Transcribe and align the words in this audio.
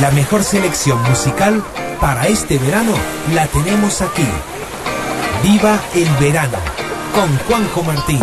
La 0.00 0.12
mejor 0.12 0.44
selección 0.44 1.02
musical 1.02 1.60
para 2.00 2.28
este 2.28 2.56
verano 2.58 2.92
la 3.34 3.48
tenemos 3.48 4.00
aquí. 4.00 4.26
Viva 5.42 5.76
el 5.92 6.08
verano 6.20 6.58
con 7.12 7.36
Juanjo 7.38 7.82
Martín. 7.82 8.20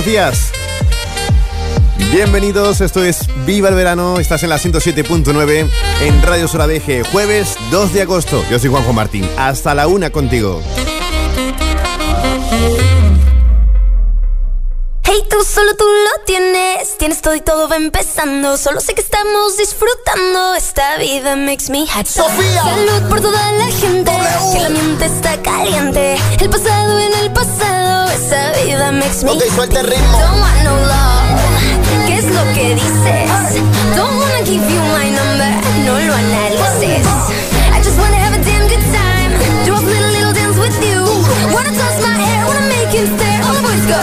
Buenos 0.00 0.06
días. 0.06 0.52
Bienvenidos, 2.12 2.80
esto 2.80 3.04
es 3.04 3.26
Viva 3.44 3.68
el 3.68 3.74
Verano, 3.74 4.18
estás 4.18 4.42
en 4.42 4.48
la 4.48 4.56
107.9 4.56 5.68
en 6.00 6.22
Radio 6.22 6.48
Soradeje, 6.48 7.02
jueves 7.04 7.56
2 7.70 7.92
de 7.92 8.02
agosto. 8.02 8.42
Yo 8.50 8.58
soy 8.58 8.70
Juanjo 8.70 8.92
Martín, 8.92 9.28
hasta 9.36 9.74
la 9.74 9.86
una 9.88 10.10
contigo. 10.10 10.62
Hey, 15.02 15.24
tú 15.28 15.42
solo 15.44 15.74
tú 15.76 15.84
lo 15.84 16.24
tienes, 16.24 16.96
tienes 16.96 17.20
todo 17.20 17.34
y 17.34 17.40
todo 17.40 17.68
va 17.68 17.76
empezando. 17.76 18.56
Solo 18.56 18.80
sé 18.80 18.94
que 18.94 19.00
estamos 19.00 19.56
disfrutando 19.58 20.54
esta 20.54 20.98
vida 20.98 21.34
makes 21.34 21.68
me 21.68 21.84
happy. 21.92 22.08
Sofía. 22.08 22.62
Salud 22.62 23.08
por 23.08 23.20
toda 23.20 23.52
la 23.52 23.66
gente, 23.66 23.99
que 24.52 24.60
la 24.60 24.68
mente 24.68 25.06
está 25.06 25.36
caliente. 25.42 26.16
El 26.40 26.50
pasado 26.50 26.98
en 26.98 27.12
el 27.22 27.30
pasado, 27.30 28.10
esa 28.10 28.52
vida 28.64 28.90
makes 28.92 29.22
me 29.24 29.30
Ok, 29.30 29.42
suelta 29.54 29.80
el 29.80 29.86
ritmo. 29.86 30.18
Don't 30.18 30.40
want 30.40 30.62
no 30.64 30.76
love, 30.76 32.06
¿qué 32.06 32.16
es 32.18 32.24
lo 32.24 32.42
que 32.54 32.74
dices? 32.74 33.62
Don't 33.96 34.16
wanna 34.20 34.42
give 34.44 34.64
you 34.72 34.80
my 34.98 35.10
number, 35.10 35.50
no 35.86 35.98
lo 36.00 36.14
analices. 36.14 37.06
I 37.72 37.78
just 37.82 37.98
wanna 37.98 38.16
have 38.16 38.34
a 38.34 38.42
damn 38.42 38.66
good 38.68 38.84
time, 38.90 39.32
do 39.64 39.74
a 39.74 39.80
little 39.80 40.10
little 40.10 40.32
dance 40.32 40.58
with 40.58 40.78
you. 40.82 41.00
Wanna 41.54 41.70
toss 41.70 42.00
my 42.02 42.14
hair, 42.14 42.46
wanna 42.46 42.66
make 42.66 42.90
him 42.90 43.06
stare. 43.16 43.42
All 43.44 43.54
the 43.54 43.62
boys 43.62 43.86
go. 43.86 44.02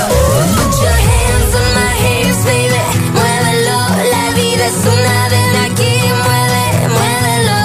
Put 0.60 0.74
your 0.82 0.98
hands 1.12 1.52
on 1.60 1.70
my 1.76 1.92
hips, 2.04 2.44
baby. 2.46 2.82
Muévelo, 3.14 3.80
la 4.14 4.26
vida 4.36 4.66
es 4.66 4.80
una 4.86 5.30
ven 5.30 5.56
aquí. 5.68 5.94
Mueve, 6.24 6.88
muévelo. 6.96 7.58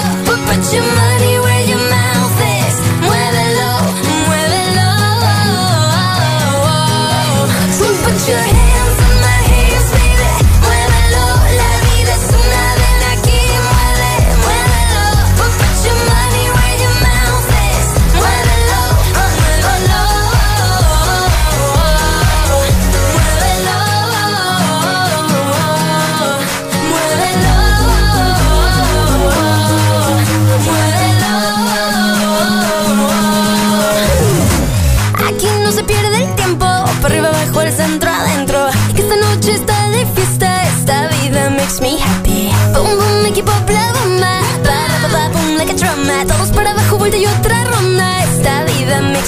Put 0.46 0.72
your 0.72 1.01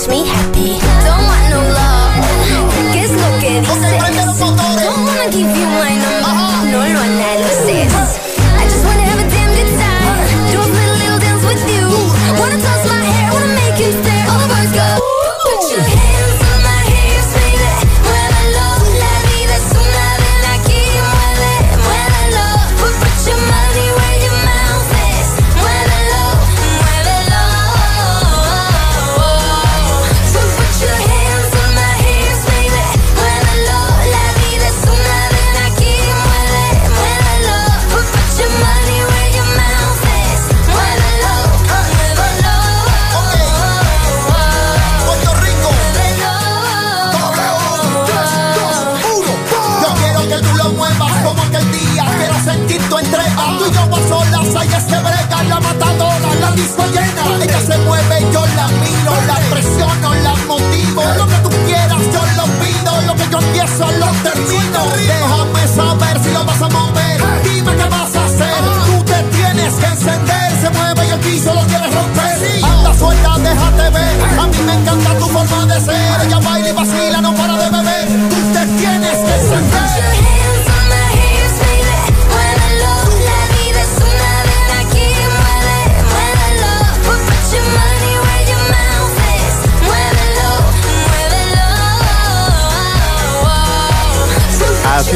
me 0.09 0.34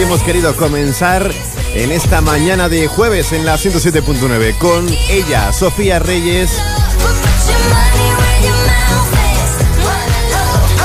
hemos 0.09 0.23
querido 0.23 0.57
comenzar 0.57 1.31
en 1.75 1.93
esta 1.93 2.23
mañana 2.23 2.71
de 2.71 2.87
jueves 2.87 3.33
en 3.33 3.45
la 3.45 3.57
107.9 3.57 4.57
con 4.57 4.89
ella, 5.11 5.53
Sofía 5.53 5.99
Reyes, 5.99 6.51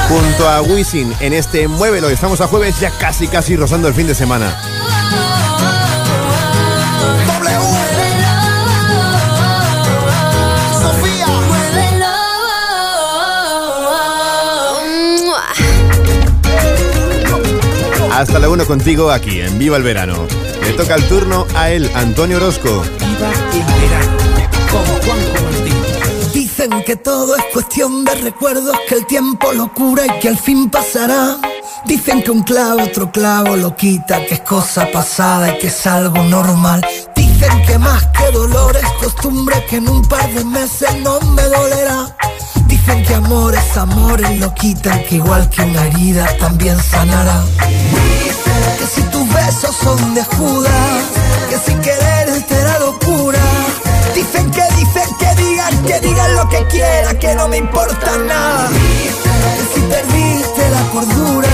junto 0.09 0.49
a 0.49 0.61
Wisin 0.61 1.13
en 1.21 1.31
este 1.31 1.69
Muévelo. 1.69 2.09
Estamos 2.09 2.41
a 2.41 2.47
jueves 2.47 2.81
ya 2.81 2.91
casi 2.91 3.29
casi 3.29 3.55
rozando 3.55 3.87
el 3.87 3.93
fin 3.93 4.07
de 4.07 4.15
semana. 4.15 4.61
Hasta 18.23 18.39
la 18.39 18.47
1 18.47 18.65
contigo 18.65 19.11
aquí 19.11 19.41
en 19.41 19.59
Viva 19.59 19.75
el 19.75 19.83
Verano. 19.83 20.27
Le 20.63 20.71
toca 20.73 20.95
el 20.95 21.05
turno 21.09 21.45
a 21.55 21.71
él, 21.71 21.91
Antonio 21.93 22.37
Orozco. 22.37 22.81
Viva 22.97 23.31
el 23.51 23.81
Verano 23.81 24.17
Juanjo 24.71 25.43
Martín. 25.43 26.31
Dicen 26.33 26.83
que 26.85 26.95
todo 26.95 27.35
es 27.35 27.43
cuestión 27.51 28.05
de 28.05 28.15
recuerdos, 28.15 28.77
que 28.87 28.95
el 28.95 29.05
tiempo 29.07 29.51
lo 29.51 29.73
cura 29.73 30.05
y 30.05 30.19
que 30.21 30.29
al 30.29 30.37
fin 30.37 30.69
pasará. 30.69 31.37
Dicen 31.85 32.23
que 32.23 32.31
un 32.31 32.43
clavo 32.43 32.83
otro 32.83 33.11
clavo 33.11 33.57
lo 33.57 33.75
quita, 33.75 34.25
que 34.25 34.35
es 34.35 34.39
cosa 34.39 34.89
pasada 34.89 35.53
y 35.53 35.59
que 35.59 35.67
es 35.67 35.85
algo 35.85 36.23
normal. 36.23 36.85
Dicen 37.15 37.61
que 37.67 37.77
más 37.77 38.05
que 38.07 38.31
dolor 38.31 38.77
es 38.77 38.89
costumbre, 39.05 39.65
que 39.69 39.77
en 39.77 39.89
un 39.89 40.01
par 40.03 40.31
de 40.33 40.45
meses 40.45 40.95
no 41.01 41.19
me 41.19 41.43
dolerá. 41.43 42.15
Amor 43.15 43.55
es 43.55 43.77
amor 43.77 44.21
y 44.21 44.37
lo 44.37 44.53
quitan, 44.53 45.03
que 45.05 45.15
igual 45.15 45.49
que 45.49 45.61
una 45.61 45.85
herida 45.87 46.27
también 46.39 46.77
sanará. 46.81 47.43
Que 48.77 48.85
si 48.85 49.01
tus 49.03 49.33
besos 49.33 49.75
son 49.81 50.13
de 50.13 50.23
Judas, 50.23 51.03
que 51.49 51.57
sin 51.65 51.79
querer 51.81 52.41
te 52.47 52.63
da 52.63 52.79
locura. 52.79 53.39
Dicen 54.13 54.51
que 54.51 54.63
dicen 54.75 55.09
que 55.19 55.35
digan, 55.41 55.83
que 55.85 55.99
digan 56.01 56.35
lo 56.35 56.49
que 56.49 56.65
quieran, 56.67 57.17
que 57.17 57.35
no 57.35 57.47
me 57.47 57.57
importa 57.57 58.17
nada. 58.27 58.69
Que 58.69 59.65
si 59.73 59.81
perdiste 59.87 60.69
la 60.69 60.81
cordura, 60.91 61.49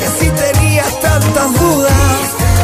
que 0.00 0.08
si 0.18 0.30
tenías 0.30 1.00
tantas 1.00 1.54
dudas. 1.60 1.92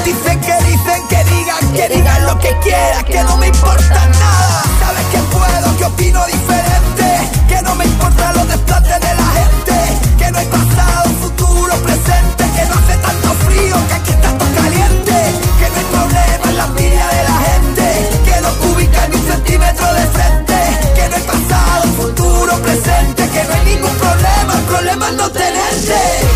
Dicen 0.04 0.40
que 0.40 0.56
dicen 0.64 1.08
que 1.08 1.24
digan, 1.24 1.72
que 1.72 1.88
digan 1.94 2.26
lo 2.26 2.38
que 2.38 2.56
quieran, 2.62 3.04
que 3.04 3.22
no 3.22 3.36
me 3.36 3.46
importa 3.48 4.08
nada. 4.08 4.62
Sabes 4.80 5.06
que 5.12 5.18
puedo, 5.36 5.76
que 5.78 5.84
opino 5.84 6.26
diferente, 6.26 7.03
que 7.48 7.62
no 7.62 7.74
me 7.74 7.84
importa 7.84 8.32
los 8.32 8.48
desplantes 8.48 9.00
de 9.00 9.14
la 9.14 9.28
gente, 9.38 9.76
que 10.18 10.30
no 10.30 10.38
hay 10.38 10.46
pasado, 10.46 11.10
futuro, 11.22 11.74
presente, 11.82 12.44
que 12.56 12.64
no 12.66 12.74
hace 12.74 12.96
tanto 12.98 13.28
frío, 13.46 13.76
que 13.88 13.94
aquí 13.94 14.10
está 14.10 14.38
todo 14.38 14.54
caliente, 14.54 15.16
que 15.58 15.68
no 15.70 15.76
hay 15.78 15.88
problema 15.96 16.50
en 16.50 16.56
la 16.56 16.64
envidia 16.64 17.06
de 17.16 17.22
la 17.30 17.38
gente, 17.48 17.86
que 18.24 18.40
no 18.42 18.72
ubica 18.72 19.08
ni 19.08 19.16
un 19.16 19.26
centímetro 19.26 19.94
de 19.94 20.06
frente, 20.16 20.56
que 20.96 21.08
no 21.08 21.16
hay 21.16 21.22
pasado, 21.22 21.82
futuro, 21.96 22.52
presente, 22.62 23.28
que 23.28 23.44
no 23.44 23.54
hay 23.54 23.64
ningún 23.74 23.96
problema, 23.96 24.54
el 24.54 24.64
problema 24.64 25.08
es 25.08 25.14
no 25.14 25.30
tenerte. 25.30 26.33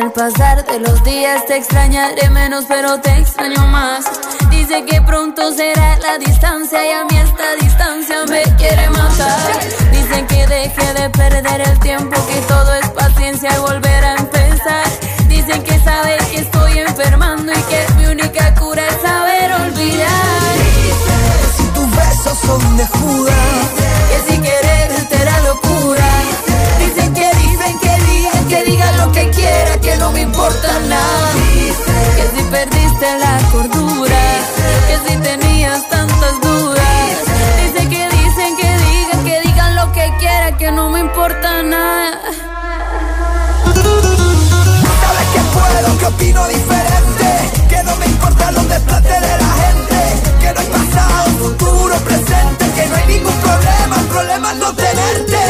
El 0.00 0.10
pasar 0.10 0.64
de 0.66 0.80
los 0.80 1.04
días 1.04 1.46
te 1.46 1.56
extrañaré 1.56 2.28
menos, 2.30 2.64
pero 2.66 3.00
te 3.00 3.16
extraño 3.16 3.64
más. 3.68 4.04
Dice 4.50 4.84
que 4.84 5.00
pronto 5.02 5.52
será 5.52 5.96
la 5.98 6.18
distancia 6.18 6.84
y 6.84 6.90
a 6.90 7.04
mí 7.04 7.16
esta 7.16 7.54
distancia 7.60 8.24
me 8.28 8.42
quiere 8.56 8.90
matar. 8.90 9.60
Dicen 9.92 10.26
que 10.26 10.46
deje 10.48 10.94
de 10.94 11.10
perder 11.10 11.60
el 11.60 11.78
tiempo, 11.78 12.16
que 12.26 12.40
todo 12.48 12.74
es 12.74 12.88
paciencia 12.90 13.50
y 13.54 13.60
volver 13.60 14.04
a 14.04 14.16
empezar. 14.16 14.84
Dicen 15.28 15.62
que 15.62 15.78
sabe 15.78 16.16
que 16.28 16.40
estoy 16.40 16.78
enfermando 16.80 17.52
y 17.52 17.62
que 17.62 17.86
mi 17.96 18.06
única 18.06 18.52
cura 18.56 18.82
es 18.88 19.00
saber 19.00 19.52
olvidar. 19.52 20.54
Que 20.82 21.62
si 21.62 21.68
tus 21.68 21.90
besos 21.96 22.38
son 22.38 22.76
de 22.76 22.86
Judas, 22.88 23.83
perdiste 32.54 33.08
la 33.18 33.34
cordura, 33.50 34.22
que 34.88 34.96
si 35.04 35.14
tenías 35.28 35.80
tantas 35.88 36.34
dudas. 36.40 37.14
Dicen 37.62 37.86
que 37.90 38.02
dicen 38.18 38.50
que 38.60 38.70
digan, 38.86 39.20
que 39.28 39.36
digan 39.46 39.74
lo 39.74 39.92
que 39.92 40.06
quiera, 40.20 40.56
que 40.56 40.70
no 40.70 40.88
me 40.88 41.00
importa 41.00 41.62
nada. 41.64 42.20
sabes 45.02 45.28
que 45.34 45.42
puedo, 45.56 45.98
que 45.98 46.06
opino 46.06 46.46
diferente, 46.46 47.28
que 47.70 47.82
no 47.82 47.96
me 47.96 48.06
importan 48.06 48.54
los 48.54 48.68
desplantes 48.68 49.20
de 49.26 49.34
la 49.44 49.50
gente, 49.62 49.98
que 50.40 50.48
no 50.54 50.60
hay 50.60 50.70
pasado, 50.78 51.24
futuro, 51.44 51.94
presente, 52.08 52.64
que 52.76 52.86
no 52.88 52.94
hay 52.98 53.06
ningún 53.14 53.38
problema, 53.46 53.94
el 54.02 54.06
problema 54.14 54.52
es 54.52 54.58
no 54.58 54.72
tenerte. 54.74 55.43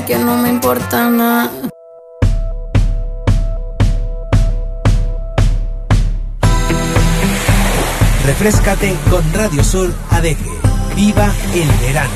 Que 0.00 0.16
no 0.16 0.38
me 0.38 0.48
importa 0.48 1.10
nada. 1.10 1.50
Refrescate 8.24 8.96
con 9.10 9.22
Radio 9.34 9.62
Sol 9.62 9.94
ADG. 10.10 10.38
Viva 10.96 11.30
el 11.54 11.70
verano. 11.84 12.10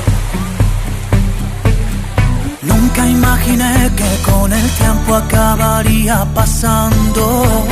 Nunca 2.63 3.07
imaginé 3.07 3.91
que 3.95 4.31
con 4.31 4.51
el 4.51 4.69
tiempo 4.71 5.15
acabaría 5.15 6.25
pasando. 6.33 7.63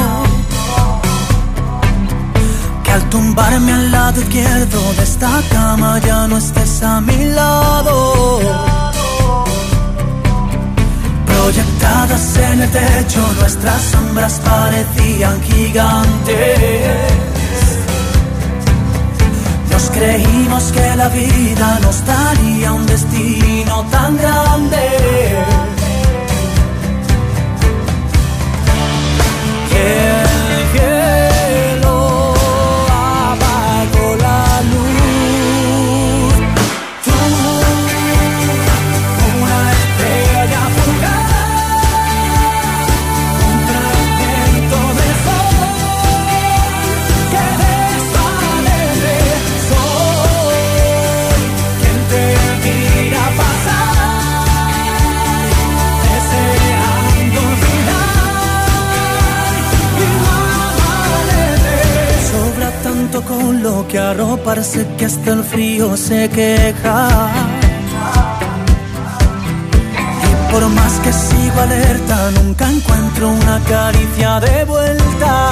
Que 2.84 2.92
al 2.92 3.10
tumbarme 3.10 3.74
al 3.74 3.92
lado 3.92 4.22
izquierdo 4.22 4.94
de 4.94 5.04
esta 5.04 5.42
cama 5.52 6.00
ya 6.00 6.28
no 6.28 6.38
estés 6.38 6.84
a 6.84 7.02
mi 7.02 7.26
lado. 7.26 8.75
Proyectadas 11.86 12.38
en 12.38 12.62
el 12.62 12.70
techo, 12.72 13.22
nuestras 13.39 13.82
sombras 13.82 14.42
parecían 14.44 15.42
gigantes. 15.44 16.80
Nos 19.72 19.84
creímos 19.92 20.63
que 20.72 20.96
la 20.96 21.10
vida 21.10 21.80
nos 21.82 22.04
daría 22.06 22.74
un 22.74 22.86
destino 22.88 23.86
tan 23.92 24.18
grande. 24.18 24.77
Que 29.70 30.14
parece 64.44 64.86
que 64.98 65.06
hasta 65.06 65.32
el 65.34 65.44
frío 65.44 65.96
se 65.96 66.30
queja. 66.30 67.08
Y 70.24 70.52
por 70.52 70.68
más 70.70 70.94
que 71.00 71.14
sigo 71.14 71.62
alerta, 71.62 72.32
nunca 72.32 72.70
encuentro 72.70 73.30
una 73.30 73.60
caricia 73.62 74.40
de 74.42 74.66
vuelta. 74.66 75.50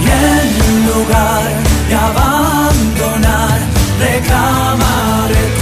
Y 0.00 0.08
en 0.10 0.86
lugar 0.86 1.42
de 1.88 1.94
abandonar, 1.94 3.58
reclamaré 4.00 5.61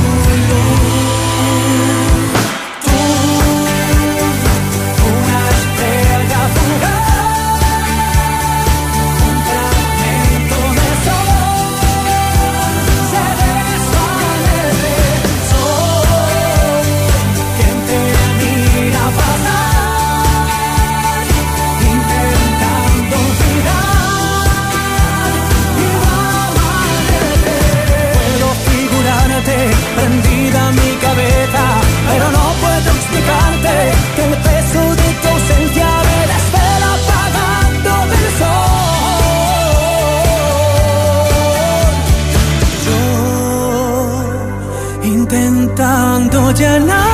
llenar 46.52 47.06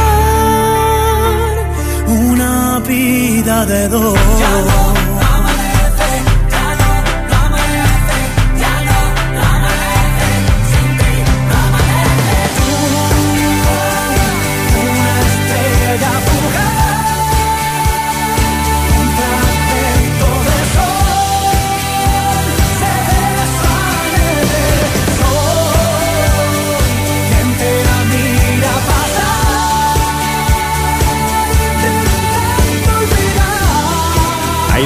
una 2.06 2.80
vida 2.86 3.66
de 3.66 3.88
dos. 3.88 4.85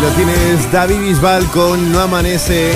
Ahí 0.00 0.06
lo 0.06 0.12
tienes, 0.14 0.72
David 0.72 0.98
Bisbal 1.00 1.44
con 1.50 1.92
No 1.92 2.00
Amanece. 2.00 2.72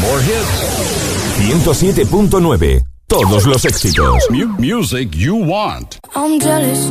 More 0.00 0.22
hits. 0.22 1.66
107.9. 1.66 2.84
Todos 3.06 3.44
los 3.44 3.66
éxitos. 3.66 4.24
Mu- 4.30 4.56
music 4.58 5.14
you 5.14 5.34
want. 5.36 5.98
I'm 6.16 6.40
jealous, 6.40 6.90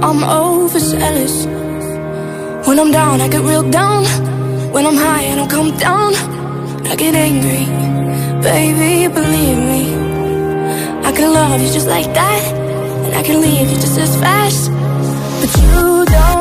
I'm 0.00 0.22
overzealous. 0.22 1.44
When 2.68 2.78
I'm 2.78 2.92
down, 2.92 3.20
I 3.20 3.28
get 3.28 3.40
real 3.42 3.68
down. 3.68 4.04
When 4.72 4.86
I'm 4.86 4.96
high, 4.96 5.32
I 5.32 5.34
don't 5.34 5.50
come 5.50 5.72
down. 5.78 6.14
I 6.86 6.94
get 6.94 7.16
angry, 7.16 7.66
baby, 8.42 9.08
believe 9.12 9.58
me. 9.58 9.92
I 11.04 11.10
can 11.10 11.32
love 11.32 11.60
you 11.60 11.72
just 11.72 11.88
like 11.88 12.14
that, 12.14 12.42
and 13.06 13.14
I 13.16 13.22
can 13.24 13.40
leave 13.40 13.68
you 13.72 13.76
just 13.80 13.98
as 13.98 14.16
fast. 14.20 14.70
But 15.44 15.60
you 15.60 16.04
don't 16.06 16.33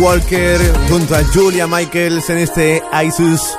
Walker 0.00 0.58
junto 0.88 1.14
a 1.14 1.24
Julia 1.24 1.66
Michaels 1.66 2.30
en 2.30 2.38
este 2.38 2.82
ISIS. 3.04 3.56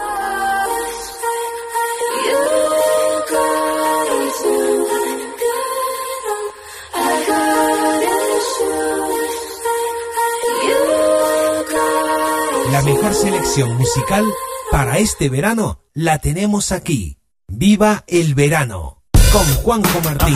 La 12.71 12.81
mejor 12.83 13.13
selección 13.13 13.77
musical 13.77 14.25
para 14.71 14.99
este 14.99 15.29
verano 15.29 15.81
la 15.93 16.19
tenemos 16.19 16.71
aquí. 16.71 17.17
Viva 17.47 18.03
el 18.07 18.35
verano 18.35 19.03
con 19.31 19.45
Juanjo 19.55 20.01
Martín. 20.01 20.35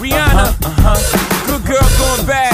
Rihanna, 0.00 0.54
good 1.46 1.64
girl 1.64 1.88
going 1.98 2.26
bad. 2.26 2.53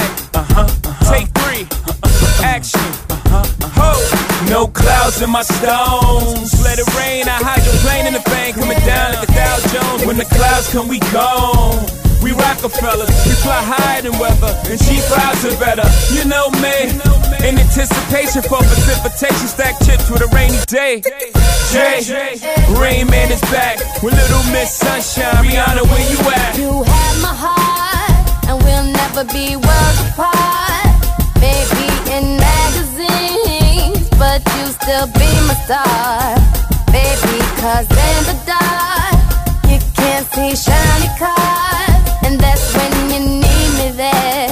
in 5.21 5.29
my 5.29 5.41
stones. 5.41 6.49
Let 6.63 6.79
it 6.79 6.87
rain, 6.97 7.29
I 7.29 7.37
hide 7.37 7.61
your 7.61 7.77
plane 7.85 8.07
in 8.07 8.13
the 8.13 8.25
bank, 8.31 8.57
coming 8.57 8.79
down 8.85 9.13
like 9.13 9.29
a 9.29 9.31
Dow 9.33 9.57
Jones. 9.69 10.05
When 10.05 10.17
the 10.17 10.25
clouds 10.25 10.71
come, 10.73 10.87
we 10.87 10.99
gone. 11.13 11.77
We 12.21 12.31
Rockefellers, 12.33 13.09
we 13.25 13.33
fly 13.41 13.61
higher 13.65 14.01
than 14.01 14.13
weather, 14.21 14.53
and 14.69 14.77
she 14.77 15.01
flies 15.09 15.41
are 15.45 15.57
better. 15.57 15.85
You 16.13 16.25
know 16.25 16.49
me, 16.61 16.93
in 17.41 17.57
anticipation 17.57 18.45
for 18.45 18.61
precipitation, 18.61 19.47
stack 19.49 19.81
chips 19.81 20.09
with 20.09 20.21
a 20.21 20.29
rainy 20.29 20.61
day. 20.69 21.01
Jay, 21.73 22.05
Rain 22.77 23.09
Man 23.09 23.31
is 23.31 23.41
back 23.49 23.81
with 24.03 24.13
Little 24.13 24.45
Miss 24.53 24.69
Sunshine. 24.69 25.45
Rihanna, 25.45 25.81
where 25.89 26.05
you 26.13 26.19
at? 26.29 26.57
You 26.57 26.83
have 26.83 27.17
my 27.25 27.33
heart, 27.33 28.45
and 28.45 28.61
we'll 28.61 28.85
never 28.85 29.25
be 29.33 29.57
worlds 29.57 29.99
apart. 30.13 30.93
Baby 31.41 31.89
in 32.13 32.37
magazines 32.37 33.40
you 34.61 34.67
still 34.67 35.07
be 35.07 35.29
my 35.47 35.55
star 35.65 36.35
Baby, 36.93 37.37
cause 37.61 37.89
in 37.89 38.21
the 38.29 38.37
dark 38.45 39.17
You 39.71 39.79
can't 39.97 40.27
see 40.33 40.55
shiny 40.55 41.09
cars 41.17 42.01
And 42.25 42.39
that's 42.39 42.65
when 42.75 42.91
you 43.11 43.19
need 43.41 43.69
me 43.79 43.91
there. 43.97 44.50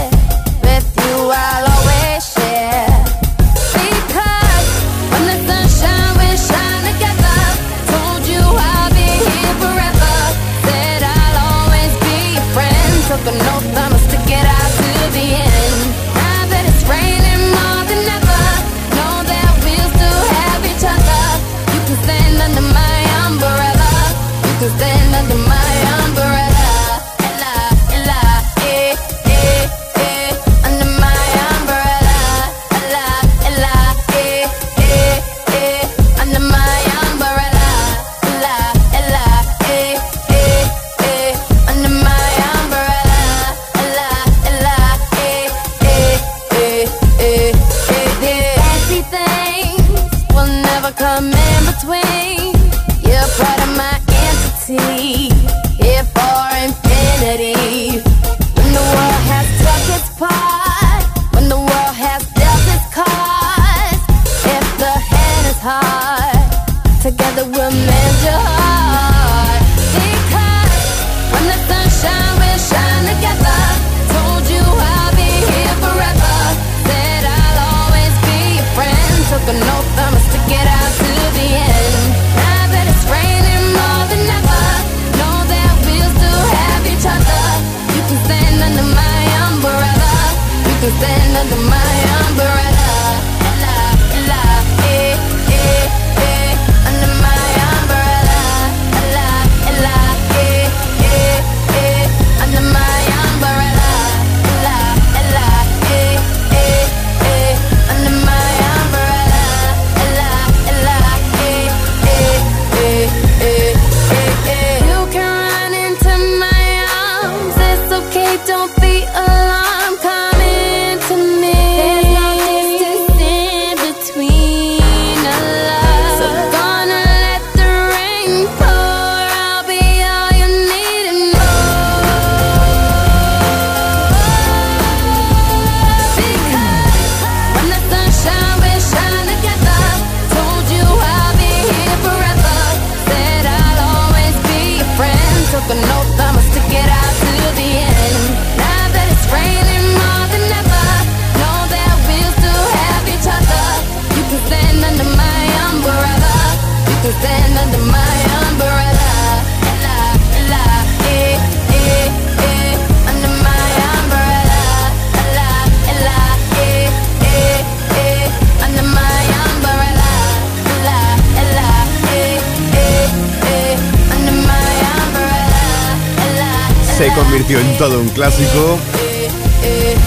clásico. 178.19 178.77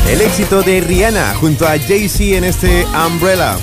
El 0.07 0.21
éxito 0.21 0.61
de 0.61 0.83
Rihanna 0.83 1.35
junto 1.37 1.67
a 1.67 1.79
Jay-Z 1.79 2.37
en 2.37 2.45
este 2.45 2.87
Umbrella. 3.07 3.57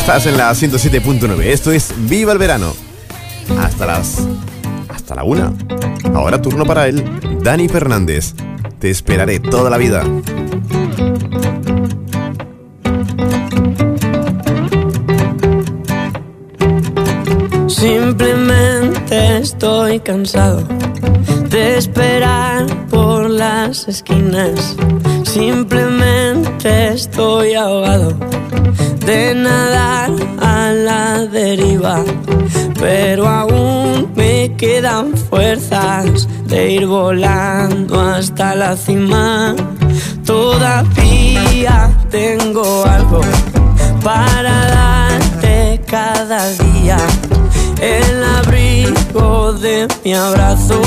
Estás 0.00 0.24
en 0.24 0.38
la 0.38 0.50
107.9. 0.52 1.42
Esto 1.42 1.70
es 1.70 1.92
Viva 2.08 2.32
el 2.32 2.38
Verano. 2.38 2.74
Hasta 3.60 3.84
las. 3.84 4.26
hasta 4.88 5.14
la 5.14 5.24
una. 5.24 5.52
Ahora 6.14 6.40
turno 6.40 6.64
para 6.64 6.88
él, 6.88 7.04
Dani 7.42 7.68
Fernández. 7.68 8.32
Te 8.78 8.88
esperaré 8.88 9.38
toda 9.38 9.68
la 9.68 9.76
vida. 9.76 10.02
Simplemente 17.86 19.38
estoy 19.38 20.00
cansado 20.00 20.60
de 21.50 21.78
esperar 21.78 22.66
por 22.90 23.30
las 23.30 23.86
esquinas. 23.86 24.76
Simplemente 25.22 26.88
estoy 26.88 27.54
ahogado 27.54 28.12
de 29.06 29.36
nadar 29.36 30.10
a 30.42 30.72
la 30.72 31.26
deriva. 31.26 32.02
Pero 32.80 33.28
aún 33.28 34.10
me 34.16 34.52
quedan 34.56 35.16
fuerzas 35.16 36.26
de 36.48 36.72
ir 36.72 36.86
volando 36.88 38.00
hasta 38.00 38.56
la 38.56 38.76
cima. 38.76 39.54
Todavía 40.24 41.96
tengo 42.10 42.84
algo 42.84 43.20
para 44.02 44.66
darte 44.74 45.80
cada 45.86 46.48
día 46.50 46.98
el 47.80 48.24
abrigo 48.24 49.52
de 49.52 49.88
mi 50.04 50.14
abrazo, 50.14 50.80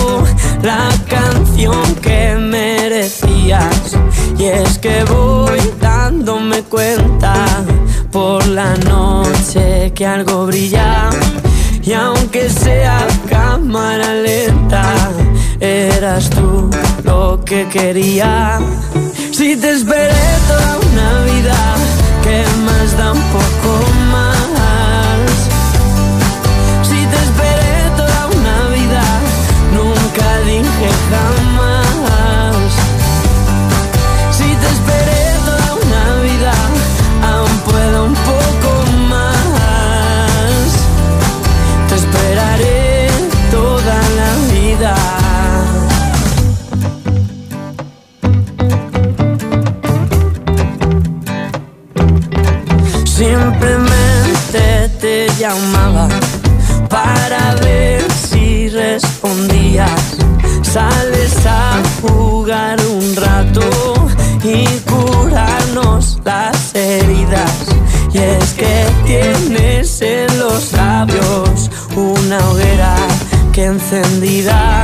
la 0.62 0.89
canción 1.08 1.95
que 1.95 2.36
merecías. 2.36 3.97
Y 4.38 4.45
es 4.45 4.80
que 4.80 5.04
voy 5.06 5.60
dándome 5.80 6.62
cuenta 6.63 7.34
por 8.12 8.45
la 8.47 8.75
noche 8.78 9.91
que 9.93 10.06
algo 10.06 10.45
brilla. 10.45 11.10
Y 11.84 11.93
aunque 11.93 12.49
sea 12.49 13.08
cámara 13.30 14.13
lenta, 14.13 14.84
eras 15.60 16.30
tú 16.30 16.69
lo 17.04 17.43
que 17.43 17.67
quería. 17.67 18.60
Si 19.32 19.56
te 19.56 19.71
esperé 19.71 20.13
toda 20.47 20.78
una 20.91 21.23
vida, 21.32 21.75
que 22.23 22.43
más 22.65 22.97
da 22.97 23.13
un 23.13 23.21
poco 23.32 23.91
más? 24.12 24.38
encendida 73.63 74.84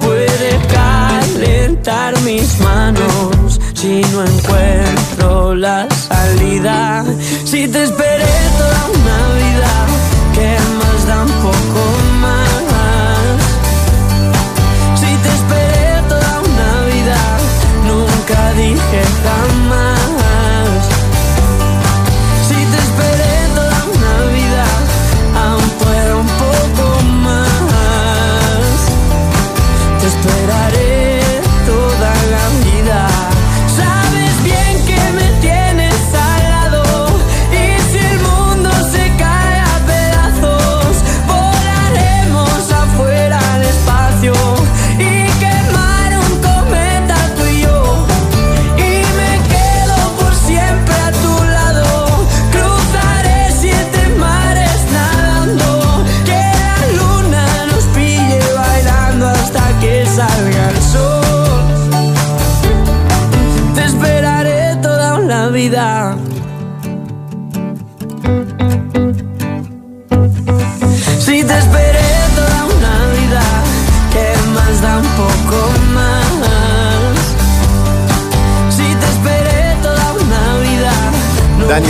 puede 0.00 0.58
calentar 0.72 2.18
mis 2.22 2.58
manos 2.60 3.60
si 3.74 4.00
no 4.12 4.24
encuentro 4.24 5.54
la 5.54 5.88
salida. 5.90 7.04
Si 7.44 7.68
te 7.68 7.84
esperé 7.84 8.34
toda 8.58 8.80
una 8.94 9.18
vida 9.34 9.95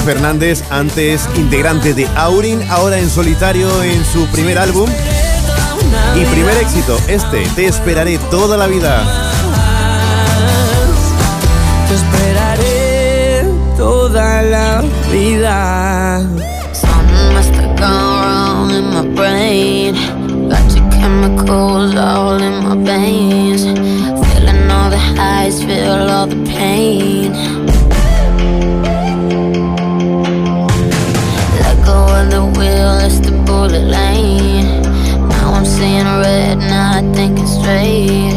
Fernández, 0.07 0.63
antes 0.71 1.29
integrante 1.35 1.93
de 1.93 2.07
Aurin, 2.15 2.63
ahora 2.71 2.97
en 3.01 3.11
solitario 3.11 3.83
en 3.83 4.05
su 4.05 4.25
primer 4.27 4.57
álbum. 4.57 4.89
Y 6.15 6.25
primer 6.27 6.57
éxito, 6.59 6.97
este, 7.09 7.43
Te 7.57 7.67
esperaré 7.67 8.17
toda 8.31 8.57
la 8.57 8.69
vida. 8.69 9.03
Te 11.89 11.95
esperaré 11.95 13.51
toda 13.77 14.43
la 14.43 14.85
vida. 15.11 16.21
Something 16.73 17.35
must 17.35 17.55
have 17.57 17.77
gone 17.77 18.71
in 18.71 18.85
my 18.95 19.03
brain. 19.13 19.97
Got 20.49 20.73
your 20.73 20.89
chemicals 20.93 21.97
all 21.97 22.41
in 22.41 22.63
my 22.63 22.77
veins. 22.77 23.65
Feeling 23.65 24.71
all 24.71 24.89
the 24.89 24.99
highs, 25.17 25.65
feel 25.65 26.09
all 26.09 26.29
the 26.29 26.37
pain. 26.47 27.76
middle 32.87 33.21
the 33.21 33.33
bullet 33.45 33.85
lane. 33.85 34.83
Now 35.29 35.55
I'm 35.55 35.65
seeing 35.65 36.05
red, 36.05 36.59
not 36.59 37.03
thinking 37.15 37.47
straight. 37.47 38.35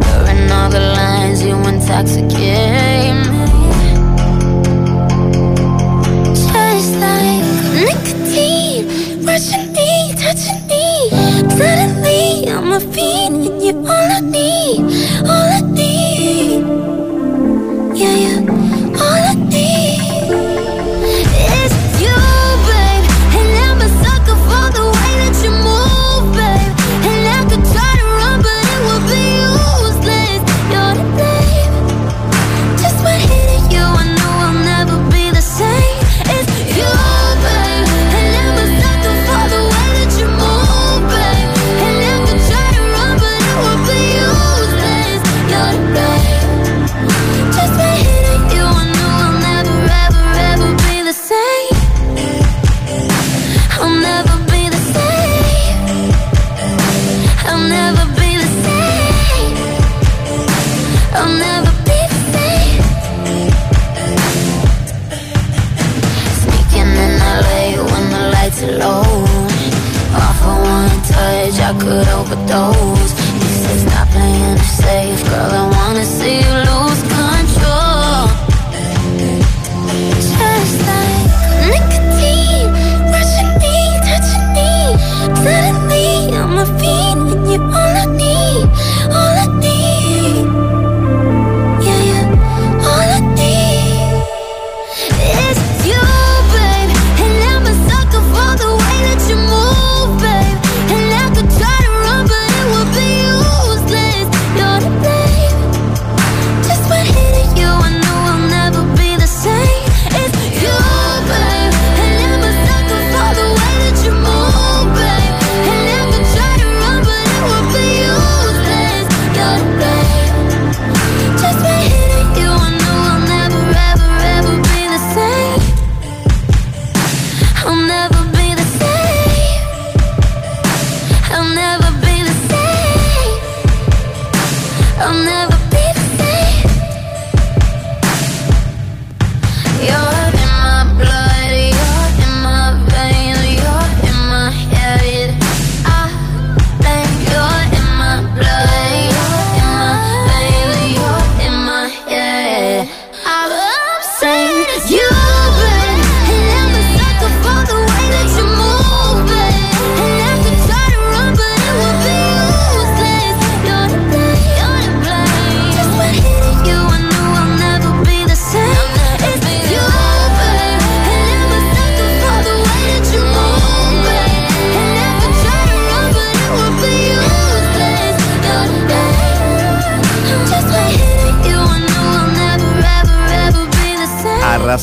Blurring 0.00 0.50
all 0.52 0.70
the 0.70 0.80
lines, 0.96 1.42
you 1.42 1.54
intoxicate 1.72 3.14
me. 3.30 3.46
Just 6.34 6.94
like 7.04 7.44
nicotine, 7.74 9.24
rushing 9.24 9.72
me, 9.72 10.14
touching 10.16 10.60
me. 10.66 11.10
Suddenly 11.56 11.97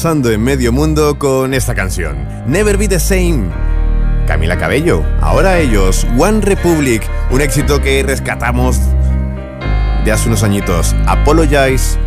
arrasando 0.06 0.30
en 0.30 0.44
medio 0.44 0.72
mundo 0.72 1.18
con 1.18 1.56
esta 1.56 1.74
canción, 1.74 2.28
Never 2.46 2.78
Be 2.78 2.88
the 2.88 3.00
Same. 3.00 3.50
Camila 4.28 4.56
Cabello, 4.56 5.04
ahora 5.20 5.58
ellos, 5.58 6.06
One 6.16 6.42
Republic, 6.42 7.02
un 7.32 7.42
éxito 7.42 7.82
que 7.82 8.04
rescatamos 8.04 8.80
de 10.04 10.12
hace 10.12 10.28
unos 10.28 10.44
añitos. 10.44 10.96
Apologize. 11.08 11.98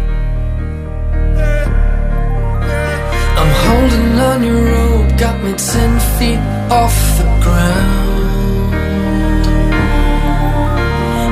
I'm 3.37 3.51
holding 3.67 4.21
on 4.21 4.45
your 4.45 4.63
rope, 4.63 5.19
got 5.19 5.43
me 5.43 5.53
ten 5.55 5.99
feet 6.21 6.39
off 6.71 6.95
the 7.19 7.25
ground. 7.43 8.75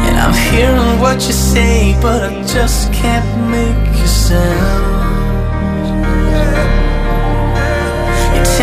And 0.04 0.18
I'm 0.18 0.34
hearing 0.50 1.00
what 1.00 1.24
you 1.24 1.32
say, 1.32 1.96
but 2.02 2.24
I 2.24 2.42
just 2.42 2.92
can't 2.92 3.24
make 3.52 4.02
a 4.02 4.08
sound. 4.08 4.85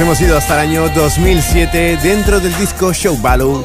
hemos 0.00 0.20
ido 0.20 0.36
hasta 0.36 0.54
el 0.54 0.70
año 0.70 0.88
2007 0.88 1.98
dentro 2.02 2.40
del 2.40 2.56
disco 2.56 2.92
Show 2.92 3.16
Balloon 3.20 3.64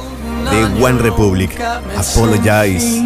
de 0.52 0.84
One 0.84 1.00
Republic, 1.02 1.60
Apologize. 1.98 3.02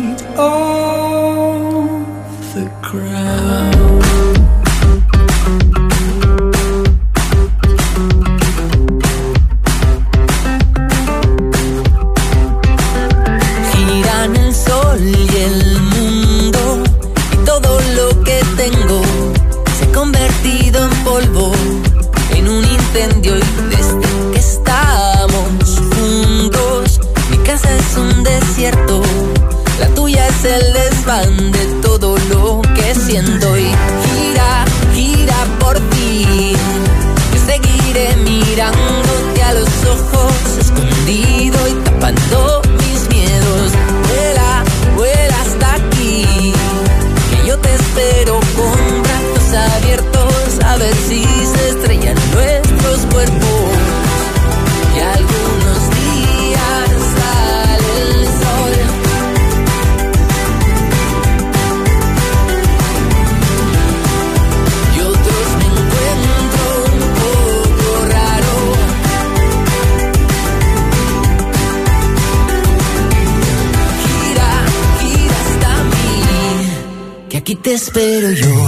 espero 77.94 78.32
yo. 78.32 78.63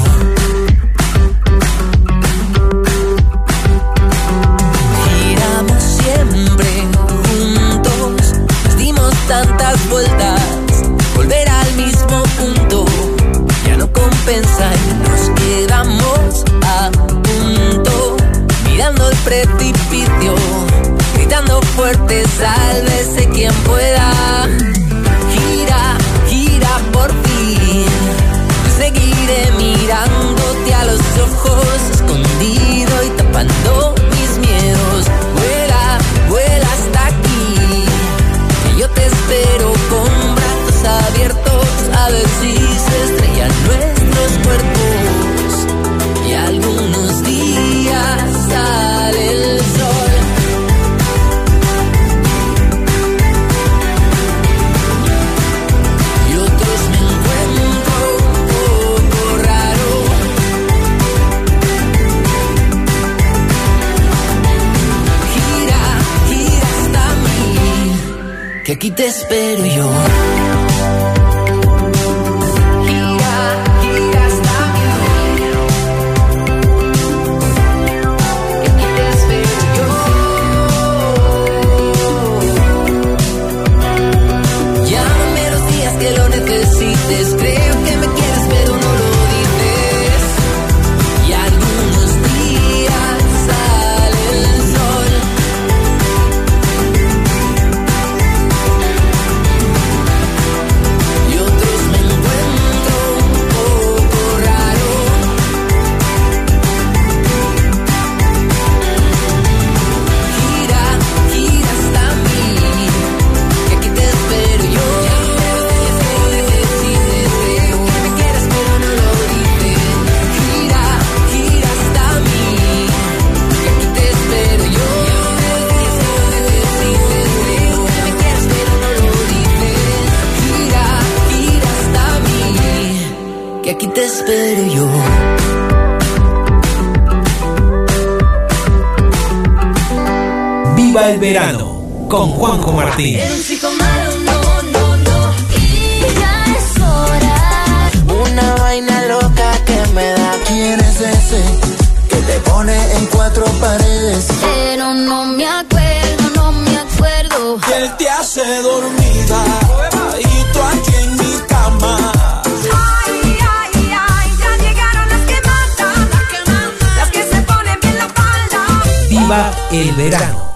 Viva 169.25 169.51
el 169.71 169.91
verano. 169.93 170.53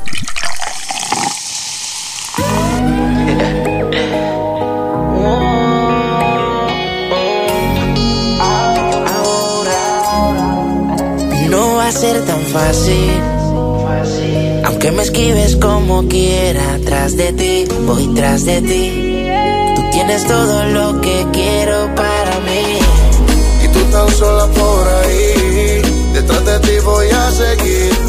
ser 11.91 12.23
tan 12.25 12.41
fácil. 12.53 13.21
Aunque 14.65 14.91
me 14.91 15.01
esquives 15.01 15.55
como 15.55 16.08
quiera, 16.08 16.77
tras 16.86 17.17
de 17.17 17.34
ti, 17.34 17.65
voy 17.88 18.13
tras 18.13 18.45
de 18.45 18.62
ti. 18.62 19.25
Tú 19.75 19.82
tienes 19.91 20.27
todo 20.27 20.65
lo 20.65 21.01
que 21.01 21.25
quiero 21.34 21.95
para 21.95 22.39
mí. 22.41 22.77
Y 23.63 23.67
tú 23.69 23.79
tan 23.91 24.08
sola 24.12 24.45
por 24.45 24.88
ahí, 24.88 25.82
detrás 26.13 26.45
de 26.45 26.60
ti 26.60 26.79
voy 26.86 27.08
a 27.10 27.32
seguir. 27.32 28.09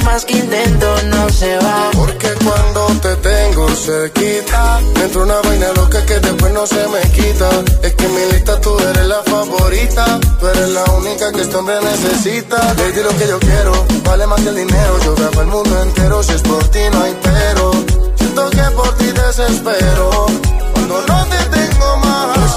más 0.00 0.24
que 0.24 0.34
intento 0.34 0.94
no 1.04 1.28
se 1.30 1.56
va. 1.58 1.90
Porque 1.92 2.28
cuando 2.44 2.86
te 3.00 3.16
tengo 3.16 3.68
cerquita, 3.68 4.80
me 4.94 5.04
entra 5.04 5.22
una 5.22 5.40
vaina 5.42 5.72
loca 5.74 6.04
que 6.06 6.18
después 6.18 6.52
no 6.52 6.66
se 6.66 6.86
me 6.88 7.00
quita. 7.12 7.48
Es 7.82 7.94
que 7.94 8.04
en 8.04 8.14
mi 8.14 8.32
lista 8.32 8.60
tú 8.60 8.78
eres 8.78 9.06
la 9.06 9.22
favorita, 9.24 10.20
tú 10.38 10.46
eres 10.48 10.68
la 10.70 10.84
única 10.92 11.32
que 11.32 11.42
este 11.42 11.56
hombre 11.56 11.76
necesita. 11.82 12.74
Lady, 12.74 13.02
lo 13.02 13.16
que 13.16 13.28
yo 13.28 13.38
quiero, 13.38 13.86
vale 14.04 14.26
más 14.26 14.40
que 14.40 14.48
el 14.48 14.56
dinero. 14.56 14.98
Yo 15.04 15.14
grabo 15.14 15.40
el 15.40 15.46
mundo 15.48 15.82
entero, 15.82 16.22
si 16.22 16.32
es 16.32 16.42
por 16.42 16.64
ti 16.68 16.80
no 16.92 17.02
hay 17.02 17.16
pero. 17.22 17.72
Siento 18.16 18.50
que 18.50 18.62
por 18.76 18.94
ti 18.96 19.06
desespero, 19.06 20.26
cuando 20.72 21.02
no 21.06 21.26
te 21.26 21.47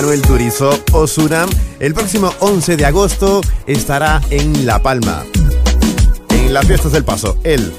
Manuel 0.00 0.22
Turizo 0.22 0.82
Osuna. 0.92 1.44
El 1.78 1.92
próximo 1.92 2.32
11 2.40 2.78
de 2.78 2.86
agosto 2.86 3.42
estará 3.66 4.22
en 4.30 4.64
La 4.64 4.82
Palma. 4.82 5.26
En 6.30 6.54
las 6.54 6.66
fiestas 6.66 6.92
del 6.92 7.04
paso. 7.04 7.36
Él. 7.44 7.70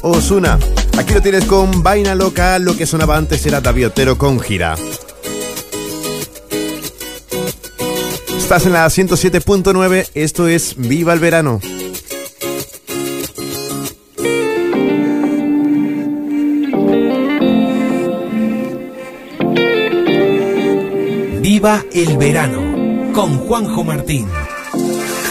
Osuna. 0.00 0.58
Aquí 0.96 1.12
lo 1.12 1.20
tienes 1.20 1.44
con 1.44 1.82
Vaina 1.82 2.14
Loca. 2.14 2.58
Lo 2.58 2.74
que 2.78 2.86
sonaba 2.86 3.18
antes 3.18 3.44
era 3.44 3.60
David 3.60 3.88
con 4.16 4.40
Gira. 4.40 4.76
Estás 8.38 8.64
en 8.64 8.72
la 8.72 8.86
107.9. 8.86 10.08
Esto 10.14 10.48
es 10.48 10.76
Viva 10.78 11.12
el 11.12 11.20
Verano. 11.20 11.60
Viva 21.58 21.84
el 21.92 22.16
verano 22.18 23.12
con 23.12 23.36
Juanjo 23.36 23.82
Martín. 23.82 24.28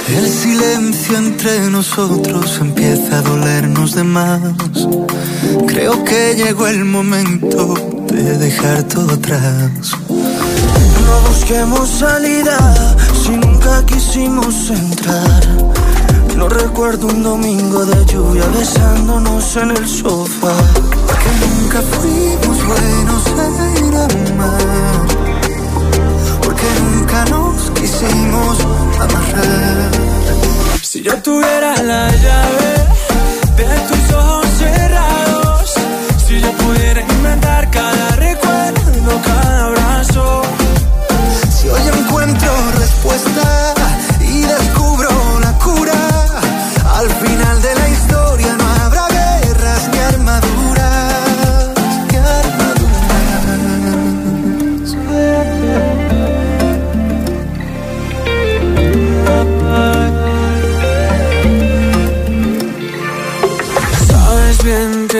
El 0.09 0.27
silencio 0.27 1.17
entre 1.17 1.69
nosotros 1.69 2.57
empieza 2.59 3.19
a 3.19 3.21
dolernos 3.21 3.95
de 3.95 4.03
más. 4.03 4.41
Creo 5.67 6.03
que 6.03 6.35
llegó 6.35 6.67
el 6.67 6.83
momento 6.83 7.75
de 8.11 8.37
dejar 8.39 8.83
todo 8.83 9.13
atrás. 9.13 9.71
No 10.09 11.29
busquemos 11.29 11.87
salida 11.87 12.57
si 13.23 13.31
nunca 13.31 13.85
quisimos 13.85 14.69
entrar. 14.69 15.47
No 16.35 16.49
recuerdo 16.49 17.07
un 17.07 17.23
domingo 17.23 17.85
de 17.85 18.05
lluvia 18.05 18.43
besándonos 18.47 19.55
en 19.55 19.71
el 19.71 19.87
sofá. 19.87 20.57
Que 21.23 21.45
nunca 21.45 21.81
fuimos 21.81 22.67
buenos 22.67 23.23
en 23.79 24.33
amar 24.33 25.16
nunca 27.17 27.25
nos 27.25 27.71
quisimos 27.71 28.59
amarrar. 28.99 29.91
Si 30.81 31.01
yo 31.01 31.21
tuviera 31.21 31.75
la 31.83 32.09
llave 32.11 32.73
de 33.55 33.79
tus 33.87 34.13
ojos 34.13 34.47
cerrados, 34.57 35.73
si 36.25 36.39
yo 36.39 36.51
pudiera. 36.53 36.76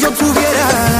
yo 0.00 0.10
pudiera 0.12 0.99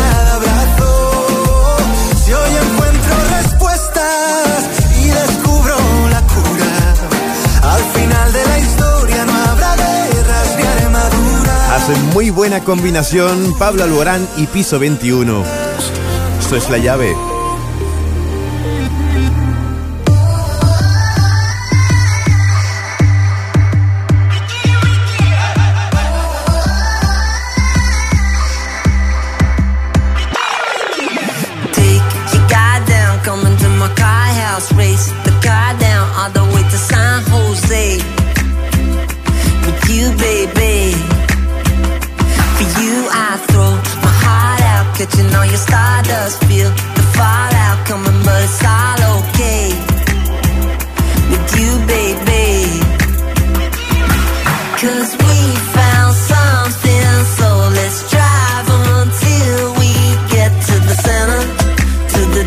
Muy 12.13 12.29
buena 12.29 12.63
combinación, 12.63 13.55
Pablo 13.57 13.83
Alborán 13.83 14.27
y 14.37 14.47
Piso 14.47 14.79
21. 14.79 15.43
Eso 16.39 16.55
es 16.55 16.69
la 16.69 16.77
llave. 16.77 17.30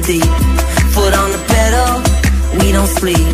deep. 0.06 0.22
Foot 0.92 1.14
on 1.14 1.32
the 1.32 1.42
pedal, 1.48 2.58
we 2.60 2.72
don't 2.72 2.86
sleep. 2.86 3.33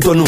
107.9 0.00 0.27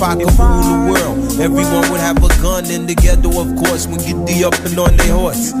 if 0.00 0.08
I 0.08 0.14
could 0.16 0.32
rule 0.40 0.64
the 0.64 0.78
world, 0.88 1.40
everyone 1.40 1.90
would 1.92 2.00
have 2.00 2.16
a 2.24 2.28
gun 2.40 2.64
in 2.70 2.86
the 2.86 2.94
ghetto, 2.94 3.28
of 3.36 3.52
course, 3.60 3.86
when 3.86 4.00
get 4.00 4.16
the 4.24 4.44
up 4.48 4.56
and 4.64 4.78
on 4.78 4.96
their 4.96 5.12
horse. 5.12 5.52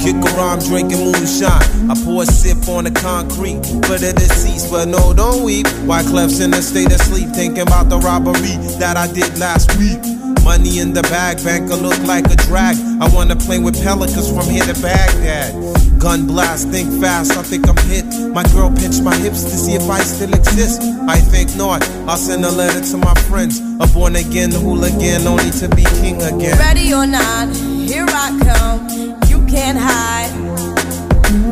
Kick 0.00 0.16
around 0.32 0.64
drinking 0.64 1.12
moonshine. 1.12 1.90
I 1.90 1.94
pour 2.00 2.22
a 2.22 2.26
sip 2.26 2.66
on 2.68 2.84
the 2.84 2.90
concrete 2.90 3.60
for 3.84 4.00
the 4.00 4.16
deceased, 4.16 4.70
but 4.70 4.88
no, 4.88 5.12
don't 5.12 5.44
weep. 5.44 5.68
Why 5.84 6.02
Clef's 6.02 6.40
in 6.40 6.54
a 6.54 6.62
state 6.62 6.90
of 6.90 7.00
sleep, 7.02 7.28
thinking 7.36 7.68
about 7.68 7.90
the 7.90 7.98
robbery 7.98 8.56
that 8.80 8.96
I 8.96 9.12
did 9.12 9.36
last 9.36 9.68
week. 9.76 10.00
Money 10.42 10.80
in 10.80 10.92
the 10.92 11.02
bag, 11.02 11.44
banker 11.44 11.76
look 11.76 11.98
like 12.08 12.26
a 12.32 12.36
drag. 12.48 12.76
I 13.00 13.12
wanna 13.12 13.36
play 13.36 13.58
with 13.58 13.76
pelicans 13.82 14.28
from 14.32 14.48
here 14.48 14.64
to 14.64 14.74
Baghdad. 14.80 15.52
Gun 16.00 16.26
blast, 16.26 16.68
think 16.68 16.90
fast, 17.00 17.36
I 17.38 17.42
think 17.42 17.68
I'm 17.68 17.76
hit. 17.86 18.08
My 18.34 18.42
girl 18.50 18.72
pinched 18.74 19.04
my 19.04 19.14
hips 19.14 19.44
to 19.44 19.54
see 19.54 19.74
if 19.74 19.88
I 19.88 20.00
still 20.00 20.34
exist. 20.34 20.82
I 21.06 21.20
think 21.20 21.54
not. 21.54 21.86
I'll 22.08 22.16
send 22.16 22.44
a 22.44 22.50
letter 22.50 22.80
to 22.80 22.96
my 22.96 23.14
friends. 23.30 23.61
A 23.80 23.86
born 23.92 24.16
again 24.16 24.50
hooligan, 24.52 25.26
only 25.26 25.50
to 25.52 25.68
be 25.68 25.84
king 26.00 26.22
again. 26.22 26.58
Ready 26.58 26.92
or 26.94 27.06
not, 27.06 27.54
here 27.56 28.06
I 28.08 28.38
come. 28.42 28.88
You 29.28 29.44
can't 29.46 29.78
hide. 29.78 30.30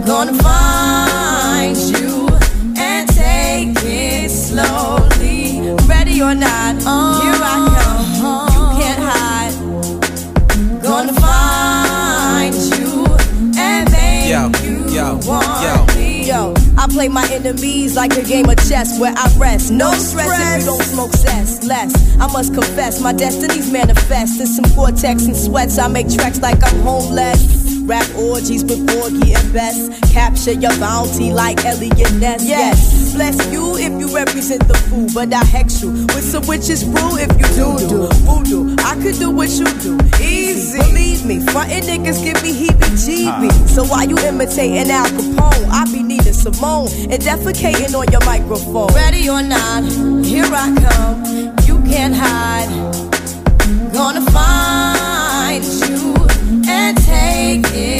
Gonna 0.06 0.34
find 0.42 1.76
you 1.76 2.28
and 2.76 3.08
take 3.08 3.76
it 3.84 4.30
slowly. 4.30 5.74
Ready 5.88 6.22
or 6.22 6.34
not, 6.34 6.76
here 7.22 7.40
I 7.42 7.56
come. 7.76 8.48
You 8.54 8.64
can't 8.80 9.02
hide. 9.02 9.54
Gonna 10.82 11.12
find 11.14 12.54
you 12.54 13.06
and 13.58 13.90
make 13.90 14.28
Yo, 14.30 14.50
you 14.64 14.88
yo, 14.94 15.18
want 15.26 15.62
yo. 15.64 15.86
me. 15.96 16.26
Yo, 16.28 16.54
I 16.80 16.86
play 16.86 17.08
my 17.08 17.28
enemies 17.30 17.94
like 17.94 18.16
a 18.16 18.22
game 18.22 18.48
of 18.48 18.56
chess 18.56 18.98
where 18.98 19.12
I 19.14 19.30
rest. 19.36 19.70
No 19.70 19.92
stress 19.92 20.32
if 20.32 20.60
you 20.60 20.66
don't 20.66 20.82
smoke 20.82 21.12
cess. 21.12 21.62
Less, 21.62 21.92
I 22.18 22.26
must 22.32 22.54
confess, 22.54 23.02
my 23.02 23.12
destinies 23.12 23.70
manifest. 23.70 24.40
In 24.40 24.46
some 24.46 24.64
vortex 24.72 25.26
and 25.26 25.36
sweats, 25.36 25.78
I 25.78 25.88
make 25.88 26.08
tracks 26.08 26.40
like 26.40 26.64
I'm 26.64 26.80
homeless. 26.80 27.68
Rap 27.84 28.08
orgies 28.16 28.64
with 28.64 28.86
Borgie 28.86 29.36
and 29.36 29.52
Best. 29.52 29.92
Capture 30.14 30.52
your 30.52 30.74
bounty 30.78 31.34
like 31.34 31.62
Elliot 31.66 32.14
Ness. 32.14 32.48
Yes, 32.48 33.14
bless 33.14 33.36
you 33.52 33.76
if 33.76 33.92
you 34.00 34.14
represent 34.16 34.66
the 34.66 34.74
fool, 34.88 35.08
but 35.12 35.34
I 35.34 35.44
hex 35.44 35.82
you 35.82 35.90
with 35.92 36.24
some 36.24 36.46
witches 36.46 36.82
brew 36.84 37.18
if 37.18 37.28
you 37.36 37.48
do 37.60 37.76
do 37.88 38.08
voodoo. 38.24 38.76
I 38.80 38.94
could 39.02 39.18
do 39.18 39.30
what 39.30 39.50
you 39.50 39.66
do, 39.84 39.98
easy. 40.22 40.78
Believe 40.78 41.26
me, 41.26 41.44
frontin' 41.52 41.84
niggas 41.84 42.24
give 42.24 42.40
me 42.42 42.52
heebie-jeebies. 42.54 43.50
Ah. 43.52 43.66
So 43.66 43.84
why 43.84 44.04
you 44.04 44.16
imitating 44.18 44.90
Al 44.90 45.06
Capone? 45.06 45.68
I 45.68 45.84
be 45.92 45.99
Simone 46.40 46.88
and 47.10 47.20
defecating 47.20 47.94
on 47.94 48.10
your 48.10 48.24
microphone. 48.24 48.86
Ready 48.94 49.28
or 49.28 49.42
not, 49.42 49.84
here 50.24 50.46
I 50.46 50.74
come. 50.74 51.22
You 51.66 51.78
can't 51.84 52.14
hide. 52.16 52.70
Gonna 53.92 54.22
find 54.30 55.62
you 55.62 56.14
and 56.66 56.96
take 56.96 57.66
it 57.74 57.99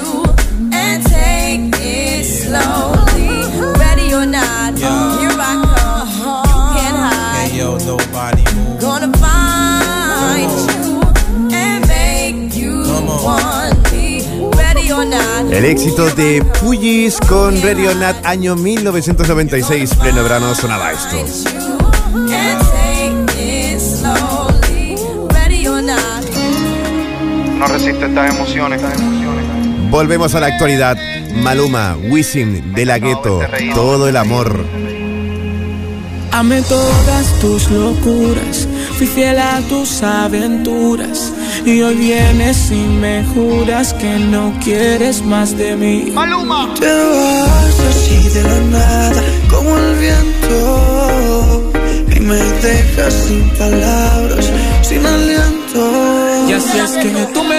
Ready 4.11 4.23
or 4.23 4.29
not, 4.29 4.77
here 4.77 5.31
I 5.39 5.63
come. 5.63 6.09
You 6.19 6.75
can't 6.75 6.97
hide. 6.97 7.49
Hey, 7.49 7.57
yo, 7.59 7.77
nobody 7.77 8.43
move. 8.55 8.81
Gonna 8.81 9.09
find 9.17 10.51
you 10.51 11.47
and 11.55 11.87
make 11.87 12.53
you 12.53 12.83
want 13.07 13.89
me. 13.93 14.27
Ready 14.57 14.91
or 14.91 15.05
not. 15.05 15.53
El 15.53 15.63
éxito 15.63 16.09
de 16.15 16.43
Puyis 16.59 17.19
con 17.21 17.61
Radio 17.61 17.95
Nat 17.95 18.17
año 18.25 18.57
1996, 18.57 19.95
pleno 19.95 20.23
verano 20.23 20.55
sonaba 20.55 20.91
esto. 20.91 21.15
And 22.13 22.61
take 22.67 23.39
it 23.39 23.79
slowly. 23.79 24.97
Ready 25.33 25.67
or 25.67 25.81
not. 25.81 26.25
No 27.57 27.65
resiste 27.67 28.07
estas 28.07 28.35
emociones. 28.35 28.81
Volvemos 29.89 30.35
a 30.35 30.41
la 30.41 30.47
actualidad. 30.47 30.97
Maluma, 31.33 31.97
Wisin, 32.09 32.73
De 32.73 32.85
La 32.85 32.99
Ghetto, 32.99 33.41
todo 33.73 34.07
el 34.07 34.17
amor. 34.17 34.65
Amé 36.31 36.61
todas 36.61 37.39
tus 37.41 37.69
locuras, 37.69 38.67
fui 38.97 39.05
fiel 39.05 39.37
a 39.37 39.59
tus 39.67 40.01
aventuras. 40.01 41.33
Y 41.65 41.81
hoy 41.81 41.95
vienes 41.95 42.71
y 42.71 42.75
me 42.75 43.23
juras 43.33 43.93
que 43.93 44.17
no 44.17 44.53
quieres 44.63 45.23
más 45.23 45.57
de 45.57 45.75
mí. 45.75 46.11
Maluma. 46.13 46.73
Te 46.79 46.87
vas 46.87 47.79
así 47.89 48.29
de 48.29 48.43
la 48.43 48.59
nada, 48.77 49.23
como 49.49 49.77
el 49.77 49.95
viento. 49.97 51.71
Y 52.15 52.19
me 52.21 52.35
dejas 52.35 53.13
sin 53.27 53.49
palabras, 53.51 54.49
sin 54.81 55.05
aliento. 55.05 55.51
Y 56.47 56.53
así 56.53 56.77
es 56.79 56.91
que 56.91 57.09
tú 57.33 57.43
me 57.43 57.50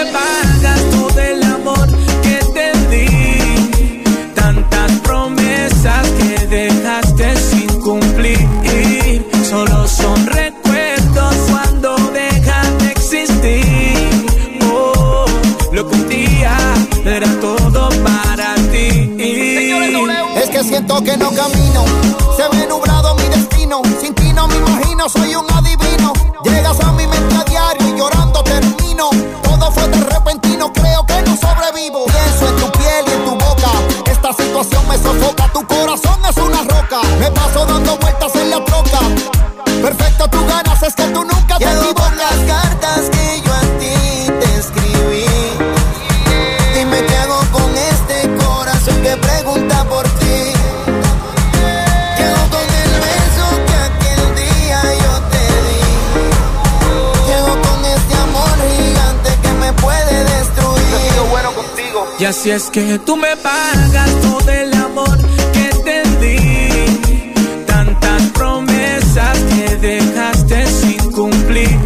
que 21.01 21.17
no 21.17 21.31
camino. 21.31 21.85
Se 22.35 22.47
ve 22.49 22.67
nublado 22.67 23.15
mi 23.15 23.23
destino. 23.23 23.81
Sin 23.99 24.13
ti 24.13 24.31
no 24.33 24.47
me 24.47 24.55
imagino, 24.57 25.09
soy 25.09 25.35
un 25.35 25.52
así 62.43 62.51
es 62.51 62.69
que 62.71 62.99
tú 62.99 63.15
me 63.15 63.37
pagas 63.37 64.09
todo 64.21 64.49
el 64.51 64.73
amor 64.73 65.17
que 65.53 65.69
te 65.85 66.03
di. 66.19 67.65
Tantas 67.65 68.21
promesas 68.33 69.37
que 69.39 69.75
dejaste 69.77 70.67
sin 70.67 71.11
cumplir. 71.11 71.79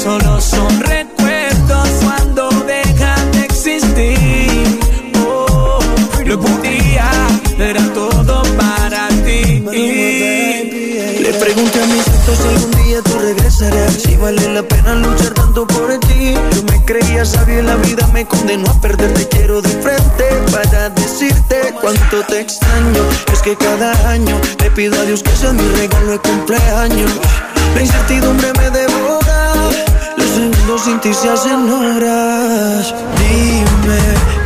Solo 0.00 0.40
son 0.40 0.80
recuerdos 0.80 1.88
cuando 2.04 2.48
dejan 2.64 3.32
de 3.32 3.40
existir. 3.40 4.78
Oh, 5.26 5.80
lo 6.24 6.40
que 6.40 6.46
un 6.46 6.62
día 6.62 7.10
era 7.58 7.92
todo 7.92 8.42
para 8.56 9.08
ti. 9.24 9.64
Le 11.24 11.32
pregunté 11.40 11.82
a 11.82 11.86
mis 11.86 12.04
si 12.04 12.48
algún 12.48 12.84
día 12.84 13.02
tú 13.02 13.18
regresarás. 13.18 13.94
Si 13.94 14.14
vale 14.16 14.48
la 14.54 14.62
pena 14.62 14.94
luchar 14.94 15.34
tanto 15.34 15.66
por 15.66 15.98
ti. 16.00 16.34
Creía 16.86 17.24
sabio 17.24 17.62
la 17.62 17.74
vida 17.76 18.06
me 18.12 18.24
condenó 18.24 18.70
a 18.70 18.80
perderte. 18.80 19.28
Quiero 19.28 19.60
de 19.60 19.68
frente 19.68 20.24
para 20.52 20.88
decirte 20.90 21.74
cuánto 21.80 22.22
te 22.22 22.40
extraño. 22.40 23.02
Es 23.32 23.42
que 23.42 23.56
cada 23.56 23.92
año 24.08 24.40
le 24.60 24.70
pido 24.70 24.98
a 24.98 25.04
Dios 25.04 25.22
que 25.22 25.30
sea 25.32 25.52
mi 25.52 25.68
regalo 25.76 26.12
de 26.12 26.18
cumpleaños. 26.20 27.10
La 27.74 27.82
incertidumbre 27.82 28.52
me 28.58 28.70
devora. 28.70 29.52
Los 30.16 30.28
segundos 30.28 30.82
sin 30.84 31.00
ti 31.00 31.12
se 31.12 31.28
hacen 31.28 31.68
horas. 31.68 32.94
Dime 33.18 34.00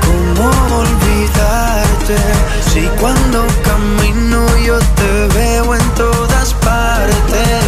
cómo 0.07 0.51
olvidarte. 0.81 2.17
Si 2.73 2.81
cuando 3.01 3.47
camino 3.63 4.47
yo 4.65 4.79
te 4.79 5.39
veo 5.39 5.75
en 5.75 5.91
todas 5.95 6.55
partes. 6.55 7.61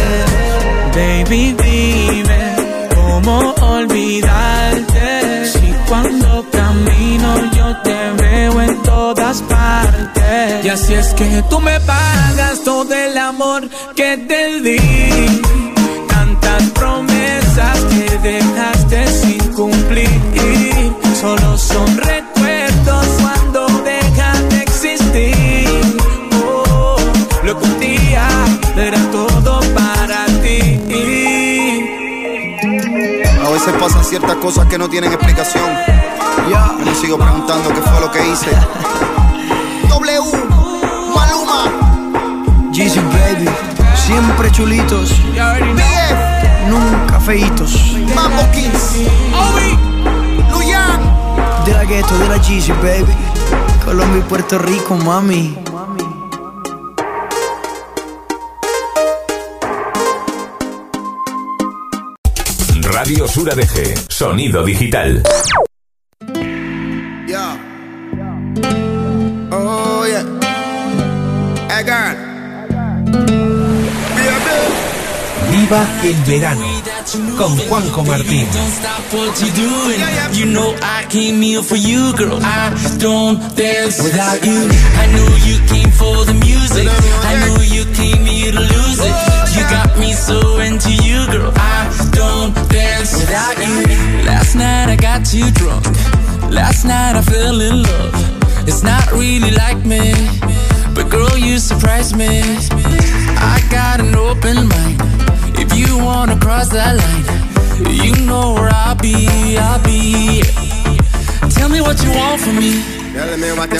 Baby, 0.95 1.55
cómo 3.23 3.53
olvidarte. 3.61 5.47
Si 5.47 5.73
cuando 5.87 6.45
camino 6.51 7.51
yo 7.55 7.77
te 7.83 8.23
veo 8.23 8.61
en 8.61 8.83
todas 8.83 9.41
partes. 9.43 10.65
Y 10.65 10.69
así 10.69 10.93
es 10.93 11.13
que 11.13 11.43
tú 11.49 11.59
me 11.59 11.79
pagas 11.81 12.63
todo 12.63 12.93
el 12.93 13.17
amor 13.17 13.69
que 13.95 14.17
te 14.17 14.61
di. 14.61 15.41
Tantas 16.07 16.63
promesas 16.71 17.79
que 17.91 18.17
dejaste 18.19 18.72
veces 33.65 33.81
pasan 33.81 34.03
ciertas 34.03 34.35
cosas 34.37 34.65
que 34.67 34.77
no 34.77 34.89
tienen 34.89 35.11
explicación. 35.13 35.63
Ya, 36.49 36.73
me 36.83 36.93
sigo 36.95 37.17
preguntando 37.17 37.69
qué 37.69 37.81
fue 37.81 38.01
lo 38.01 38.11
que 38.11 38.27
hice. 38.27 38.49
W, 39.89 40.21
Maluma, 41.15 41.71
Jeezy 42.71 42.99
Baby, 42.99 43.49
siempre 43.95 44.51
chulitos. 44.51 45.11
BF, 45.11 46.67
Nunca 46.67 47.19
feitos. 47.21 47.95
Mambo 48.13 48.49
Kings, 48.51 49.07
Luyan. 50.51 50.99
De 51.65 51.73
la 51.73 51.85
gueto, 51.85 52.17
de 52.17 52.27
la 52.27 52.37
Jeezy 52.41 52.71
Baby. 52.73 53.15
Colombia 53.85 54.19
y 54.19 54.29
Puerto 54.29 54.57
Rico, 54.57 54.95
mami. 54.95 55.62
Radio 63.13 63.27
Sur 63.27 63.47
ADG, 63.47 63.93
sonido 64.09 64.63
digital. 64.63 65.21
Yeah. 67.27 67.59
Oh, 69.51 70.03
yeah. 70.07 70.25
Hey, 71.69 71.83
girl. 71.83 72.17
Viva 75.51 75.85
el 76.03 76.15
verano 76.25 76.65
con 77.37 77.55
Juanjo 77.55 78.03
Martín. 78.03 78.47
Got 89.73 89.97
me 89.97 90.13
so 90.13 90.37
into 90.59 90.91
you, 91.07 91.19
girl. 91.33 91.51
I 91.55 91.79
don't 92.19 92.53
dance 92.69 93.11
without 93.19 93.57
you. 93.65 93.75
Last 94.29 94.55
night 94.55 94.87
I 94.95 94.95
got 94.95 95.25
too 95.25 95.49
drunk. 95.59 95.85
Last 96.59 96.85
night 96.85 97.15
I 97.15 97.21
fell 97.21 97.59
in 97.59 97.81
love. 97.89 98.13
It's 98.69 98.83
not 98.83 99.05
really 99.11 99.51
like 99.63 99.81
me, 99.93 100.13
but 100.95 101.09
girl, 101.09 101.35
you 101.37 101.57
surprised 101.57 102.15
me. 102.15 102.41
I 103.53 103.57
got 103.77 103.99
an 103.99 104.13
open 104.15 104.57
mind. 104.73 104.99
If 105.63 105.69
you 105.79 105.97
wanna 105.97 106.37
cross 106.39 106.69
that 106.69 106.93
line, 107.01 107.25
you 108.03 108.13
know 108.27 108.53
where 108.53 108.71
I'll 108.83 108.95
be, 108.95 109.57
I'll 109.57 109.83
be. 109.83 110.43
Tell 111.57 111.69
me 111.69 111.81
what 111.81 111.97
you 112.03 112.11
want 112.19 112.39
from 112.41 112.55
me. 112.63 112.71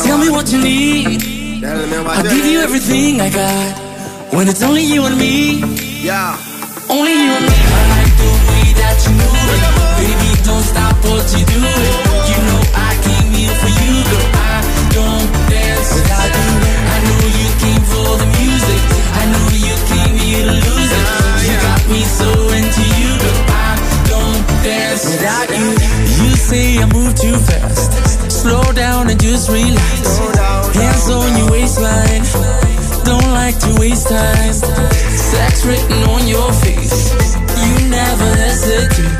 Tell 0.07 0.17
me 0.17 0.29
what 0.29 0.51
you 0.51 0.59
need. 0.61 1.63
I'll 1.63 2.23
give 2.23 2.45
you 2.45 2.59
everything 2.59 3.21
I 3.21 3.29
got. 3.29 3.82
When 4.33 4.47
it's 4.47 4.63
only 4.63 4.81
you 4.81 5.05
and 5.05 5.15
me. 5.15 5.61
Yeah. 6.01 6.33
Only 6.89 7.13
you 7.13 7.31
and 7.37 7.45
me. 7.45 7.53
I 7.53 7.81
like 7.93 8.13
the 8.17 8.31
way 8.49 8.65
that 8.81 8.97
you 9.05 9.13
move 9.13 9.45
it. 9.53 9.61
Baby, 10.01 10.29
don't 10.41 10.65
stop 10.65 10.97
what 11.05 11.21
you 11.37 11.45
do. 11.45 11.61
You 11.61 12.37
know 12.49 12.61
I 12.73 12.97
came 13.05 13.29
here 13.29 13.53
for 13.61 13.69
you, 13.69 13.93
girl. 14.09 14.29
I 14.33 14.57
don't 14.89 15.29
dance 15.53 15.89
without 15.93 16.33
you. 16.33 16.49
I 16.65 16.97
know 17.05 17.23
you 17.29 17.49
came 17.61 17.83
for 17.85 18.09
the 18.17 18.27
music. 18.41 18.81
I 19.13 19.23
know 19.29 19.47
you 19.53 19.75
came 19.93 20.15
here 20.17 20.45
to 20.49 20.55
lose 20.65 20.91
it. 20.97 21.05
You 21.45 21.53
got 21.61 21.81
me 21.93 22.01
so 22.01 22.29
into 22.57 22.83
you, 22.89 23.13
girl. 23.21 23.41
I 23.53 23.77
don't 24.09 24.41
dance 24.65 25.13
without 25.13 25.49
you. 25.53 25.77
You 26.25 26.29
say 26.33 26.81
I 26.81 26.89
move 26.89 27.13
too 27.21 27.37
fast. 27.37 28.33
Slow 28.33 28.65
down 28.73 29.13
and 29.13 29.21
just 29.21 29.45
relax. 29.53 30.17
Hands 30.73 31.05
on 31.21 31.37
your 31.37 31.51
waistline. 31.53 32.25
Don't 33.05 33.31
like 33.33 33.59
to 33.59 33.75
waste 33.79 34.07
time. 34.07 34.53
Sex 34.53 35.65
written 35.65 36.03
on 36.09 36.27
your 36.27 36.51
face. 36.63 37.11
You 37.63 37.89
never 37.89 38.29
hesitate. 38.43 39.11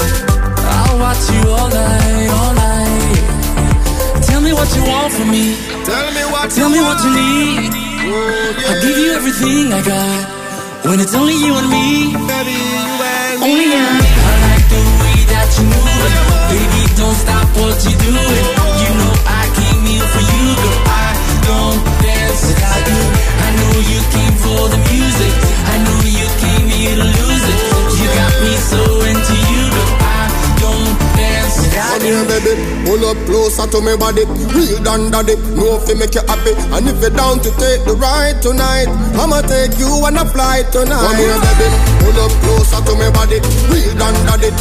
I'll 0.64 1.00
watch 1.00 1.24
you 1.34 1.44
all 1.52 1.70
night, 1.70 2.30
all 2.40 2.54
night. 2.56 4.24
Tell 4.24 4.42
me 4.42 4.54
what 4.54 4.70
you 4.76 4.84
want 4.88 5.12
from 5.14 5.30
me. 5.32 5.56
Tell 5.84 6.12
me 6.16 6.24
what 6.32 6.50
Tell 6.52 6.70
me 6.70 6.80
what 6.80 6.98
you 7.04 7.12
need. 7.12 7.72
Oh, 8.06 8.56
I'll 8.70 8.82
give 8.82 8.98
you 8.98 9.12
everything 9.14 9.74
I 9.74 9.82
got. 9.84 10.88
When 10.88 11.00
it's 11.00 11.16
only 11.16 11.36
you 11.36 11.54
and 11.56 11.70
me. 11.70 12.16
Only 12.16 13.68
you 13.68 13.80
and 13.84 14.00
me. 14.00 14.10
I 14.16 14.34
like 14.48 14.66
the 14.72 14.82
way 15.04 15.18
that 15.28 15.50
you 15.60 15.66
move 15.68 16.04
it. 16.08 16.16
Baby, 16.52 16.84
don't 16.96 17.16
stop 17.16 17.48
what 17.60 17.76
you're 17.84 18.00
doing. 18.00 18.48
Oh. 18.60 18.82
You 18.84 18.90
know 19.00 19.14
I 19.28 19.44
came 19.60 19.84
here 19.92 20.08
for 20.08 20.24
you, 20.24 20.46
girl. 20.56 20.82
I 20.88 21.10
don't 21.48 21.80
dance 22.04 22.42
without 22.48 22.84
you. 22.88 23.33
I 23.74 23.82
know 23.82 23.90
you 23.90 24.02
came 24.14 24.36
for 24.38 24.70
the 24.70 24.78
music. 24.94 25.34
I 25.66 25.82
know 25.82 25.98
you 26.06 26.28
came 26.46 26.70
here 26.70 26.94
to 26.94 27.08
lose 27.10 27.46
it. 27.50 27.60
You 27.98 28.06
got 28.14 28.34
me 28.46 28.54
so 28.54 28.82
into 29.02 29.34
you, 29.50 29.66
girl. 29.74 29.98
I 29.98 30.30
don't 30.62 30.94
dance 31.18 31.58
without 31.58 31.98
Come 31.98 32.06
you. 32.06 32.14
here, 32.14 32.26
baby. 32.30 32.54
Pull 32.86 33.02
up 33.10 33.18
close 33.26 33.58
closer 33.58 33.66
to 33.74 33.82
me 33.82 33.98
body. 33.98 34.30
Real 34.54 34.78
done 34.84 35.10
daddy, 35.10 35.34
know 35.58 35.82
if 35.82 35.90
make 35.98 36.14
you 36.14 36.22
happy. 36.30 36.54
And 36.70 36.86
if 36.86 37.02
you're 37.02 37.18
down 37.18 37.42
to 37.42 37.50
take 37.58 37.82
the 37.90 37.98
ride 37.98 38.46
tonight, 38.46 38.94
I'ma 39.18 39.42
take 39.42 39.74
you 39.82 39.90
on 40.06 40.22
a 40.22 40.26
flight 40.30 40.70
tonight. 40.70 40.94
Come 41.10 41.18
here, 41.18 41.34
baby, 41.34 41.68
pull 42.04 42.20
up 42.20 42.32
closer 42.44 42.82
to 42.84 42.94
body. 43.16 43.40
Real 43.72 43.96
daddy, 43.96 44.52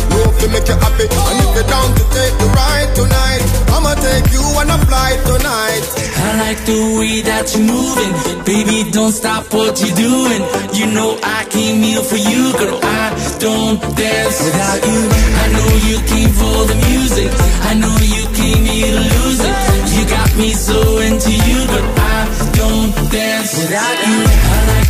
make 0.52 0.68
you 0.68 0.78
happy. 0.78 1.06
And 1.10 1.36
if 1.42 1.50
you're 1.54 1.66
down 1.66 1.88
to 1.98 2.04
take 2.14 2.34
the 2.38 2.48
ride 2.54 2.90
tonight, 2.94 3.42
I'ma 3.74 3.94
take 3.98 4.26
you 4.30 4.44
on 4.60 4.70
a 4.70 4.78
flight 4.86 5.18
tonight. 5.26 5.84
I 6.22 6.30
like 6.38 6.60
the 6.64 6.80
way 6.98 7.20
that 7.22 7.50
you're 7.54 7.66
moving. 7.66 8.12
Baby, 8.44 8.90
don't 8.90 9.12
stop 9.12 9.52
what 9.52 9.80
you're 9.82 9.96
doing. 9.96 10.42
You 10.78 10.86
know 10.94 11.18
I 11.22 11.44
came 11.50 11.82
here 11.82 12.02
for 12.02 12.20
you, 12.20 12.52
girl. 12.58 12.78
I 12.82 13.10
don't 13.38 13.80
dance 13.96 14.38
without 14.44 14.80
you. 14.86 15.02
I 15.42 15.46
know 15.56 15.70
you 15.88 15.96
came 16.06 16.30
for 16.30 16.58
the 16.70 16.78
music. 16.90 17.30
I 17.70 17.74
know 17.74 17.94
you 18.00 18.24
came 18.38 18.64
here 18.64 18.92
to 18.94 19.02
lose 19.02 19.40
it. 19.42 19.56
You 19.94 20.02
got 20.06 20.30
me 20.36 20.52
so 20.52 20.78
into 21.00 21.32
you, 21.32 21.60
girl. 21.66 21.90
I 21.98 22.20
don't 22.54 22.92
dance 23.10 23.52
without 23.58 23.98
you. 24.06 24.81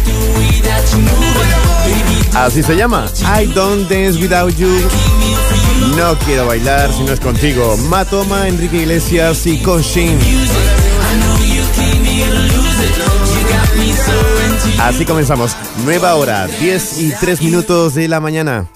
Así 2.35 2.62
se 2.62 2.74
llama. 2.76 3.07
I 3.39 3.47
don't 3.47 3.89
dance 3.89 4.18
without 4.18 4.55
you. 4.57 4.70
No 5.97 6.16
quiero 6.24 6.47
bailar 6.47 6.93
si 6.93 7.03
no 7.03 7.12
es 7.12 7.20
contigo. 7.20 7.76
Matoma, 7.89 8.49
Enrique 8.49 8.78
Iglesias 8.78 9.47
y 9.47 9.62
Koshin. 9.62 10.18
Así 14.80 15.05
comenzamos. 15.05 15.57
Nueva 15.85 16.14
hora, 16.14 16.47
10 16.47 17.01
y 17.01 17.12
3 17.20 17.43
minutos 17.43 17.95
de 17.95 18.09
la 18.09 18.20
mañana. 18.20 18.68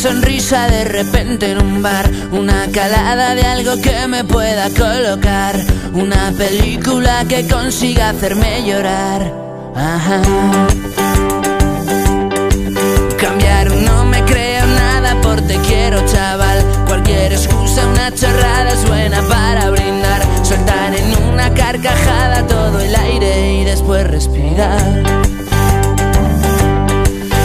Sonrisa 0.00 0.66
de 0.66 0.84
repente 0.84 1.50
en 1.50 1.62
un 1.62 1.82
bar, 1.82 2.10
una 2.32 2.66
calada 2.72 3.34
de 3.34 3.42
algo 3.42 3.78
que 3.82 4.06
me 4.08 4.24
pueda 4.24 4.70
colocar, 4.70 5.60
una 5.92 6.32
película 6.38 7.26
que 7.28 7.46
consiga 7.46 8.08
hacerme 8.08 8.64
llorar. 8.66 9.30
Ajá. 9.76 10.22
Cambiar 13.18 13.72
no 13.72 14.06
me 14.06 14.24
creo 14.24 14.66
nada 14.68 15.20
por 15.20 15.38
te 15.42 15.56
quiero 15.68 16.02
chaval, 16.06 16.64
cualquier 16.86 17.34
excusa, 17.34 17.86
una 17.86 18.10
chorrada 18.14 18.70
es 18.70 18.88
buena 18.88 19.20
para 19.28 19.68
brindar, 19.68 20.22
soltar 20.42 20.94
en 20.94 21.14
una 21.24 21.52
carcajada 21.52 22.46
todo 22.46 22.80
el 22.80 22.96
aire 22.96 23.52
y 23.52 23.64
después 23.64 24.06
respirar. 24.06 25.02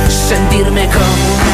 Sentirme 0.08 0.88
como 0.88 1.45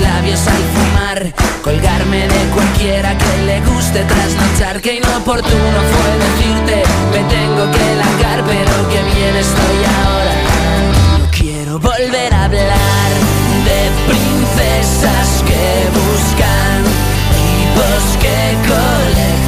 labios 0.00 0.46
al 0.46 0.62
fumar. 0.74 1.50
Colgarme 1.62 2.26
de 2.26 2.44
cualquiera 2.54 3.16
que 3.18 3.42
le 3.44 3.60
guste 3.60 4.02
trasnochar 4.04 4.80
Que 4.80 4.94
inoportuno 4.94 5.80
fue 5.92 6.10
decirte 6.26 6.82
Me 7.12 7.18
tengo 7.28 7.70
que 7.70 7.94
largar 7.96 8.42
pero 8.46 8.88
que 8.88 9.02
bien 9.14 9.36
estoy 9.36 9.78
ahora 10.04 10.34
No 11.18 11.30
quiero 11.30 11.78
volver 11.78 12.32
a 12.32 12.44
hablar 12.44 13.10
De 13.66 13.90
princesas 14.10 15.44
que 15.46 15.88
buscan 15.92 16.82
Tipos 17.36 18.16
que 18.22 18.56
coleccionar 18.68 19.39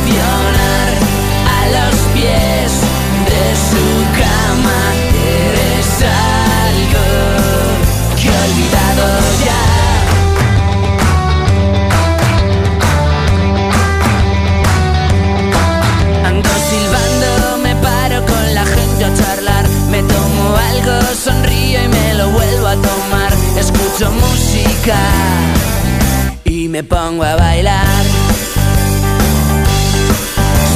y 26.44 26.68
me 26.68 26.82
pongo 26.82 27.22
a 27.22 27.36
bailar. 27.36 28.04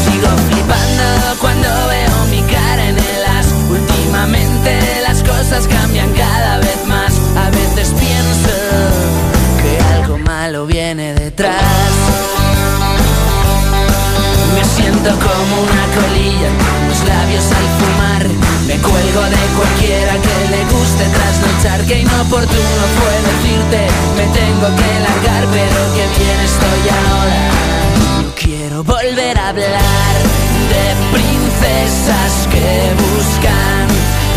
Sigo 0.05 0.29
flipando 0.49 1.41
cuando 1.41 1.69
veo 1.89 2.25
mi 2.31 2.41
cara 2.43 2.89
en 2.89 2.97
el 2.97 3.25
as. 3.37 3.47
Últimamente 3.69 5.01
las 5.03 5.23
cosas 5.23 5.67
cambian 5.67 6.13
cada 6.13 6.59
vez 6.59 6.87
más. 6.87 7.13
A 7.37 7.51
veces 7.51 7.93
pienso 7.99 8.55
que 9.61 9.95
algo 9.95 10.19
malo 10.19 10.67
viene 10.67 11.15
detrás. 11.15 11.96
Siento 14.87 15.11
como 15.19 15.63
una 15.63 15.85
colilla 15.99 16.49
los 16.87 17.03
labios 17.09 17.45
al 17.51 17.67
fumar. 17.77 18.25
Me 18.69 18.77
cuelgo 18.79 19.23
de 19.35 19.43
cualquiera 19.59 20.13
que 20.13 20.37
le 20.55 20.63
guste 20.71 21.05
trasnochar. 21.11 21.85
Que 21.87 22.03
inoportuno 22.03 22.83
fue 22.95 23.15
decirte, 23.27 23.89
me 24.17 24.27
tengo 24.31 24.69
que 24.79 24.91
largar, 25.07 25.45
pero 25.51 25.81
que 25.97 26.07
bien 26.23 26.39
estoy 26.39 26.83
ahora. 27.03 27.43
No 28.23 28.31
quiero 28.37 28.85
volver 28.85 29.37
a 29.37 29.49
hablar 29.49 30.15
de 30.71 30.85
princesas 31.11 32.47
que 32.53 32.95
buscan 33.03 33.89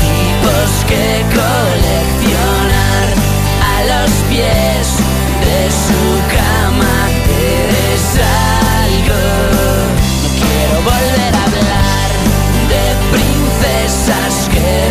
tipos 0.01 0.69
que 0.89 1.05
coleccionar 1.29 3.07
a 3.69 3.75
los 3.91 4.11
pies 4.31 4.97
de 5.45 5.59
su 5.69 6.01
cama. 6.33 7.08
Volver 10.83 11.35
a 11.35 11.43
hablar 11.43 12.09
de 12.69 12.83
princesas 13.11 14.49
que 14.49 14.88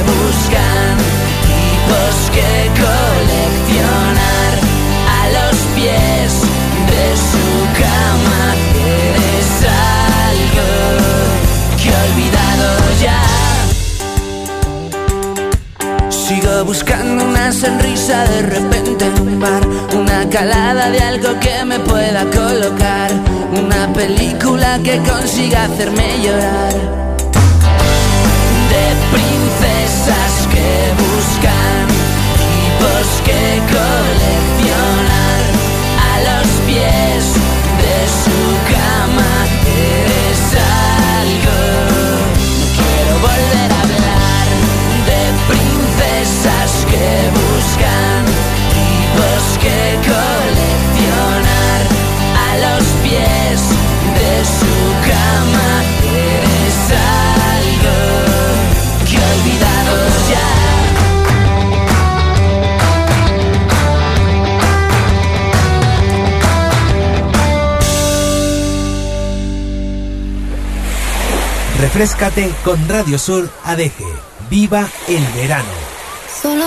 Buscando 16.65 17.25
una 17.25 17.53
sonrisa 17.53 18.25
de 18.25 18.43
repente 18.43 19.07
en 19.07 19.21
un 19.21 19.41
bar, 19.41 19.67
una 19.95 20.29
calada 20.29 20.91
de 20.91 20.99
algo 20.99 21.39
que 21.41 21.65
me 21.65 21.79
pueda 21.79 22.25
colocar, 22.25 23.11
una 23.53 23.93
película 23.93 24.79
que 24.83 24.99
consiga 24.99 25.65
hacerme 25.65 26.21
llorar. 26.21 26.75
De 28.73 28.87
princesas 29.13 30.49
que 30.53 30.93
buscan 30.99 31.87
tipos 32.37 33.07
que 33.25 33.61
coleccionar 33.73 34.88
que 46.99 47.15
buscan 47.31 48.25
tipos 48.75 49.43
que 49.63 49.81
coleccionar 50.11 51.83
a 52.47 52.49
los 52.65 52.85
pies 53.05 53.61
de 54.19 54.33
su 54.59 54.77
cama. 55.11 55.69
Eres 56.35 56.79
algo 57.63 57.99
que 59.07 59.15
he 59.15 59.25
olvidado 59.35 59.95
ya. 60.31 60.49
Refrescate 71.81 72.45
con 72.65 72.89
Radio 72.89 73.19
Sur 73.19 73.49
ADG. 73.65 74.01
Viva 74.51 74.89
el 75.07 75.25
verano. 75.37 75.88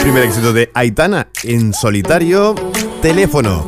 Primer 0.00 0.24
éxito 0.24 0.52
de 0.52 0.70
Aitana 0.74 1.28
en 1.44 1.72
solitario. 1.72 2.54
Teléfono. 3.00 3.67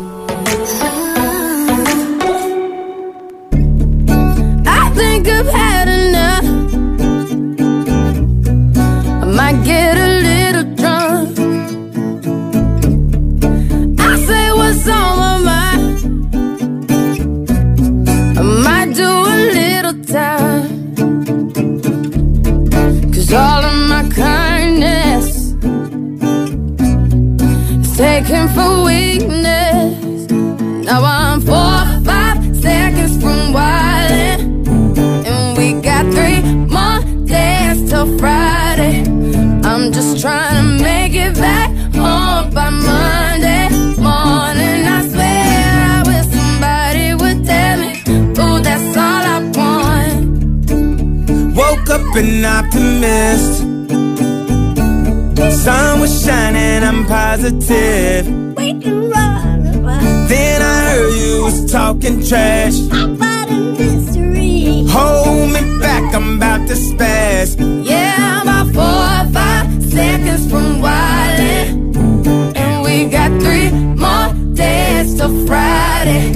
up 51.91 52.15
an 52.15 52.45
optimist. 52.45 53.63
Sun 55.65 56.01
was 56.01 56.25
shining, 56.25 56.85
I'm 56.85 57.05
positive. 57.07 58.27
Then 60.29 60.63
I 60.63 60.91
heard 60.91 61.15
you 61.21 61.43
was 61.45 61.71
talking 61.71 62.23
trash. 62.25 62.79
About 62.79 63.51
a 63.51 63.57
mystery. 63.79 64.85
Hold 64.89 65.51
me 65.53 65.63
back, 65.81 66.15
I'm 66.15 66.37
about 66.37 66.69
to 66.69 66.75
spaz. 66.75 67.57
Yeah, 67.85 68.15
I'm 68.19 68.49
about 68.49 68.69
four 68.73 69.03
or 69.21 69.27
five 69.33 69.83
seconds 69.91 70.49
from 70.49 70.81
wildin' 70.81 72.57
And 72.57 72.83
we 72.85 73.07
got 73.07 73.31
three 73.43 73.71
more 73.73 74.33
days 74.55 75.17
till 75.17 75.47
Friday. 75.47 76.35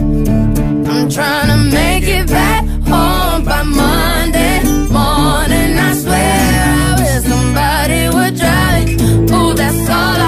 I'm 0.91 1.09
trying 1.09 1.49
to 1.49 1.59
make 1.73 2.05
it 2.09 2.27
back 2.27 2.65
home 2.89 3.45
by 3.45 3.63
Monday. 3.63 4.54
all 9.95 10.24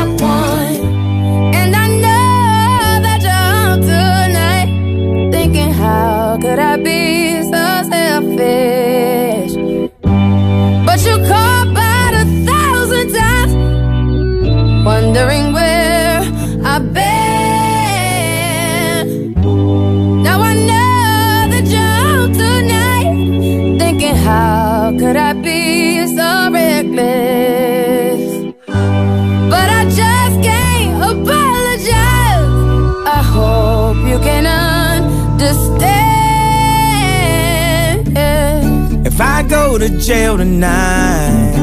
to 39.87 39.99
jail 39.99 40.37
tonight. 40.37 41.55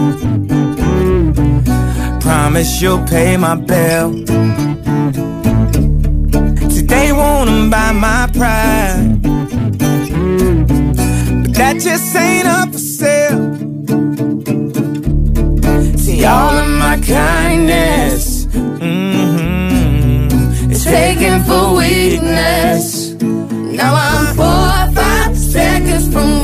Promise 2.22 2.82
you'll 2.82 3.06
pay 3.06 3.38
my 3.38 3.56
bill. 3.56 4.12
Today 6.70 7.12
wanna 7.12 7.70
buy 7.70 7.92
my 7.92 8.30
pride, 8.34 9.22
but 11.42 11.54
that 11.56 11.76
just 11.80 12.16
ain't 12.16 12.48
up 12.48 12.72
for 12.72 12.78
sale. 12.78 13.54
See 15.98 16.24
all 16.24 16.56
of 16.64 16.70
my 16.70 16.98
kindness, 17.06 18.46
mm-hmm, 18.86 19.52
it's 20.72 20.84
taken 20.86 21.44
for 21.44 21.76
weakness. 21.76 23.14
Now 23.80 23.96
I'm 23.96 24.36
four 24.36 24.46
or 24.46 24.92
five 24.94 25.36
seconds 25.38 26.08
from 26.14 26.43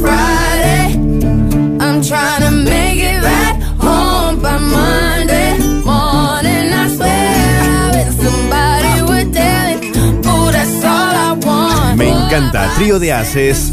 Friday. 0.00 0.94
I'm 1.80 2.02
trying 2.02 2.42
to 2.42 2.50
make 2.50 2.98
it 2.98 3.22
right 3.22 3.62
home 3.78 4.40
by 4.40 4.58
Monday 4.58 5.58
morning. 5.84 6.70
Me 11.96 12.08
encanta. 12.08 12.72
Trío 12.76 12.98
de 12.98 13.12
Haces. 13.12 13.72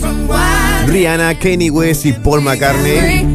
Rihanna, 0.87 1.35
Kenny 1.39 1.69
West 1.69 2.05
y 2.05 2.11
Paul 2.11 2.41
McCartney. 2.41 3.25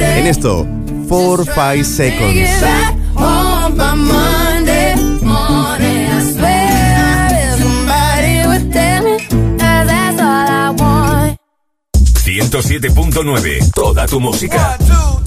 En 0.00 0.26
esto, 0.26 0.66
4-5 1.08 1.84
Seconds. 1.84 3.01
107.9. 12.52 13.72
Toda 13.72 14.06
tu 14.06 14.20
música. 14.20 14.76
One, 14.78 14.86
two, 14.86 15.24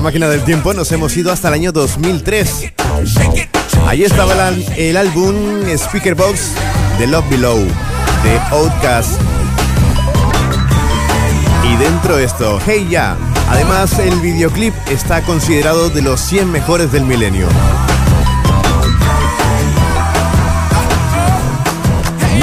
máquina 0.00 0.28
del 0.28 0.44
tiempo, 0.44 0.72
nos 0.74 0.90
hemos 0.92 1.16
ido 1.16 1.32
hasta 1.32 1.48
el 1.48 1.54
año 1.54 1.72
2003. 1.72 2.72
Ahí 3.86 4.04
estaba 4.04 4.50
el, 4.76 4.96
álbum 4.96 5.34
Speaker 5.68 6.14
Box 6.14 6.52
de 6.98 7.06
Love 7.06 7.28
Below, 7.30 7.58
de 7.58 8.38
Outcast. 8.50 9.20
Y 11.70 11.76
dentro 11.76 12.18
esto, 12.18 12.58
Hey 12.66 12.86
Ya. 12.90 13.16
Además, 13.48 13.98
el 13.98 14.18
videoclip 14.20 14.74
está 14.88 15.22
considerado 15.22 15.90
de 15.90 16.02
los 16.02 16.20
100 16.20 16.50
mejores 16.50 16.92
del 16.92 17.04
milenio. 17.04 17.46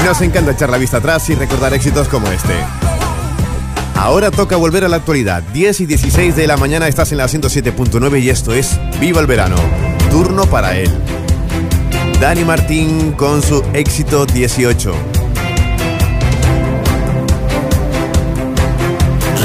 Nos 0.08 0.22
encanta 0.22 0.52
echar 0.52 0.70
la 0.70 0.78
vista 0.78 0.96
atrás 0.96 1.28
y 1.28 1.34
recordar 1.34 1.74
éxitos 1.74 2.08
como 2.08 2.28
este. 2.28 2.54
Ahora 4.08 4.30
toca 4.30 4.56
volver 4.56 4.86
a 4.86 4.88
la 4.88 4.96
actualidad. 4.96 5.42
10 5.52 5.82
y 5.82 5.86
16 5.86 6.34
de 6.34 6.46
la 6.46 6.56
mañana 6.56 6.88
estás 6.88 7.12
en 7.12 7.18
la 7.18 7.26
107.9 7.26 8.22
y 8.22 8.30
esto 8.30 8.54
es 8.54 8.80
Viva 8.98 9.20
el 9.20 9.26
Verano. 9.26 9.56
Turno 10.10 10.46
para 10.46 10.74
él. 10.78 10.90
Dani 12.18 12.42
Martín 12.42 13.12
con 13.12 13.42
su 13.42 13.62
éxito 13.74 14.24
18. 14.24 14.94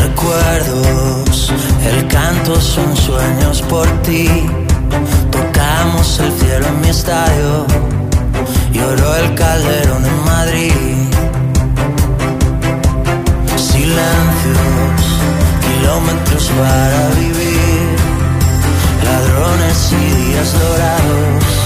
recuerdos, 0.02 1.52
el 1.84 2.08
canto 2.08 2.62
son 2.62 2.96
sueños 2.96 3.62
por 3.64 3.86
ti. 4.04 4.30
Tocamos 5.30 6.22
el 6.22 6.32
cielo 6.40 6.68
en 6.68 6.80
mi 6.80 6.88
estadio, 6.88 7.66
lloró 8.72 9.14
el 9.18 9.36
calderón 9.36 10.06
en 10.06 10.24
Madrid. 10.24 10.93
Kilómetros 14.44 16.52
para 16.60 17.02
vivir, 17.16 17.96
ladrones 19.06 19.94
y 19.94 19.96
días 20.22 20.50
dorados, 20.60 21.63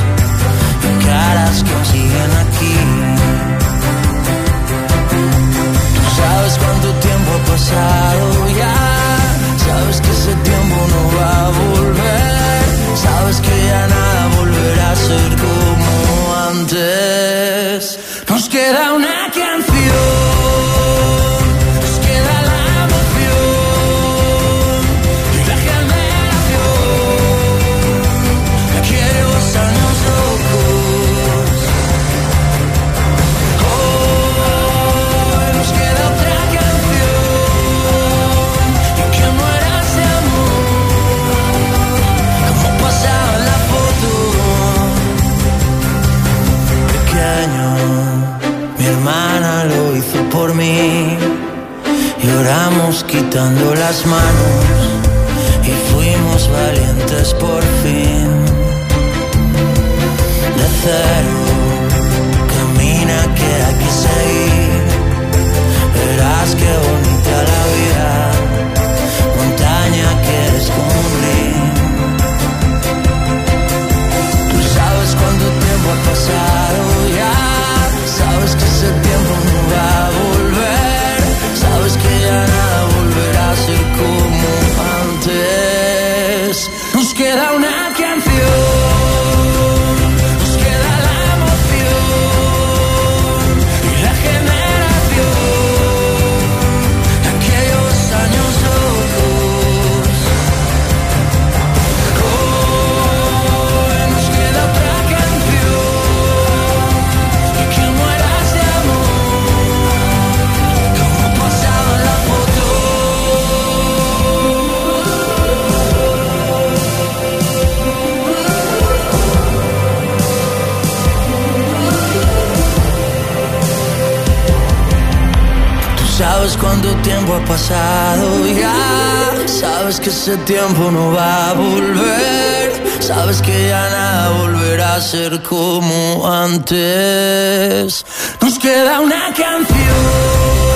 ese 130.27 130.35
tiempo 130.39 130.91
no 130.91 131.13
va 131.13 131.51
a 131.51 131.53
volver. 131.53 132.83
Sabes 132.99 133.41
que 133.41 133.69
ya 133.69 133.89
nada 133.89 134.29
volverá 134.31 134.95
a 134.95 135.01
ser 135.01 135.41
como 135.41 136.29
antes. 136.29 138.05
Nos 138.41 138.59
queda 138.59 138.99
una 138.99 139.33
canción. 139.33 140.67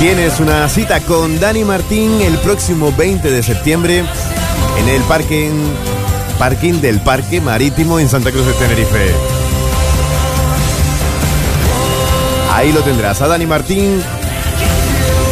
Tienes 0.00 0.38
una 0.38 0.68
cita 0.68 1.00
con 1.00 1.40
Dani 1.40 1.64
Martín 1.64 2.20
el 2.20 2.38
próximo 2.38 2.92
20 2.96 3.32
de 3.32 3.42
septiembre 3.42 4.04
en 4.78 4.88
el 4.88 5.02
parking, 5.02 5.52
parking 6.38 6.74
del 6.80 7.00
Parque 7.00 7.40
Marítimo 7.40 7.98
en 7.98 8.08
Santa 8.08 8.30
Cruz 8.30 8.46
de 8.46 8.52
Tenerife. 8.54 9.12
Ahí 12.52 12.72
lo 12.72 12.80
tendrás 12.80 13.20
a 13.22 13.28
Dani 13.28 13.46
Martín 13.46 14.02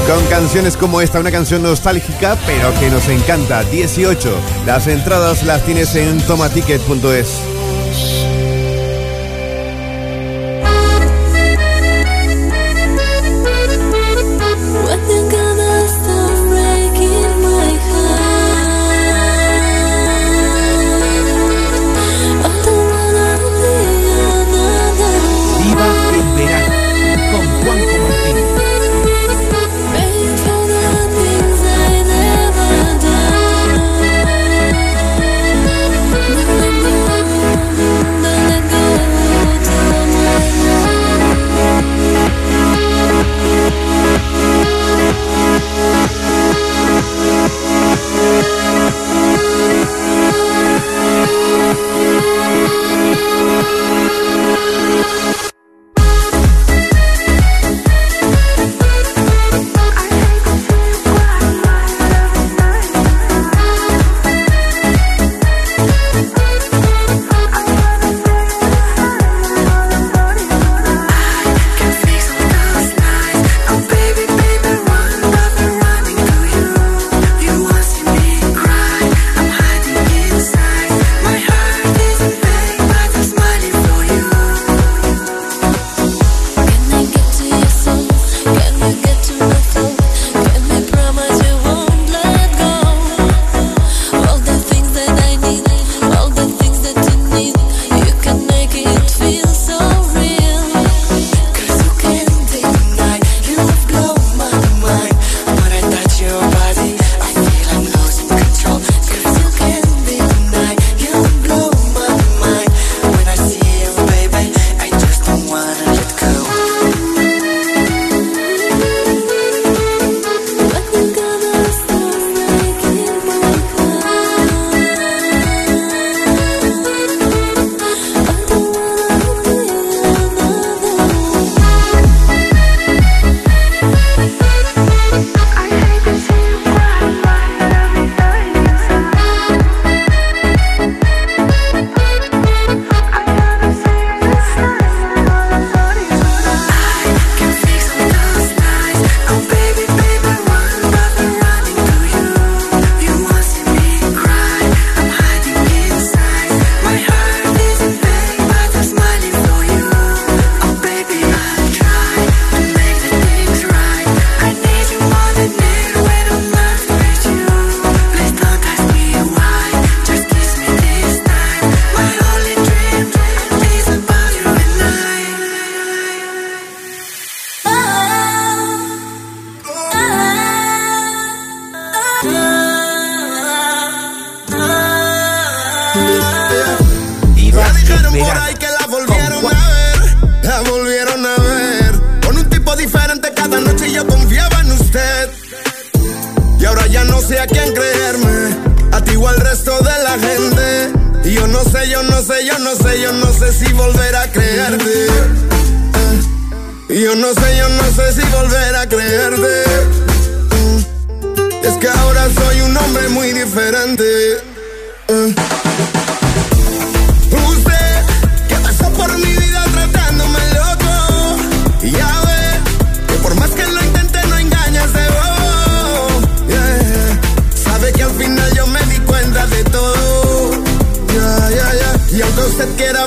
con 0.07 0.25
canciones 0.27 0.77
como 0.77 1.01
esta, 1.01 1.19
una 1.19 1.33
canción 1.33 1.63
nostálgica 1.63 2.37
pero 2.47 2.73
que 2.79 2.91
nos 2.91 3.09
encanta. 3.09 3.63
18. 3.65 4.37
Las 4.67 4.87
entradas 4.87 5.43
las 5.43 5.65
tienes 5.65 5.95
en 5.97 6.19
tomaticket.es. 6.23 7.56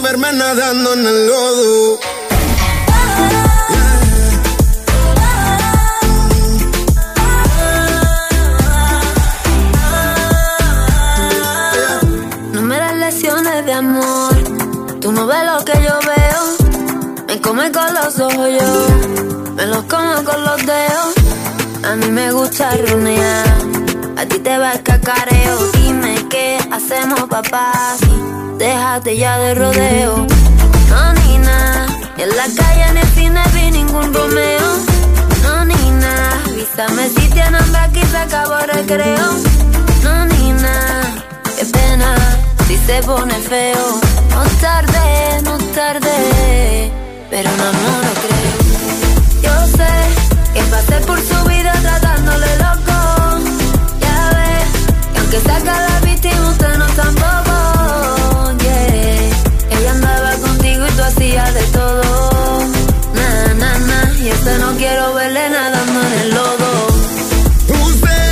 verme 0.01 0.31
nadando 0.31 0.93
en 0.93 1.05
el 1.05 1.27
lodo. 1.27 1.99
No 12.53 12.61
me 12.61 12.77
das 12.77 12.95
lecciones 12.95 13.65
de 13.65 13.73
amor. 13.73 14.35
Tú 15.01 15.11
no 15.11 15.27
ves 15.27 15.43
lo 15.45 15.65
que 15.65 15.73
yo 15.83 15.99
veo. 16.07 17.27
Me 17.27 17.41
come 17.41 17.71
con 17.71 17.93
los 17.93 18.19
ojos 18.19 18.49
yo. 18.59 19.53
Me 19.55 19.65
los 19.65 19.83
como 19.83 20.23
con 20.23 20.43
los 20.43 20.65
dedos. 20.65 21.13
A 21.83 21.95
mí 21.95 22.09
me 22.11 22.31
gusta 22.31 22.71
runear. 22.77 23.47
A 24.17 24.25
ti 24.25 24.39
te 24.39 24.57
va 24.57 24.73
el 24.73 24.83
cacareo. 24.83 25.71
Dime 25.73 26.25
qué 26.29 26.57
hacemos, 26.71 27.21
papá. 27.29 27.97
Déjate 28.59 29.15
ya 29.17 29.39
de 29.39 29.55
rodeo. 29.55 30.27
No, 30.89 31.13
ni 31.13 31.37
nada. 31.39 31.87
En 32.17 32.29
la 32.29 32.45
calle, 32.57 32.83
en 32.89 32.97
el 32.97 33.07
cine 33.15 33.41
vi 33.53 33.71
ningún 33.71 34.13
Romeo. 34.13 34.69
No, 35.43 35.65
ni 35.65 35.91
nada. 35.91 36.31
Avísame 36.45 37.07
si 37.09 37.27
tiene 37.29 37.57
hambre 37.57 37.79
aquí 37.79 38.01
se 38.11 38.17
acabó 38.17 38.59
el 38.59 38.69
recreo. 38.69 39.27
No, 40.03 40.25
ni 40.25 40.51
nada. 40.51 41.01
Qué 41.57 41.65
pena 41.65 42.15
si 42.67 42.77
se 42.77 43.01
pone 43.03 43.35
feo. 43.35 43.99
No 44.29 44.43
tarde, 44.61 45.41
no 45.43 45.57
tarde. 45.73 46.91
Pero 47.29 47.49
no, 47.59 47.67
no 47.83 47.91
lo 48.05 48.13
creo. 48.25 48.57
Yo 49.45 49.55
sé 49.77 49.91
que 50.53 50.61
pasé 50.63 50.99
por 51.07 51.19
su 51.19 51.49
vida 51.49 51.71
tratándole 51.81 52.51
loco. 52.57 52.97
Ya 54.01 54.17
ves, 54.37 54.69
que 55.13 55.19
aunque 55.19 55.39
saca 55.39 55.73
la 55.87 55.99
víctima, 56.01 56.49
usted 56.49 56.77
no 56.77 56.85
tampoco. 56.87 57.48
Quiero 64.79 65.13
verle 65.13 65.49
nadando 65.49 66.01
en 66.07 66.13
el 66.21 66.29
lodo. 66.29 66.71
Usted 67.85 68.31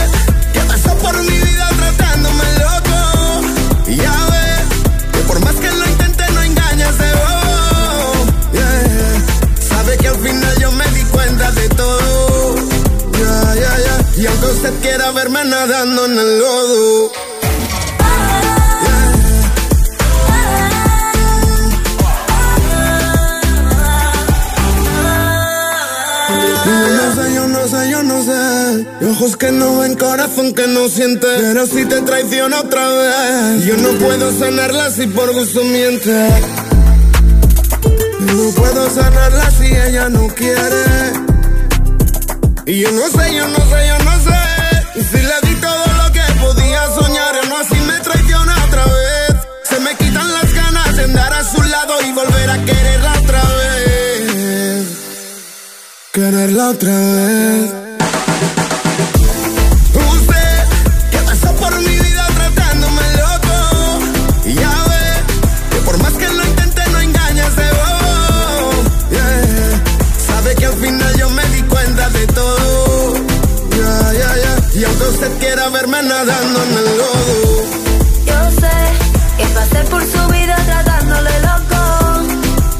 que 0.54 0.62
pasó 0.62 0.98
por 1.00 1.16
mi 1.24 1.38
vida 1.46 1.70
tratándome 1.82 2.46
loco. 2.64 3.00
Ya 4.02 4.16
ve 4.32 4.48
que 5.12 5.20
por 5.28 5.40
más 5.42 5.56
que 5.56 5.70
lo 5.70 5.86
intente 5.86 6.24
no 6.34 6.42
engañas 6.44 6.98
de 6.98 7.10
bobo. 7.22 8.26
Yeah. 8.54 9.68
Sabe 9.72 9.98
que 9.98 10.08
al 10.08 10.20
final 10.26 10.56
yo 10.58 10.72
me 10.72 10.88
di 10.96 11.04
cuenta 11.16 11.52
de 11.52 11.68
todo. 11.70 12.56
Ya, 13.20 13.78
ya. 13.86 14.22
Y 14.22 14.26
aunque 14.26 14.46
usted 14.46 14.74
quiera 14.82 15.12
verme 15.12 15.44
nadando 15.44 16.06
en 16.06 16.18
el 16.18 16.40
lodo. 16.40 17.27
Ojos 29.18 29.36
que 29.36 29.52
no 29.52 29.80
ven, 29.80 29.96
corazón 29.96 30.54
que 30.54 30.68
no 30.68 30.88
siente. 30.90 31.28
Pero 31.40 31.66
si 31.66 31.86
te 31.86 32.02
traiciona 32.02 32.60
otra 32.60 32.88
vez, 32.88 33.66
yo 33.66 33.76
no 33.78 33.90
puedo 33.98 34.32
sanarla 34.38 34.92
si 34.92 35.08
por 35.08 35.34
gusto 35.34 35.64
miente. 35.64 36.30
No 38.20 38.52
puedo 38.56 38.90
sanarla 38.92 39.50
si 39.52 39.66
ella 39.66 40.10
no 40.10 40.28
quiere. 40.28 41.14
Y 42.66 42.82
yo 42.82 42.92
no 42.92 43.08
sé, 43.10 43.36
yo 43.36 43.48
no 43.48 43.58
sé, 43.58 43.88
yo 43.88 43.98
no 44.04 44.16
sé. 44.24 45.00
Y 45.00 45.04
si 45.04 45.18
le 45.18 45.38
di 45.48 45.56
todo 45.62 45.86
lo 46.02 46.12
que 46.12 46.22
podía 46.40 46.86
soñar, 46.94 47.36
no 47.50 47.58
así 47.58 47.80
me 47.88 48.00
traiciona 48.00 48.66
otra 48.66 48.86
vez. 48.86 49.36
Se 49.64 49.80
me 49.80 49.96
quitan 49.96 50.32
las 50.32 50.54
ganas 50.54 50.96
de 50.96 51.04
andar 51.06 51.34
a 51.34 51.44
su 51.44 51.64
lado 51.64 51.94
y 52.08 52.12
volver 52.12 52.50
a 52.50 52.66
quererla 52.66 53.14
otra 53.24 53.42
vez 53.42 53.78
quererla 56.12 56.70
otra 56.70 56.98
vez. 56.98 57.87
Por 79.98 80.06
su 80.06 80.28
vida 80.28 80.56
tratándole 80.66 81.32
loco. 81.40 81.82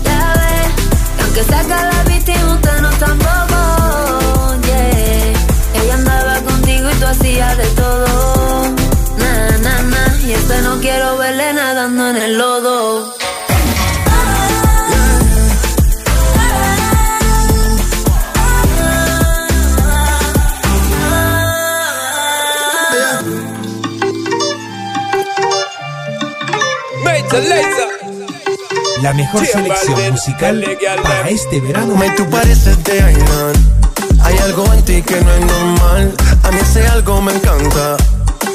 Ya 0.04 0.34
ves, 0.40 0.74
que 1.16 1.24
aunque 1.24 1.44
saca 1.46 1.84
la 1.86 1.97
La 29.04 29.14
mejor 29.14 29.46
selección 29.46 30.12
musical 30.12 30.66
para 31.04 31.30
este 31.30 31.62
verano. 31.62 31.96
Me 31.96 32.10
tú 32.12 32.28
pareces 32.30 32.84
de 32.84 33.00
Ainan. 33.00 33.54
Hay 34.24 34.38
algo 34.40 34.66
en 34.74 34.84
ti 34.84 35.04
que 35.04 35.22
no 35.22 35.32
es 35.34 35.46
normal. 35.46 36.14
A 36.44 36.52
mí 36.52 36.58
ese 36.60 36.88
algo 36.88 37.22
me 37.22 37.34
encanta. 37.34 37.96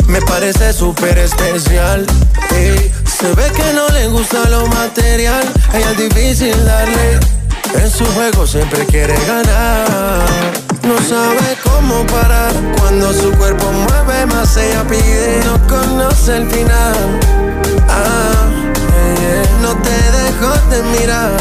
Me 0.08 0.20
parece 0.22 0.72
súper 0.72 1.16
especial. 1.16 2.04
Se 2.50 3.28
ve 3.34 3.52
que 3.54 3.72
no 3.72 3.88
le 3.90 4.08
gusta 4.08 4.48
lo 4.48 4.66
material. 4.66 5.44
A 5.72 5.78
ella 5.78 5.90
es 5.92 5.98
difícil 5.98 6.64
darle. 6.64 7.20
En 7.80 7.88
su 7.90 8.04
juego 8.04 8.46
siempre 8.48 8.84
quiere 8.86 9.14
ganar. 9.26 10.26
No 10.82 10.96
sabe 11.08 11.56
cómo 11.62 12.04
parar. 12.08 12.52
Cuando 12.80 13.12
su 13.12 13.30
cuerpo 13.32 13.70
mueve 13.70 14.26
más, 14.26 14.56
ella 14.56 14.84
pide. 14.88 15.40
No 15.44 15.66
conoce 15.68 16.36
el 16.36 16.50
final. 16.50 17.20
Ah, 17.88 18.61
no 19.60 19.74
te 19.76 19.90
dejo 19.90 20.50
de 20.70 20.82
mirar. 20.98 21.36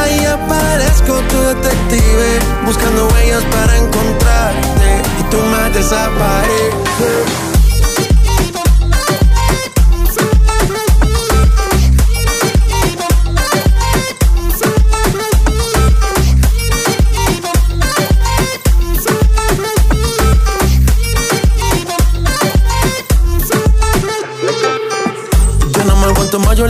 Ahí 0.00 0.24
aparezco 0.24 1.14
tu 1.30 1.38
detective, 1.42 2.38
buscando 2.64 3.08
huellas 3.08 3.44
para 3.44 3.76
encontrarte. 3.76 5.02
Y 5.20 5.22
tú 5.30 5.38
más 5.50 5.72
desapareces. 5.74 7.51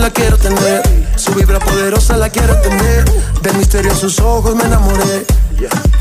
La 0.03 0.11
quiero 0.11 0.37
tener. 0.37 0.83
Su 1.15 1.33
vibra 1.33 1.61
poderosa 1.61 2.17
la 2.17 2.29
quiero 2.29 2.55
entender. 2.55 3.05
Del 3.41 3.57
misterio 3.57 3.93
en 3.93 3.97
sus 3.97 4.19
ojos 4.19 4.55
me 4.57 4.65
enamoré. 4.65 5.25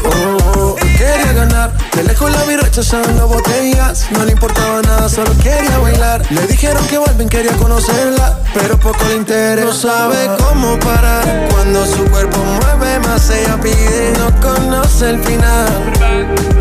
Oh, 0.03 0.76
quería 0.76 1.34
ganar, 1.34 1.72
de 1.95 2.03
lejos 2.03 2.32
la 2.32 2.44
vi 2.45 2.56
rechazando 2.56 3.28
botellas. 3.28 4.07
No 4.11 4.26
le 4.26 4.32
importaba 4.32 4.82
nada, 4.82 5.07
solo 5.07 5.32
quería 5.44 5.78
bailar. 5.78 6.26
Le 6.32 6.48
dijeron 6.48 6.84
que 6.88 6.98
vuelven, 6.98 7.30
quería 7.30 7.56
conocerla, 7.57 8.40
pero 8.56 8.80
poco 8.80 9.06
le 9.07 9.18
interesa. 9.18 9.65
No 9.65 9.73
sabe 9.73 10.30
cómo 10.40 10.80
parar 10.80 11.48
cuando 11.52 11.86
su 11.86 12.03
cuerpo 12.06 12.40
mueve 12.40 12.99
más. 13.02 13.30
Ella 13.30 13.60
pide, 13.61 14.14
no 14.18 14.32
conoce 14.41 15.11
el 15.11 15.23
final. 15.23 15.94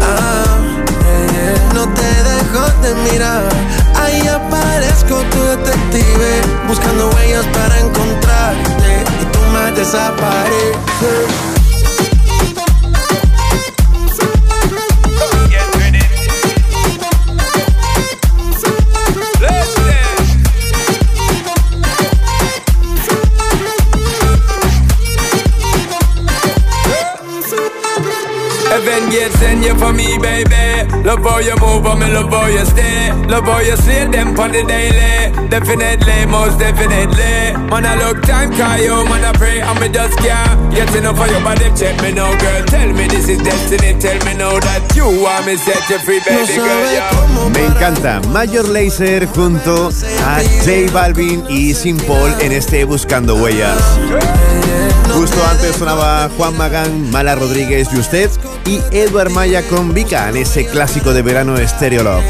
Ah. 0.03 0.50
No 1.75 1.89
te 1.95 2.11
dejo 2.31 2.63
de 2.83 2.95
mirar. 3.11 3.49
Ahí 3.95 4.27
aparezco 4.27 5.23
tu 5.31 5.43
detective, 5.45 6.43
buscando 6.67 7.11
huellas 7.11 7.47
para 7.47 7.79
encontrarte 7.79 9.05
y 9.21 9.25
tú 9.27 9.39
me 9.53 9.73
desapareces. 9.73 11.60
Send 29.51 29.65
you 29.65 29.75
for 29.75 29.93
me, 29.93 30.19
baby. 30.19 30.87
Love 31.03 31.23
how 31.23 31.39
you 31.39 31.57
move, 31.59 31.85
and 31.87 32.01
me 32.01 32.07
love 32.13 32.31
how 32.31 32.47
you 32.47 32.65
stay. 32.65 33.11
Love 33.27 33.45
how 33.45 33.61
you 33.61 33.77
slay 33.77 34.07
them 34.07 34.39
on 34.39 34.53
the 34.53 34.63
daily. 34.63 35.49
Definitely, 35.49 36.27
most 36.27 36.59
definitely. 36.59 37.35
Man, 37.71 37.85
I 37.87 37.95
look 37.99 38.23
time, 38.23 38.51
call 38.53 38.79
you, 38.79 38.95
man, 39.11 39.25
I 39.25 39.33
pray, 39.33 39.61
and 39.61 39.81
me 39.81 39.89
just 39.89 40.17
can't 40.19 40.73
get 40.73 40.95
enough 40.95 41.19
of 41.19 41.29
your 41.31 41.43
body. 41.43 41.69
Check 41.75 42.01
me 42.03 42.13
now, 42.13 42.31
girl. 42.39 42.65
Tell 42.67 42.93
me 42.93 43.09
this 43.09 43.29
is 43.29 43.43
destiny. 43.43 43.99
Tell 43.99 44.19
me 44.27 44.35
now 44.35 44.55
that 44.61 44.83
you 44.95 45.07
want 45.23 45.47
me 45.47 45.57
set 45.57 45.83
you 45.91 45.99
free, 45.99 46.21
baby 46.27 46.55
girl. 46.55 46.93
Yeah. 46.95 47.51
Me 47.55 47.67
encanta 47.67 48.21
Major 48.29 48.65
Lazer 48.69 49.27
junto 49.35 49.91
a 50.25 50.41
J 50.65 50.93
Balvin 50.93 51.43
y 51.49 51.75
Sin 51.75 51.97
Paul 52.07 52.33
en 52.41 52.53
este 52.53 52.85
Buscando 52.85 53.35
Huellas. 53.35 53.83
Justo 55.13 55.45
antes 55.51 55.75
sonaba 55.77 56.31
Juan 56.37 56.57
Magán, 56.57 57.11
Mala 57.11 57.35
Rodríguez 57.35 57.89
y 57.93 57.99
usted 57.99 58.31
y 58.71 58.81
Edward 58.93 59.31
Maya 59.31 59.67
con 59.69 59.93
Vika 59.93 60.29
en 60.29 60.37
ese 60.37 60.65
clásico 60.65 61.13
de 61.13 61.23
verano 61.23 61.57
Stereo 61.57 62.05
Love. 62.05 62.23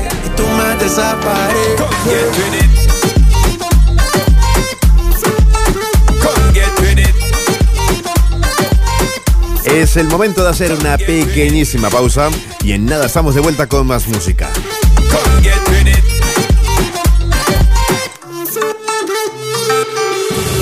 Es 9.67 9.99
el 9.99 10.09
momento 10.09 10.43
de 10.43 10.49
hacer 10.49 10.73
una 10.73 10.97
pequeñísima 10.97 11.91
pausa 11.91 12.31
y 12.65 12.73
en 12.73 12.87
nada 12.87 13.05
estamos 13.05 13.35
de 13.35 13.43
vuelta 13.43 13.67
con 13.67 13.87
más 13.87 14.09
música. 14.09 14.49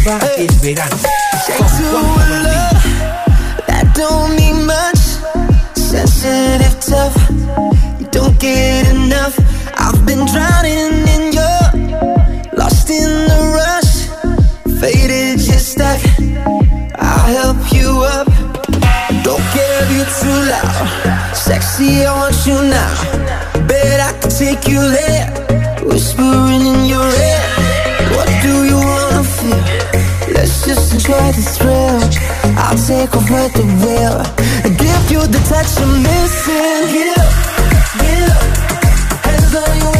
Verano. 0.07 0.95
Con 1.57 1.67
Juanjo 1.67 1.99
Martín. 2.15 2.95
That 3.67 3.93
don't 3.93 4.35
mean 4.37 4.65
much. 4.65 5.03
Sensitive, 5.75 6.79
tough. 6.79 7.15
You 7.99 8.07
don't 8.09 8.39
get 8.39 8.87
enough. 8.87 9.37
I've 9.77 10.05
been 10.05 10.25
drowning 10.27 11.07
in 11.13 11.33
your, 11.33 11.59
lost 12.55 12.89
in 12.89 13.27
the 13.27 13.39
rush. 13.59 14.07
Faded, 14.79 15.41
you're 15.45 15.59
stuck. 15.59 15.99
I'll 16.95 17.27
help 17.41 17.73
you 17.73 17.89
up. 18.15 18.27
Don't 19.25 19.43
care 19.51 19.83
if 19.83 19.91
you're 19.91 20.13
too 20.21 20.39
loud. 20.47 21.35
Sexy, 21.35 22.05
I 22.05 22.15
want 22.15 22.45
you 22.45 22.55
now. 22.63 23.67
Bet 23.67 23.99
I 23.99 24.17
can 24.21 24.31
take 24.31 24.69
you 24.69 24.79
there. 24.79 25.27
Whispering 25.83 26.61
in 26.61 26.85
your 26.85 27.03
ear. 27.03 27.43
What 28.15 28.29
do 28.41 28.63
you 28.63 28.77
wanna 28.77 29.23
feel? 29.23 29.76
Just 30.67 30.91
enjoy 30.93 31.31
the 31.31 31.41
thrill. 31.55 32.03
I'll 32.59 32.75
take 32.75 33.15
over 33.15 33.47
the 33.55 33.63
wheel 33.79 34.19
and 34.65 34.77
give 34.77 35.09
you 35.09 35.25
the 35.25 35.39
touch 35.47 35.79
I'm 35.79 36.03
missing. 36.03 36.91
Get 36.91 37.17
up, 37.17 37.31
get 38.03 38.29
up, 38.29 38.43
hands 39.23 39.55
on 39.55 39.77
your 39.79 39.96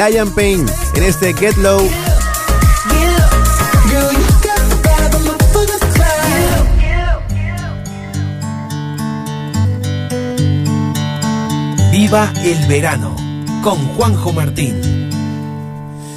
Lion 0.00 0.30
Pain 0.30 0.64
en 0.94 1.02
este 1.02 1.34
Get 1.34 1.56
Low. 1.58 1.78
Viva 11.92 12.32
el 12.42 12.66
verano 12.66 13.14
con 13.62 13.76
Juanjo 13.94 14.32
Martín. 14.32 14.80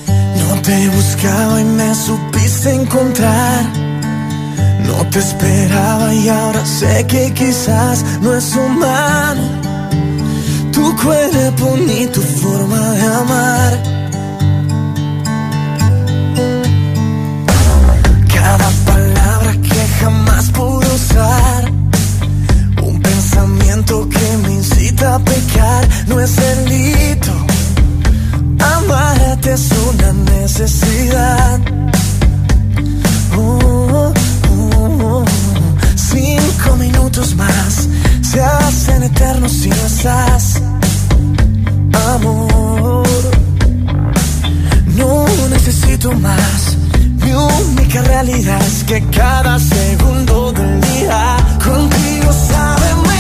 No 0.08 0.62
te 0.62 0.88
buscaba 0.88 1.60
y 1.60 1.66
me 1.66 1.94
supiste 1.94 2.74
encontrar. 2.74 3.66
No 4.88 5.10
te 5.10 5.20
esperaba 5.20 6.14
y 6.14 6.30
ahora 6.30 6.66
sé 6.66 7.06
que 7.08 7.34
quizás 7.34 8.06
no 8.22 8.34
es 8.34 8.56
humano 8.56 9.53
tu 10.94 11.00
cuerpo 11.08 11.76
ni 11.88 12.06
tu 12.08 12.22
forma 12.22 12.80
de 12.92 13.02
amar. 13.02 13.74
Cada 18.32 18.70
palabra 18.86 19.54
que 19.54 19.88
jamás 20.00 20.52
pude 20.52 20.88
usar. 20.94 21.72
Un 22.84 23.02
pensamiento 23.02 24.08
que 24.08 24.38
me 24.44 24.54
incita 24.54 25.16
a 25.16 25.20
pecar. 25.20 25.88
No 26.08 26.20
es 26.20 26.36
delito. 26.36 27.32
Amarte 28.60 29.54
es 29.54 29.70
una 29.90 30.14
necesidad. 30.14 31.60
Oh, 33.36 33.60
oh, 33.94 34.14
oh. 35.02 35.26
Cinco 35.96 36.76
minutos 36.78 37.36
más 37.36 37.88
se 38.22 38.42
hacen 38.42 39.04
eternos 39.04 39.52
si 39.52 39.70
no 39.70 39.86
estás. 39.88 40.53
Amor, 42.06 43.08
no 44.98 45.26
necesito 45.50 46.12
más. 46.14 46.78
Mi 47.22 47.32
única 47.32 48.02
realidad 48.02 48.62
es 48.62 48.84
que 48.84 49.02
cada 49.10 49.58
segundo 49.58 50.52
del 50.52 50.82
día 50.82 51.38
contigo 51.64 52.34
sabe 52.34 52.96
mejor. 52.96 53.13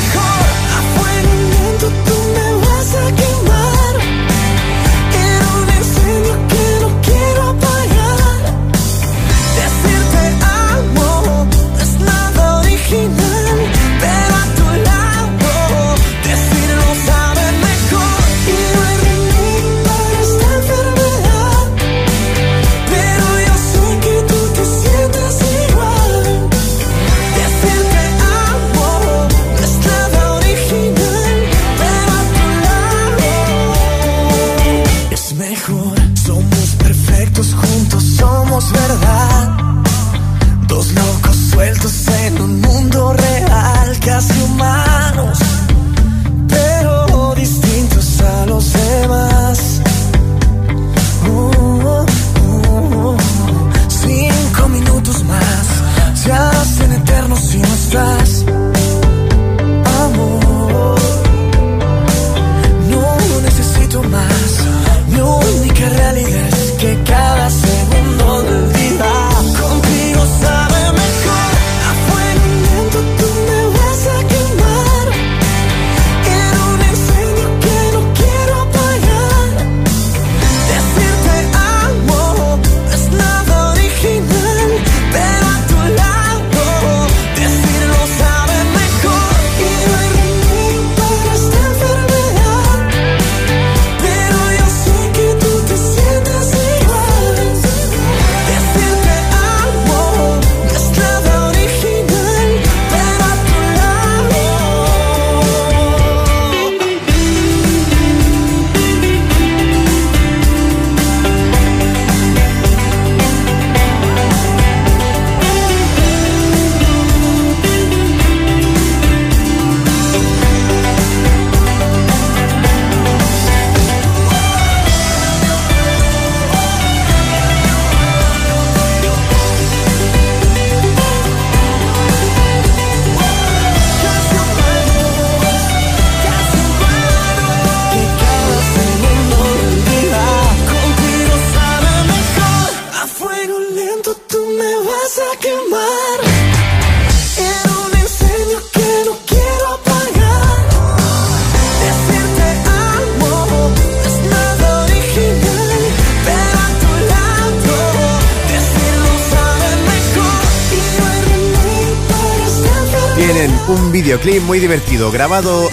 Videoclip 164.23 164.43
muy 164.43 164.59
divertido, 164.59 165.11
grabado 165.11 165.69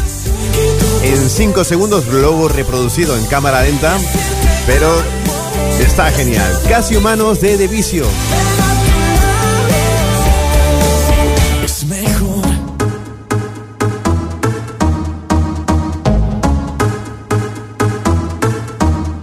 en 1.03 1.31
5 1.31 1.65
segundos, 1.65 2.07
luego 2.09 2.49
reproducido 2.49 3.17
en 3.17 3.25
cámara 3.27 3.63
lenta, 3.63 3.97
pero 4.67 4.91
está 5.81 6.11
genial. 6.11 6.61
Casi 6.69 6.97
humanos 6.97 7.41
de. 7.41 7.51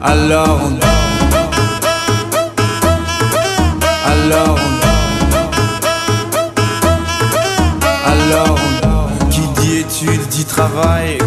Alors 0.01 0.61
on 0.61 0.86
vai 10.67 11.26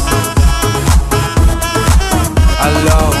Alors 2.63 3.20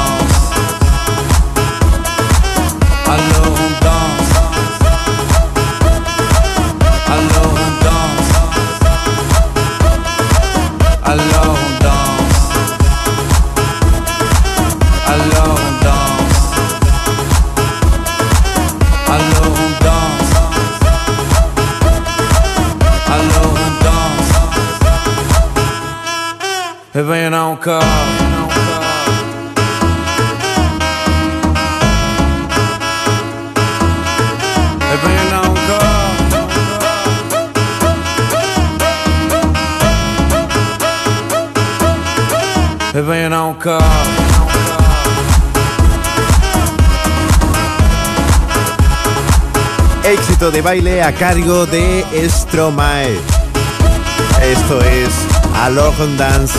Alors 3.13 3.55
on 3.65 3.71
danse. 3.85 4.33
Alors 7.15 7.55
danse. 7.85 8.31
Alors 11.11 11.59
danse. 11.85 12.39
Alors 15.07 15.61
danse. 15.87 16.39
Alors 19.07 19.59
danse. 19.87 20.33
Alors 23.15 23.55
danse. 23.83 24.33
Eh 26.95 27.03
ben 27.03 27.33
encore. 27.33 28.00
Éxito 50.21 50.51
de 50.51 50.61
baile 50.61 51.01
a 51.01 51.11
cargo 51.13 51.65
de 51.65 52.05
Stromae. 52.29 53.09
Esto 54.43 54.79
es 54.81 55.09
on 55.99 56.15
Dance. 56.15 56.53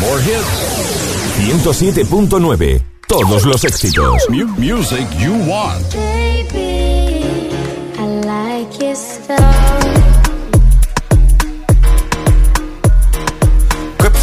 More 0.00 0.22
hits. 0.22 0.62
107.9. 1.38 2.82
Todos 3.06 3.44
los 3.44 3.64
éxitos. 3.64 4.26
music 4.30 5.06
you 5.18 5.34
want. 5.46 6.21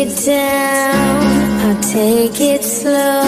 Cause 0.00 0.24
down, 0.24 1.26
I'll 1.60 1.82
take 1.82 2.40
it 2.40 2.64
slow, 2.64 3.22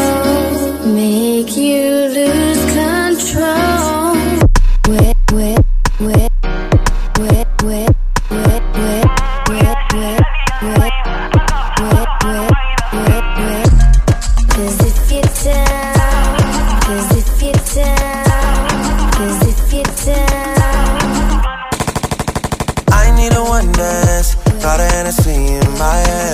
make 0.86 1.54
you 1.54 2.08
lose 2.08 2.64
control. 2.72 3.82
A 23.34 23.44
one 23.44 23.70
dance. 23.72 24.34
Got 24.62 24.80
a 24.80 24.84
Hennessy 24.84 25.30
in 25.30 25.78
my 25.78 25.94
hand. 25.94 26.31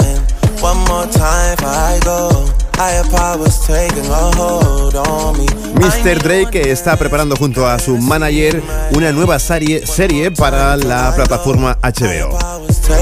Mr. 5.75 6.23
Drake 6.23 6.71
está 6.71 6.97
preparando 6.97 7.37
junto 7.37 7.69
a 7.69 7.79
su 7.79 7.97
manager 7.99 8.63
una 8.93 9.13
nueva 9.13 9.39
serie, 9.39 9.83
para 10.37 10.77
la 10.77 11.13
plataforma 11.15 11.79
HBO. 11.83 12.37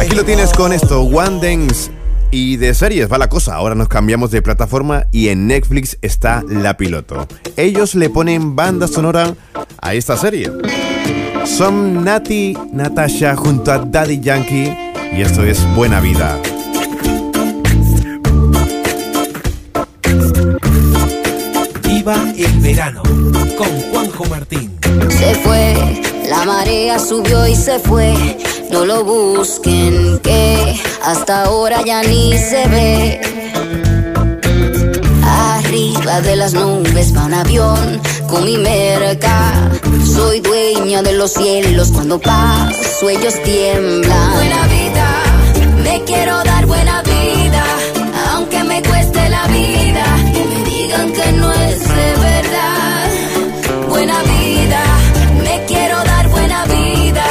Aquí 0.01 0.15
lo 0.15 0.25
tienes 0.25 0.53
con 0.53 0.73
esto, 0.73 1.01
One 1.03 1.41
Dance. 1.41 1.91
Y 2.31 2.57
de 2.57 2.75
series 2.75 3.11
va 3.11 3.19
la 3.19 3.29
cosa, 3.29 3.55
ahora 3.55 3.75
nos 3.75 3.89
cambiamos 3.89 4.31
de 4.31 4.43
plataforma 4.43 5.07
y 5.11 5.29
en 5.29 5.47
Netflix 5.47 5.97
está 6.03 6.43
La 6.49 6.77
Piloto. 6.77 7.27
Ellos 7.57 7.95
le 7.95 8.11
ponen 8.11 8.57
banda 8.57 8.89
sonora 8.89 9.35
a 9.81 9.95
esta 9.95 10.17
serie. 10.17 10.53
Son 11.45 12.05
Nati 12.05 12.57
Natasha 12.73 13.37
junto 13.37 13.73
a 13.73 13.79
Daddy 13.79 14.21
Yankee 14.21 14.77
y 15.17 15.23
esto 15.23 15.45
es 15.45 15.65
Buena 15.75 16.01
Vida. 16.01 16.39
El 22.07 22.61
verano 22.61 23.03
con 23.59 23.67
Juanjo 23.91 24.25
Martín. 24.27 24.79
Se 25.09 25.35
fue, 25.35 25.75
la 26.29 26.45
marea 26.45 27.01
subió 27.01 27.49
y 27.49 27.57
se 27.57 27.81
fue. 27.81 28.15
No 28.71 28.85
lo 28.85 29.03
busquen, 29.03 30.21
que 30.21 30.81
hasta 31.05 31.43
ahora 31.43 31.83
ya 31.85 32.05
ni 32.05 32.39
se 32.39 32.69
ve. 32.69 33.21
Arriba 35.25 36.21
de 36.21 36.37
las 36.37 36.55
nubes 36.55 37.13
va 37.13 37.25
un 37.25 37.35
avión 37.35 38.01
con 38.29 38.45
mi 38.45 38.57
merca. 38.57 39.69
Soy 40.05 40.39
dueña 40.39 41.03
de 41.03 41.13
los 41.13 41.33
cielos, 41.33 41.91
cuando 41.91 42.21
paso 42.21 43.11
ellos 43.11 43.35
tiemblan. 43.43 44.33
Buena 44.33 44.67
vida, 44.69 45.23
me 45.83 46.05
quiero 46.05 46.37
dar 46.45 46.66
Me 55.43 55.65
quiero 55.67 55.97
dar 56.05 56.29
buena 56.29 56.65
vida, 56.67 57.25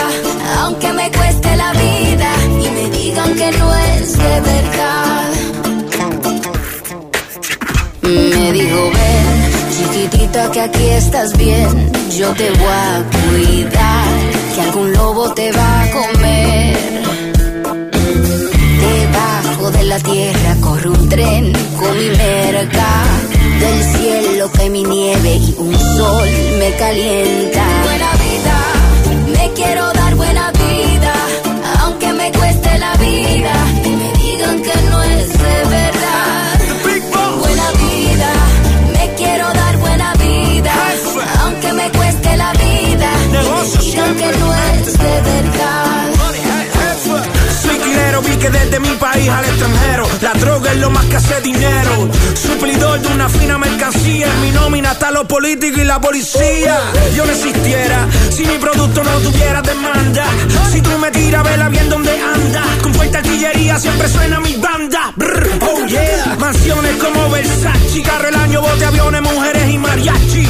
aunque 0.59 0.91
me 0.91 1.09
cueste 1.09 1.55
la 1.55 1.71
vida 1.71 2.29
y 2.59 2.69
me 2.69 2.89
digan 2.89 3.33
que 3.35 3.51
no 3.51 3.75
es 3.75 4.17
de 4.17 4.41
verdad. 4.41 5.31
Me 8.01 8.51
dijo, 8.51 8.91
ven, 8.93 9.69
chiquitita, 9.71 10.51
que 10.51 10.61
aquí 10.61 10.85
estás 10.89 11.37
bien. 11.37 11.91
Yo 12.17 12.33
te 12.33 12.49
voy 12.49 12.67
a 12.67 13.03
cuidar, 13.29 14.07
que 14.53 14.61
algún 14.61 14.91
lobo 14.93 15.33
te 15.33 15.51
va 15.53 15.81
a 15.83 15.91
comer. 15.91 16.77
Debajo 18.81 19.71
de 19.71 19.83
la 19.85 19.99
tierra 19.99 20.55
corre 20.59 20.89
un 20.89 21.09
tren 21.09 21.53
con 21.79 21.97
mi 21.97 22.09
merca. 22.17 23.34
Del 23.65 23.83
cielo 23.83 24.51
cae 24.53 24.69
mi 24.69 24.83
nieve 24.83 25.37
y 25.37 25.55
un 25.57 25.73
sol 25.97 26.29
me 26.59 26.69
calienta. 26.75 27.65
Buena 27.83 28.11
vida, 28.25 28.57
me 29.37 29.51
quiero 29.53 29.91
dar 29.93 30.15
buena 30.15 30.51
vida, 30.51 31.13
aunque 31.79 32.13
me 32.13 32.31
cueste 32.31 32.77
la 32.77 32.95
vida 32.97 33.53
y 33.83 33.89
me 33.89 34.11
digan 34.23 34.61
que 34.61 34.81
no 34.89 35.03
es 35.03 35.33
de 35.33 35.57
verdad. 35.77 36.59
Buena 37.39 37.71
vida, 37.71 38.31
me 38.93 39.13
quiero 39.15 39.47
dar 39.51 39.77
buena 39.77 40.13
vida, 40.13 40.73
aunque 41.41 41.73
me 41.73 41.89
cueste 41.89 42.37
la 42.37 42.51
vida 42.53 43.09
y 43.33 43.49
me 43.49 43.79
digan 43.79 44.15
que 44.15 44.27
no 44.37 44.53
es 44.53 44.97
de 44.97 45.21
verdad. 45.31 45.84
Quilero, 48.15 48.21
vi 48.21 48.37
que 48.37 48.49
desde 48.49 48.79
mi 48.79 48.89
país 48.95 49.29
al 49.29 49.45
extranjero 49.45 50.07
La 50.21 50.33
droga 50.33 50.71
es 50.71 50.77
lo 50.77 50.89
más 50.89 51.05
que 51.05 51.15
hace 51.15 51.41
dinero. 51.41 52.09
Suplidor 52.33 52.99
de 52.99 53.07
una 53.07 53.29
fina 53.29 53.57
mercancía 53.57 54.27
En 54.31 54.41
mi 54.41 54.51
nómina 54.51 54.91
está 54.91 55.11
los 55.11 55.25
políticos 55.25 55.81
y 55.81 55.85
la 55.85 55.99
policía. 55.99 56.79
Yo 57.15 57.25
no 57.25 57.31
existiera 57.31 58.07
si 58.29 58.45
mi 58.45 58.57
producto 58.57 59.03
no 59.03 59.11
tuviera 59.19 59.61
demanda. 59.61 60.25
Si 60.71 60.81
tú 60.81 60.97
me 60.99 61.11
tiras, 61.11 61.43
vela 61.43 61.69
bien 61.69 61.89
donde 61.89 62.11
anda 62.11 62.63
Con 62.81 62.93
fuerte 62.93 63.17
artillería 63.17 63.79
siempre 63.79 64.07
suena 64.07 64.39
mi 64.39 64.55
banda. 64.55 65.13
Oh 65.61 65.85
yeah. 65.87 66.35
Mansiones 66.39 66.95
como 66.97 67.29
Versace 67.29 68.01
Carro 68.01 68.27
el 68.27 68.35
año, 68.35 68.61
bote, 68.61 68.85
aviones, 68.85 69.21
mujeres 69.21 69.69
y 69.69 69.77
mariachi. 69.77 70.47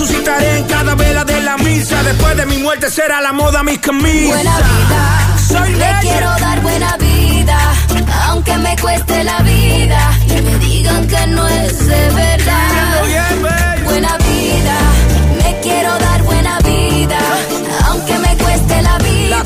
Resucitaré 0.00 0.56
en 0.56 0.64
cada 0.64 0.94
vela 0.94 1.26
de 1.26 1.42
la 1.42 1.58
misa. 1.58 2.02
Después 2.02 2.34
de 2.34 2.46
mi 2.46 2.56
muerte 2.56 2.88
será 2.90 3.20
la 3.20 3.32
moda 3.34 3.62
mis 3.62 3.78
camisas 3.80 4.34
Buena 4.34 4.56
vida, 4.56 5.36
Soy 5.46 5.74
me 5.74 5.98
quiero 6.00 6.30
dar 6.40 6.60
buena 6.62 6.96
vida, 6.96 7.58
aunque 8.28 8.56
me 8.56 8.76
cueste 8.78 9.24
la 9.24 9.40
vida 9.40 10.00
y 10.26 10.40
me 10.40 10.58
digan 10.58 11.06
que 11.06 11.26
no 11.26 11.46
es 11.46 11.86
de 11.86 12.10
verdad. 12.12 13.04
Buena 13.84 14.16
vida, 14.16 14.76
me 15.44 15.60
quiero 15.60 15.98
dar 15.98 16.22
buena 16.22 16.58
vida, 16.60 17.18
aunque 17.88 18.18
me 18.20 18.36
cueste 18.38 18.80
la 18.80 18.96
vida 18.96 19.42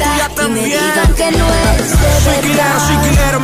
y 0.46 0.48
me 0.50 0.64
digan 0.66 1.14
que 1.16 1.30
no 1.32 1.46
es 1.48 1.90
Soy 2.22 2.34
de 2.36 2.40
quilero, 2.42 2.80
soy 2.86 2.96
verdad. 2.96 3.08
quilero, 3.08 3.40
mi 3.40 3.43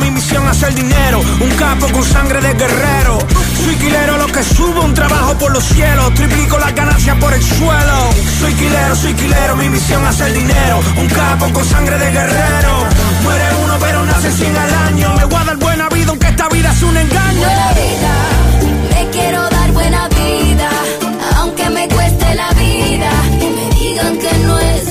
es 0.51 0.57
hacer 0.57 0.75
dinero. 0.75 1.21
Un 1.39 1.49
capo 1.51 1.87
con 1.91 2.03
sangre 2.03 2.41
de 2.41 2.53
guerrero. 2.53 3.17
Soy 3.63 3.75
quilero, 3.75 4.17
lo 4.17 4.27
que 4.27 4.43
subo, 4.43 4.81
un 4.81 4.93
trabajo 4.93 5.37
por 5.37 5.51
los 5.51 5.63
cielos. 5.63 6.13
Triplico 6.13 6.57
las 6.57 6.73
ganancias 6.75 7.17
por 7.17 7.33
el 7.33 7.41
suelo. 7.41 8.09
Soy 8.39 8.53
quilero, 8.53 8.95
soy 8.95 9.13
quilero, 9.13 9.55
mi 9.55 9.69
misión 9.69 10.05
hacer 10.05 10.33
dinero. 10.33 10.79
Un 10.97 11.07
capo 11.07 11.51
con 11.53 11.65
sangre 11.65 11.97
de 11.97 12.11
guerrero. 12.11 12.85
Muere 13.23 13.45
uno, 13.63 13.77
pero 13.79 14.05
nace 14.05 14.31
100 14.31 14.57
al 14.57 14.73
año. 14.87 15.15
Me 15.15 15.25
voy 15.25 15.41
a 15.41 15.45
dar 15.45 15.57
buena 15.57 15.89
vida, 15.89 16.09
aunque 16.09 16.27
esta 16.27 16.49
vida 16.49 16.71
es 16.71 16.83
un 16.83 16.97
engaño. 16.97 17.39
Buena 17.39 17.73
vida, 17.73 18.13
me 18.95 19.09
quiero 19.11 19.49
dar 19.49 19.71
buena 19.71 20.07
vida, 20.09 20.69
aunque 21.37 21.69
me 21.69 21.87
cueste 21.87 22.35
la 22.35 22.49
vida 22.53 23.11
y 23.39 23.45
me 23.45 23.75
digan 23.75 24.17
que 24.17 24.37
no 24.45 24.59
es 24.59 24.90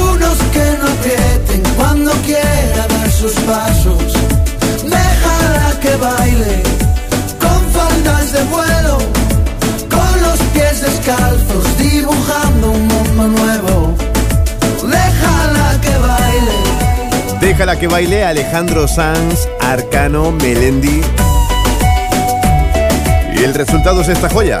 unos 0.00 0.38
que 0.52 0.78
no 0.80 0.86
aprieten 0.88 1.62
cuando 1.76 2.12
quiera 2.22 2.86
dar 2.88 3.10
sus 3.10 3.32
pasos. 3.32 4.12
Déjala 4.84 5.80
que 5.80 5.96
baile 5.96 6.62
con 7.38 7.60
faldas 7.72 8.32
de 8.32 8.42
vuelo, 8.44 8.98
con 9.90 10.22
los 10.22 10.38
pies 10.52 10.80
descalzos, 10.82 11.78
dibujando 11.78 12.70
un 12.70 12.88
mundo 12.88 13.28
nuevo. 13.28 13.94
Déjala 14.82 15.80
que 15.80 15.96
baile. 15.98 17.40
Déjala 17.40 17.78
que 17.78 17.86
baile 17.86 18.24
Alejandro 18.24 18.88
Sanz, 18.88 19.48
Arcano, 19.60 20.32
Melendi. 20.32 21.00
Y 23.34 23.44
el 23.44 23.54
resultado 23.54 24.02
es 24.02 24.08
esta 24.08 24.28
joya. 24.28 24.60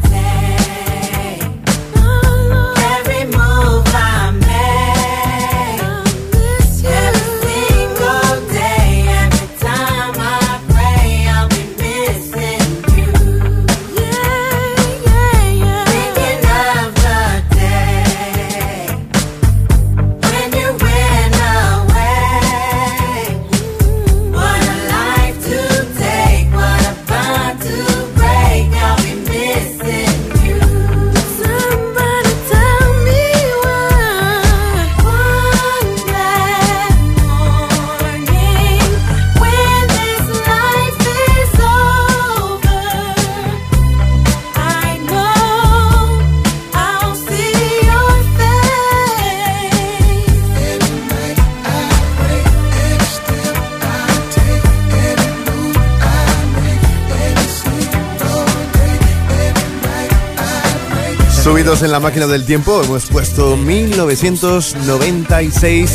Subidos 61.61 61.83
en 61.83 61.91
la 61.91 61.99
máquina 61.99 62.25
del 62.25 62.43
tiempo, 62.43 62.81
hemos 62.81 63.05
puesto 63.05 63.55
1996 63.55 65.91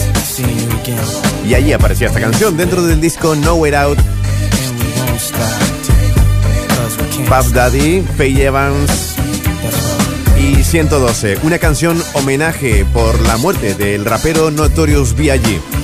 y 1.45 1.55
allí 1.55 1.73
aparecía 1.73 2.07
esta 2.07 2.21
canción 2.21 2.57
dentro 2.57 2.85
del 2.85 3.01
disco 3.01 3.35
Nowhere 3.35 3.77
Out. 3.77 3.99
Puff 7.29 7.53
Daddy, 7.53 8.05
Faye 8.17 8.45
Evans 8.45 9.17
y 10.39 10.63
112, 10.63 11.39
una 11.43 11.59
canción 11.59 12.01
homenaje 12.13 12.85
por 12.85 13.21
la 13.23 13.37
muerte 13.37 13.75
del 13.75 14.05
rapero 14.05 14.53
Notorious 14.53 15.17
B.I.G. 15.17 15.76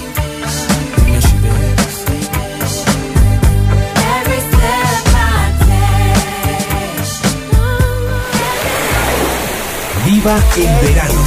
Viva 10.23 10.39
en 10.57 10.81
verano 10.83 11.21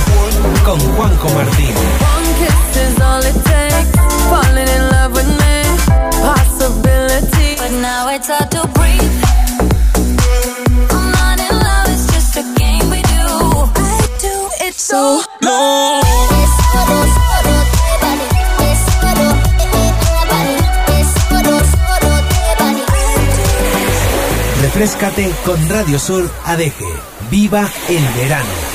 con 0.64 0.80
Juanjo 0.96 1.30
Martín. 1.32 1.76
Refrescate 24.62 25.34
con 25.44 25.70
Radio 25.70 26.00
Sur 26.00 26.32
ADG. 26.46 26.72
Viva 27.30 27.70
el 27.90 28.08
verano. 28.16 28.75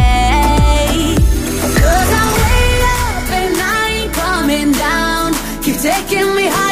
taking 5.81 6.35
me 6.35 6.45
high. 6.45 6.70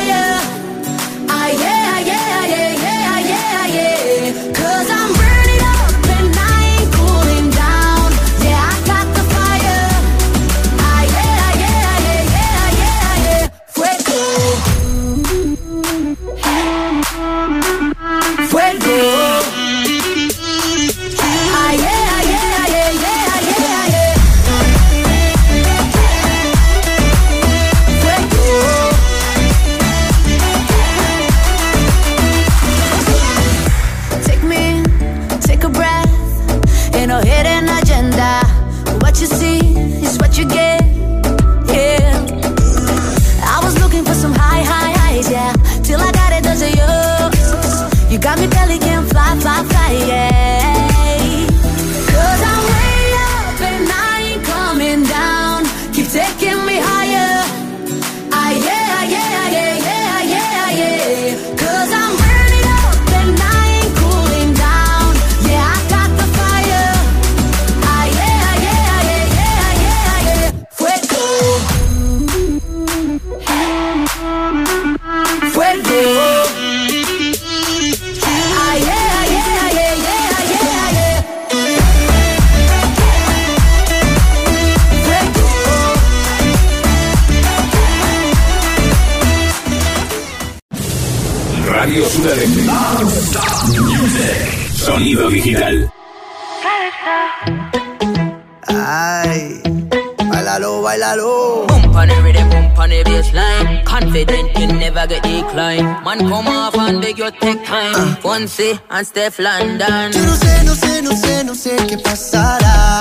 Beyoncé 108.40 108.80
and 108.90 109.06
Steph 109.06 109.38
London. 109.40 110.12
Yo 110.14 110.26
no 110.26 110.36
sé, 110.36 110.64
no 110.64 110.74
sé, 110.74 111.02
no 111.02 111.12
sé, 111.12 111.44
no 111.44 111.56
sé 111.56 111.76
qué 111.88 111.98
pasará 111.98 112.99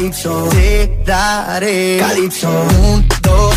Calypso, 0.00 0.48
te 0.48 0.96
daré 1.04 1.98
Calypso, 1.98 2.48
un, 2.48 3.06
dos, 3.20 3.54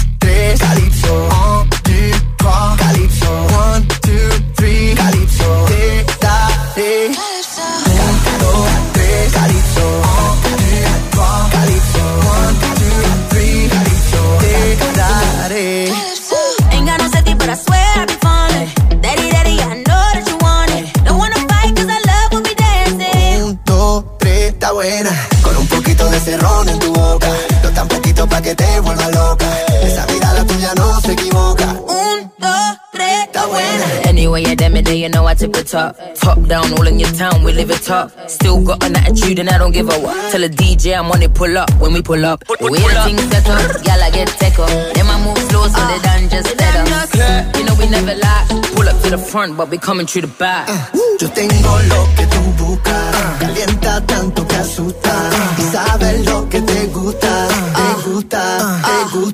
up. 35.74 35.96
Top 36.16 36.42
down, 36.44 36.72
all 36.74 36.88
in 36.88 37.00
your 37.00 37.12
town, 37.12 37.44
we 37.44 37.52
live 37.54 37.72
it 37.72 37.90
up. 37.90 38.12
Still 38.30 38.64
got 38.64 38.84
an 38.84 38.96
attitude 38.96 39.40
and 39.40 39.50
I 39.50 39.58
don't 39.58 39.72
give 39.72 39.90
a 39.90 39.98
what. 40.00 40.32
Tell 40.32 40.44
a 40.44 40.50
DJ 40.50 40.98
I'm 40.98 41.12
on 41.12 41.22
it, 41.22 41.34
pull 41.34 41.58
up 41.58 41.70
when 41.80 41.94
we 41.94 42.02
pull 42.02 42.26
up. 42.26 42.46
Pull, 42.46 42.58
pull, 42.58 42.72
we 42.72 42.78
ain't 42.80 43.04
things 43.06 43.22
set 43.32 43.50
up, 43.50 43.86
y'all 43.86 44.04
I 44.04 44.10
get 44.12 44.28
tech 44.28 44.60
up. 44.60 44.70
Then 44.94 45.06
my 45.06 45.18
move 45.24 45.38
slow 45.50 45.68
so 45.68 45.82
they 45.88 46.00
done 46.00 46.30
just 46.30 46.50
set 46.58 46.76
up. 46.76 47.56
You 47.58 47.66
know 47.66 47.76
we 47.80 47.90
never 47.90 48.16
lie. 48.16 48.46
Pull 48.76 48.88
up 48.88 49.02
to 49.02 49.10
the 49.10 49.18
front, 49.18 49.58
but 49.58 49.70
we 49.70 49.78
coming 49.78 50.06
through 50.06 50.24
the 50.24 50.34
back. 50.40 50.70
Uh, 50.70 50.86
yo 51.20 51.30
tengo 51.30 51.72
lo 51.90 52.08
que 52.16 52.26
tú 52.28 52.42
buscas, 52.64 53.16
calienta 53.40 54.02
tanto 54.06 54.48
que 54.48 54.56
asusta. 54.56 55.30
Y 55.58 55.62
sabes 55.72 56.26
lo 56.26 56.50
que 56.50 56.62
te 56.62 56.88
gusta, 56.88 57.48
te 57.48 58.10
gusta, 58.10 58.42
te 58.58 58.92
uh, 58.92 59.06
uh, 59.06 59.20
gusta. 59.20 59.33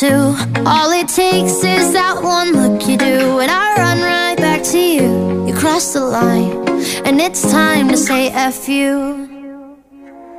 to. 0.00 0.34
All 0.64 0.90
it 0.92 1.08
takes 1.08 1.62
is 1.62 1.92
that 1.92 2.22
one 2.22 2.52
look 2.52 2.88
you 2.88 2.96
do 2.96 3.40
And 3.40 3.50
I 3.50 3.76
run 3.76 4.00
right 4.00 4.36
back 4.38 4.62
to 4.72 4.78
you. 4.78 5.46
You 5.46 5.52
cross 5.52 5.92
the 5.92 6.00
line 6.00 6.56
And 7.04 7.20
it's 7.20 7.42
time 7.52 7.88
to 7.90 7.98
say 7.98 8.32
a 8.32 8.50
few. 8.50 9.28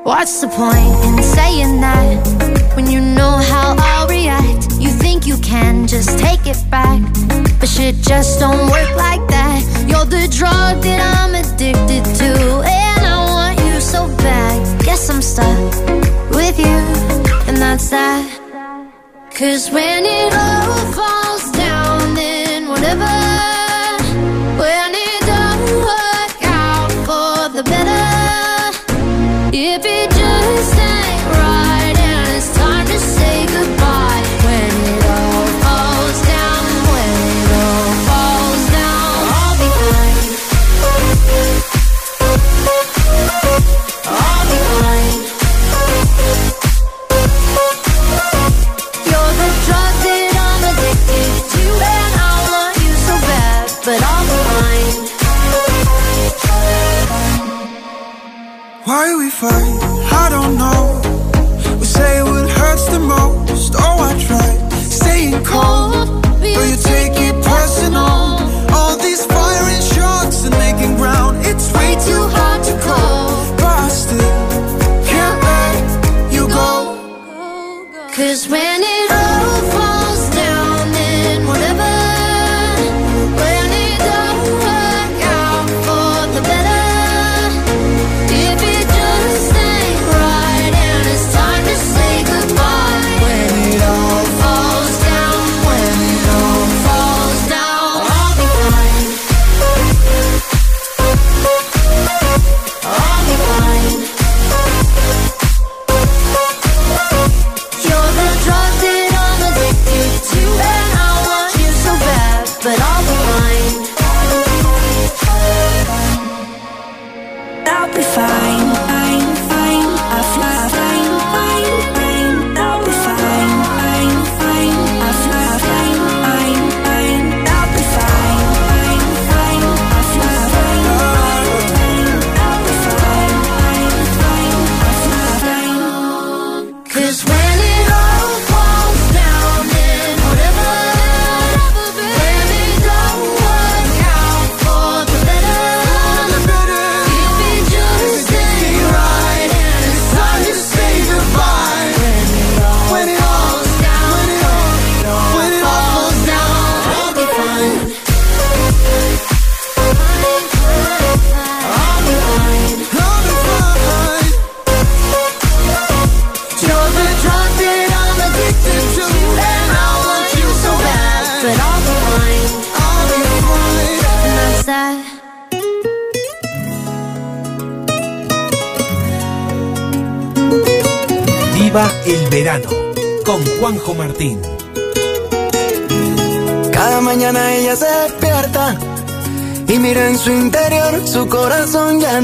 What's 0.02 0.42
the 0.42 0.48
point 0.48 0.96
in 1.06 1.22
saying 1.22 1.80
that 1.80 2.76
When 2.76 2.90
you 2.90 3.02
know 3.02 3.38
how 3.38 3.76
I'll 3.78 4.08
react? 4.08 4.72
You 4.80 4.90
think 4.90 5.28
you 5.28 5.38
can 5.38 5.86
just 5.86 6.18
take 6.18 6.48
it 6.48 6.58
back 6.72 7.00
But 7.60 7.70
shit 7.70 7.98
just 7.98 8.40
don't 8.40 8.66
work 8.72 8.96
like 8.96 9.24
that. 9.30 9.62
You're 9.88 10.06
the 10.06 10.28
drug 10.36 10.82
that 10.82 11.00
I'm 11.20 11.36
addicted 11.36 12.04
to 12.18 12.32
And 12.66 13.06
I 13.06 13.18
want 13.30 13.60
you 13.60 13.80
so 13.80 14.08
bad. 14.18 14.84
Guess 14.84 15.08
I'm 15.12 15.22
stuck 15.22 15.72
with 16.32 16.58
you 16.58 16.80
And 17.48 17.58
that's 17.58 17.92
that. 17.92 18.41
Cause 19.42 19.72
when 19.72 20.06
it 20.06 20.34
all 20.36 20.92
falls 20.94 21.21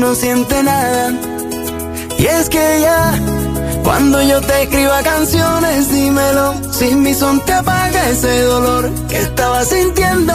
no 0.08 0.16
siente 0.16 0.64
nada. 0.64 1.12
Y 2.18 2.26
es 2.26 2.48
que 2.48 2.80
ya, 2.80 3.14
cuando 3.84 4.22
yo 4.22 4.40
te 4.40 4.64
escriba 4.64 5.04
canciones, 5.04 5.92
dímelo. 5.92 6.54
Sin 6.72 7.02
mi 7.02 7.14
son 7.14 7.44
te 7.46 7.52
apaga 7.52 8.10
ese 8.10 8.44
dolor 8.44 8.90
que 9.10 9.18
estaba 9.18 9.66
sintiendo. 9.66 10.34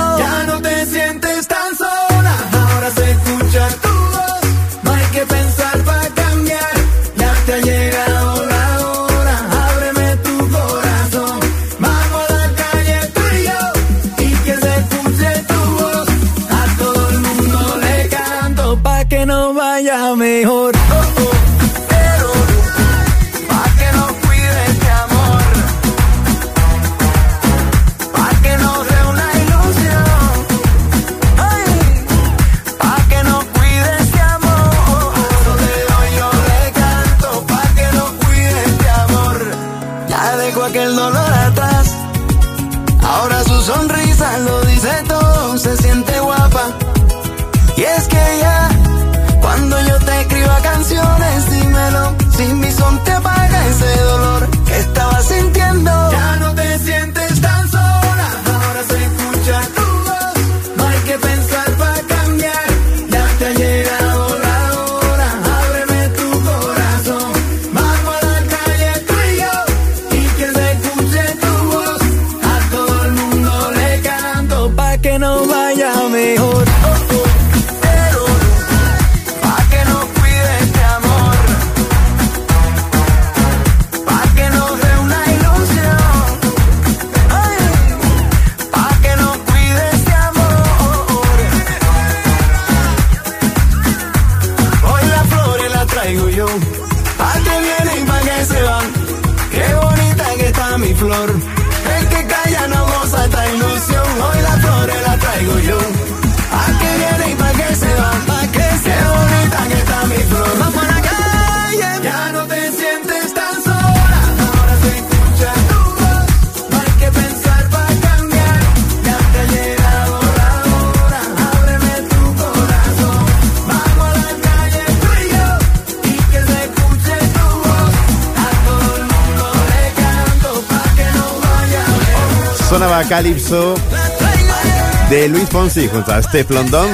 De 135.11 135.29
Luis 135.29 135.49
Fonsi 135.49 135.89
junto 135.89 136.13
a 136.13 136.23
Steph 136.23 136.51
London. 136.51 136.89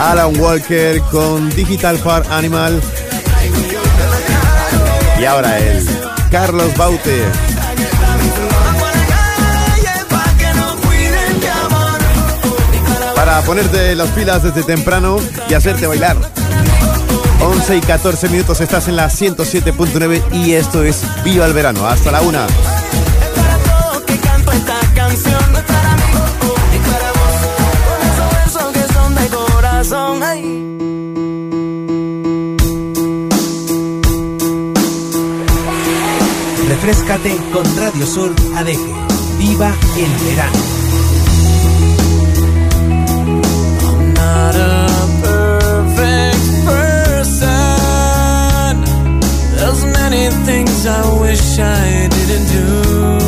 Alan 0.00 0.38
Walker 0.38 1.00
con 1.10 1.48
Digital 1.50 1.98
Far 1.98 2.24
Animal. 2.30 2.80
Y 5.20 5.24
ahora 5.24 5.58
él, 5.58 5.86
Carlos 6.30 6.76
Baute. 6.76 7.22
Para 13.14 13.40
ponerte 13.42 13.94
las 13.94 14.08
pilas 14.10 14.42
desde 14.42 14.62
temprano 14.62 15.18
y 15.48 15.54
hacerte 15.54 15.86
bailar. 15.86 16.16
11 17.40 17.76
y 17.76 17.80
14 17.80 18.28
minutos 18.28 18.60
estás 18.60 18.88
en 18.88 18.96
la 18.96 19.08
107.9 19.08 20.22
y 20.32 20.54
esto 20.54 20.82
es 20.82 21.02
Viva 21.24 21.46
el 21.46 21.52
Verano. 21.52 21.86
Hasta 21.86 22.10
la 22.10 22.20
una. 22.22 22.46
Que 25.08 25.14
canto 25.14 25.28
esta 25.28 25.40
canción 25.40 25.52
no 25.52 25.58
es 25.58 25.64
para 25.64 25.96
mí 25.96 26.02
y 26.74 26.78
para 26.78 27.08
vos. 27.12 27.36
Con 27.88 27.98
esos 28.08 28.28
versos 28.34 28.68
que 28.72 28.84
son 28.92 29.14
de 29.14 29.26
corazón. 29.28 30.22
ay. 30.22 30.42
Refrescate 36.68 37.36
con 37.52 37.64
Radio 37.76 38.06
Sol 38.06 38.34
ADG. 38.56 38.78
Viva 39.38 39.72
el 39.96 40.12
verano. 40.26 40.58
not 44.14 44.54
a 44.56 44.86
perfect 45.22 46.46
person. 46.66 47.54
There's 49.56 49.84
many 49.84 50.30
things 50.44 50.86
I 50.86 51.20
wish 51.20 51.58
I 51.58 52.08
didn't 52.08 52.46
do. 52.48 53.27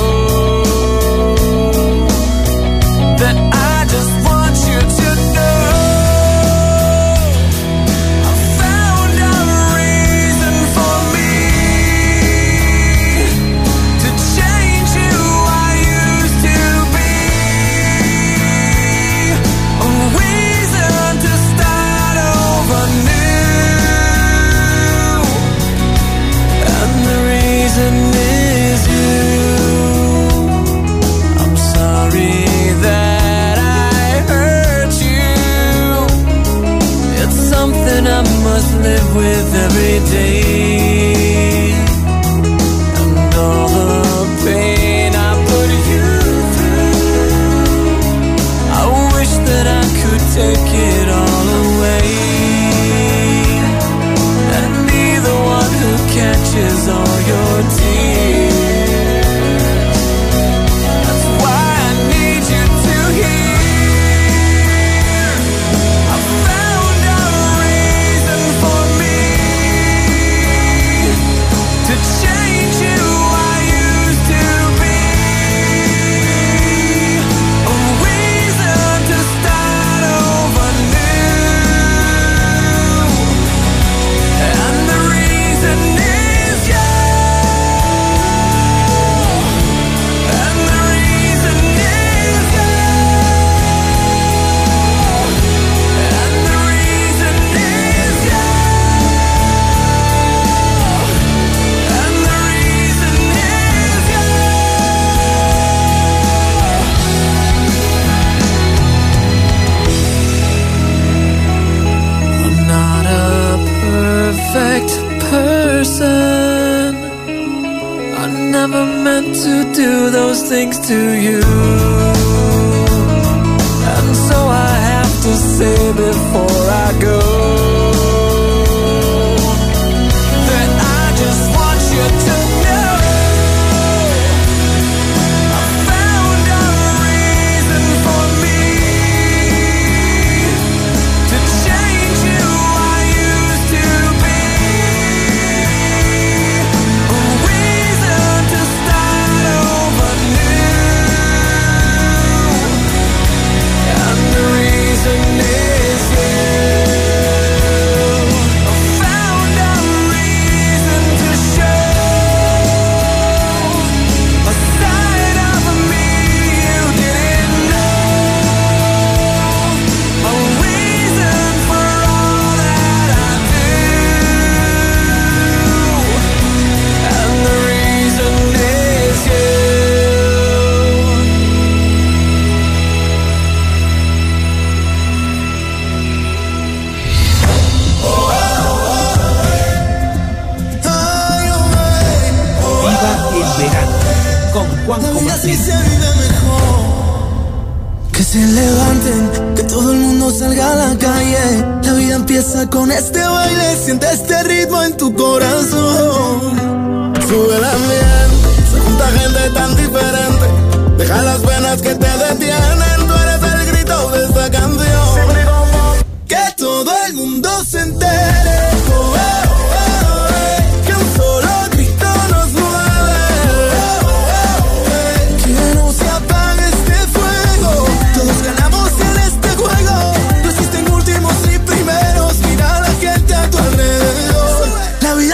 live 38.91 39.15
with 39.15 39.49
every 39.65 39.97
day. 40.11 41.71
And 42.99 43.33
all 43.47 43.69
the 43.69 44.25
pain 44.43 45.09
I 45.29 45.31
put 45.49 45.69
you 45.91 46.07
through, 46.55 47.21
I 48.79 48.83
wish 49.15 49.33
that 49.49 49.65
I 49.81 49.85
could 49.99 50.23
take 50.39 50.69
it 50.91 51.07
all 51.19 51.47
away. 51.63 52.09
And 54.57 54.73
be 54.89 55.05
the 55.27 55.37
one 55.55 55.71
who 55.81 55.91
catches 56.17 56.81
all 56.89 57.00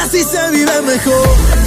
Así 0.07 0.23
se 0.23 0.51
vive 0.51 0.81
mejor. 0.83 1.66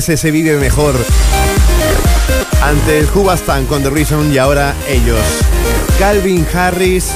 se 0.00 0.30
vive 0.30 0.56
mejor. 0.58 0.94
Antes 2.62 3.08
Hubastan 3.14 3.66
con 3.66 3.82
The 3.82 3.90
Reason 3.90 4.32
y 4.32 4.38
ahora 4.38 4.74
ellos. 4.88 5.18
Calvin 5.98 6.46
Harris 6.54 7.10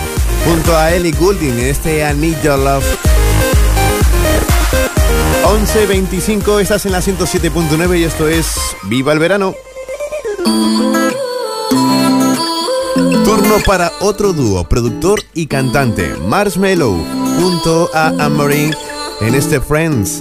junto 0.45 0.77
a 0.77 0.93
Ellie 0.93 1.13
Goulding 1.13 1.59
en 1.59 1.67
este 1.67 2.01
I 2.01 2.15
Need 2.15 2.43
Your 2.43 2.59
Love. 2.59 2.85
11.25, 5.45 6.61
estás 6.61 6.87
en 6.87 6.93
la 6.93 7.01
107.9 7.01 8.01
y 8.01 8.05
esto 8.05 8.27
es 8.29 8.55
Viva 8.85 9.13
el 9.13 9.19
Verano. 9.21 9.55
Turno 13.25 13.59
para 13.65 13.93
otro 14.01 14.33
dúo, 14.33 14.65
productor 14.65 15.23
y 15.35 15.47
cantante, 15.47 16.15
Marshmallow, 16.27 16.97
junto 17.39 17.91
a 17.95 18.09
Amory 18.25 18.73
en 19.21 19.35
este 19.35 19.61
Friends. 19.61 20.21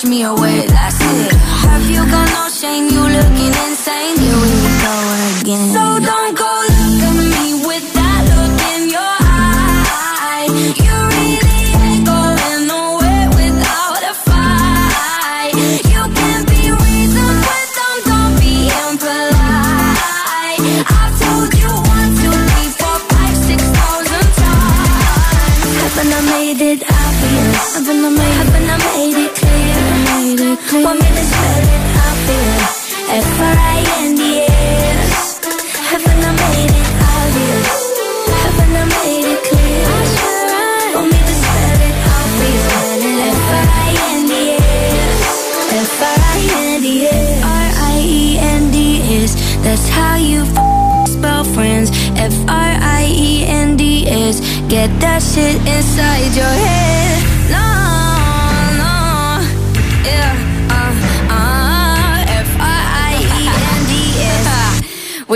push 0.00 0.08
me 0.08 0.22
away. 0.22 0.79
F 33.20 33.40
R 33.40 33.52
I 33.52 33.80
E 33.80 33.86
N 34.06 34.14
D 34.16 34.22
S, 34.40 35.40
Haven't 35.90 36.24
I 36.24 36.32
made 36.42 36.72
it 36.80 36.88
obvious? 37.16 37.72
Haven't 38.44 38.76
I 38.76 38.84
made 38.96 39.28
it 39.34 39.40
clear? 39.44 39.84
Spell 40.80 41.04
it 41.04 41.90
That's 49.62 49.88
how 49.90 50.16
you 50.16 50.46
spell 51.06 51.44
friends 51.44 51.90
F-R-I-E-N-D-S 52.16 52.80
Get 54.68 54.88
that 55.00 55.22
shit 55.22 55.56
inside 55.56 56.34
your 56.34 56.46
head 56.46 56.99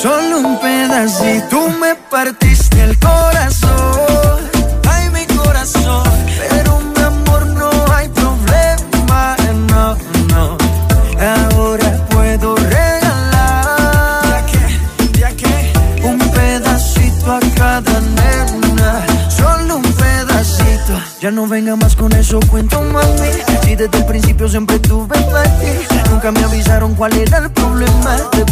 solo 0.00 0.38
un 0.38 0.58
pedacito. 0.58 1.48
Tú 1.50 1.68
me 1.80 1.94
partiste 2.10 2.82
el 2.82 2.98
corazón, 2.98 4.40
ay 4.88 5.10
mi 5.10 5.26
corazón, 5.36 6.04
pero 6.48 6.80
mi 6.80 7.02
amor 7.02 7.46
no 7.46 7.70
hay 7.94 8.08
problema, 8.08 9.36
no, 9.68 9.96
no. 10.28 10.56
Ahora 11.20 12.06
puedo 12.10 12.56
regalar 12.56 14.44
un 16.02 16.18
pedacito 16.18 17.32
a 17.32 17.40
cada 17.56 18.00
nena, 18.00 19.06
solo 19.28 19.76
un 19.76 19.82
pedacito. 19.82 20.94
Ya 21.20 21.30
no 21.30 21.46
venga 21.46 21.76
más 21.76 21.94
con 21.94 22.12
eso, 22.12 22.40
cuento 22.50 22.80
mami. 22.82 23.30
Si 23.64 23.76
desde 23.76 23.98
el 23.98 24.06
principio 24.06 24.48
siempre 24.48 24.78
tuve 24.78 25.20
para 25.30 25.44
ti, 25.58 25.66
nunca 26.10 26.32
me 26.32 26.42
avisaron 26.42 26.94
cuál 26.94 27.12
era 27.18 27.38
el 27.38 27.50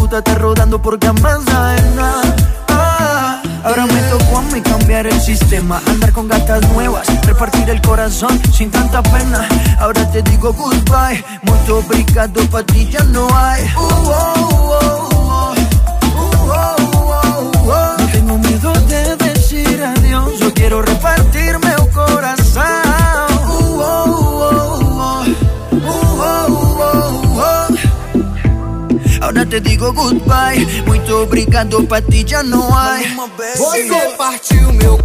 problema. 0.08 0.10
Te 0.10 0.18
estar 0.18 0.38
rodando 0.40 0.80
por 0.80 0.98
ajenas. 1.04 2.34
Ah, 2.68 3.42
Ahora 3.64 3.86
me 3.86 4.00
tocó 4.02 4.38
a 4.38 4.42
mí 4.42 4.60
cambiar 4.60 5.06
el 5.06 5.20
sistema, 5.20 5.80
andar 5.86 6.12
con 6.12 6.28
gatas 6.28 6.66
nuevas, 6.70 7.06
repartir 7.26 7.68
el 7.68 7.80
corazón 7.82 8.40
sin 8.52 8.70
tanta 8.70 9.02
pena. 9.02 9.46
Ahora 9.78 10.10
te 10.10 10.22
digo 10.22 10.52
goodbye, 10.52 11.22
mucho 11.42 11.78
obrigado, 11.78 12.40
pa' 12.50 12.62
ti 12.62 12.88
ya 12.88 13.02
no 13.04 13.28
hay. 13.36 13.64
Uh, 13.76 13.80
oh. 13.80 15.54
Uh, 16.14 16.50
oh, 16.50 17.52
oh. 17.66 17.96
No 17.98 18.06
tengo 18.12 18.38
miedo 18.38 18.72
de 18.88 19.16
decir 19.16 19.82
adiós, 19.82 20.38
yo 20.38 20.54
quiero 20.54 20.80
repartirme 20.82 21.27
te 29.48 29.60
digo 29.60 29.92
goodbye, 29.92 30.82
muito 30.86 31.14
obrigado, 31.22 31.82
pa' 31.86 32.02
ti 32.02 32.24
já 32.26 32.42
não 32.42 32.76
há. 32.76 32.98
Você 33.56 34.14
partiu 34.16 34.72
meu 34.74 34.98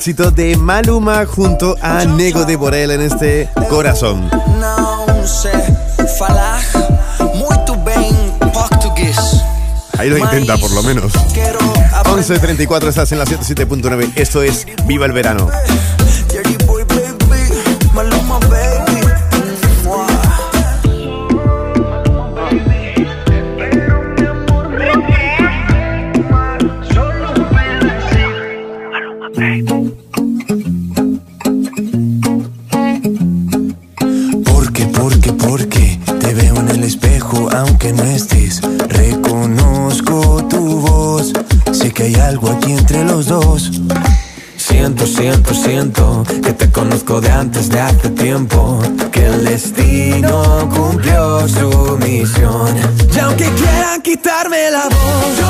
éxito 0.00 0.30
de 0.30 0.56
Maluma 0.56 1.26
junto 1.26 1.76
a 1.82 2.06
Nego 2.06 2.46
de 2.46 2.56
Borel 2.56 2.90
en 2.90 3.02
este 3.02 3.50
corazón. 3.68 4.30
Ahí 9.98 10.08
lo 10.08 10.16
intenta 10.16 10.56
por 10.56 10.70
lo 10.70 10.82
menos. 10.82 11.12
11.34 11.12 12.88
estás 12.88 13.12
en 13.12 13.18
la 13.18 13.26
77.9. 13.26 14.12
Esto 14.14 14.42
es 14.42 14.66
Viva 14.86 15.04
el 15.04 15.12
Verano. 15.12 15.50
De 47.20 47.30
antes 47.30 47.68
de 47.68 47.80
hace 47.80 48.10
tiempo. 48.10 48.78
Que 49.12 49.26
el 49.26 49.44
destino 49.44 50.68
cumplió 50.74 51.46
su 51.48 51.98
misión. 51.98 52.76
Y 53.14 53.18
aunque 53.18 53.48
quieran 53.50 54.00
quitarme 54.02 54.70
la 54.70 54.84
voz, 54.84 55.49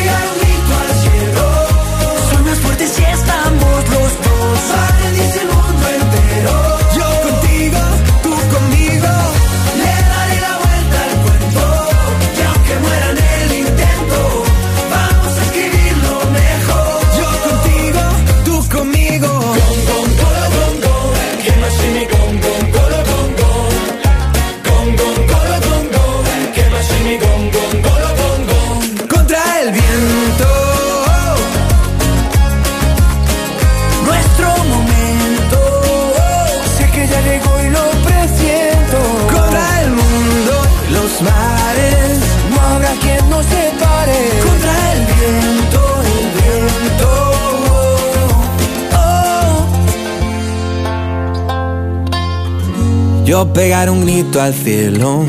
yo 53.31 53.53
pegar 53.53 53.89
un 53.89 54.01
grito 54.01 54.41
al 54.41 54.53
cielo. 54.53 55.25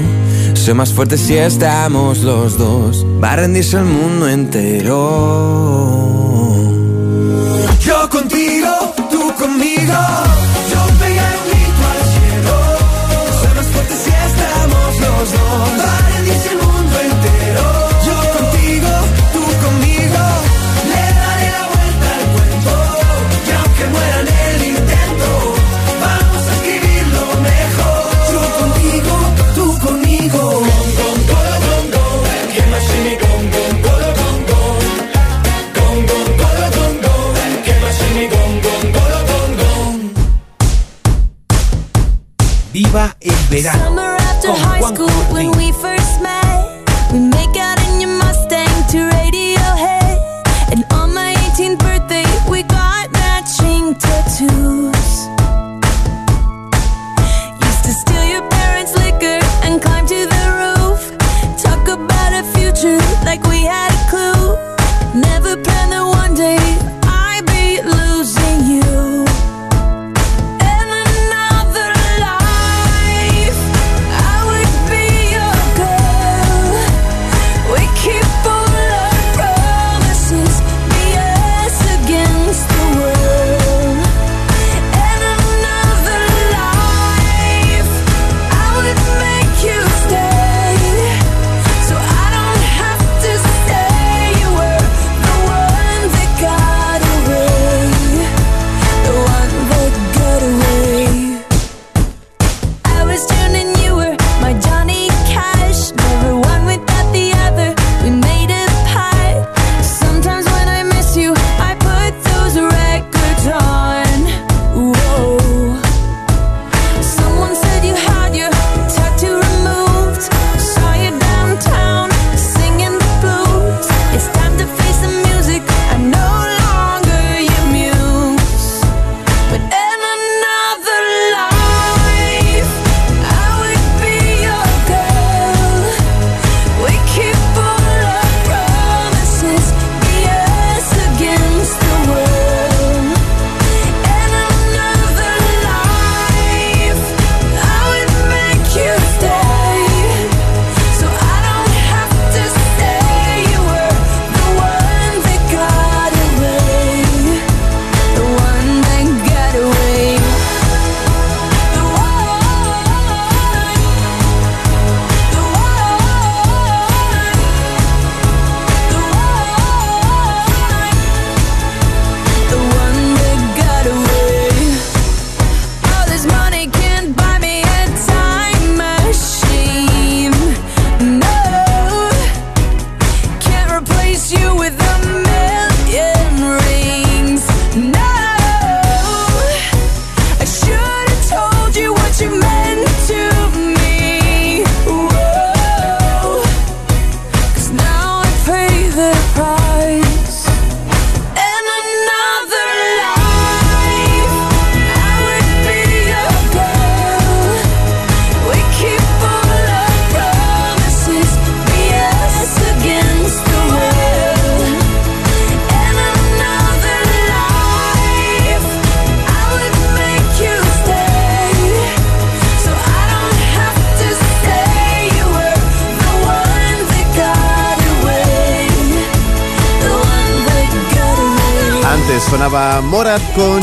Soy 0.54 0.74
más 0.74 0.92
fuerte 0.92 1.16
si 1.16 1.36
estamos 1.36 2.24
los 2.24 2.58
dos. 2.58 3.06
Va 3.22 3.34
a 3.34 3.36
rendirse 3.36 3.76
el 3.76 3.84
mundo 3.84 4.28
entero. 4.28 6.21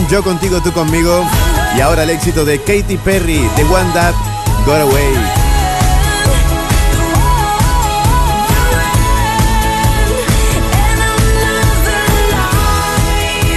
Yo 0.10 0.24
contigo, 0.24 0.60
tú 0.62 0.72
conmigo. 0.74 1.24
Y 1.78 1.82
ahora 1.82 2.02
el 2.02 2.10
éxito 2.10 2.44
de 2.44 2.60
Katy 2.60 2.98
Perry, 2.98 3.48
The 3.56 3.64
One 3.66 3.92
That 3.94 4.16
Got 4.66 4.82
Away. 4.82 5.14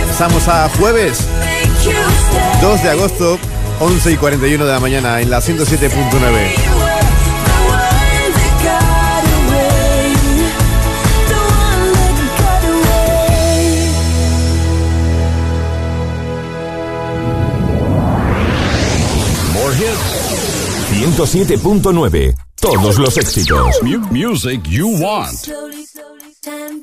Pasamos 0.09 0.47
a 0.49 0.69
jueves 0.79 1.27
2 2.61 2.83
de 2.83 2.91
agosto, 2.91 3.39
11 3.81 4.13
y 4.13 4.17
41 4.17 4.65
de 4.67 4.73
la 4.73 4.79
mañana 4.79 5.21
en 5.23 5.31
la 5.31 5.41
107.9. 5.41 6.82
107.9. 21.13 22.35
Todos 22.59 22.99
los 22.99 23.19
éxitos. 23.19 23.83
Music 24.11 24.63
you 24.67 24.89
want. 24.99 25.29
Slowly, 25.29 25.85
slowly, 25.85 26.33
slowly, 26.39 26.81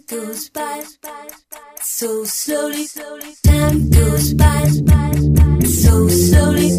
slowly, 5.66 6.12
slowly. 6.12 6.79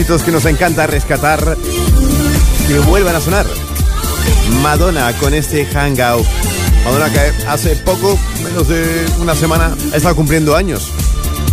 que 0.00 0.32
nos 0.32 0.46
encanta 0.46 0.86
rescatar, 0.86 1.58
que 2.66 2.78
vuelvan 2.80 3.14
a 3.14 3.20
sonar. 3.20 3.46
Madonna 4.62 5.12
con 5.18 5.34
este 5.34 5.66
hangout. 5.66 6.26
Madonna 6.84 7.12
que 7.12 7.46
hace 7.46 7.76
poco, 7.76 8.18
menos 8.42 8.66
de 8.66 9.04
una 9.20 9.34
semana, 9.34 9.76
ha 9.92 9.96
estado 9.96 10.16
cumpliendo 10.16 10.56
años. 10.56 10.90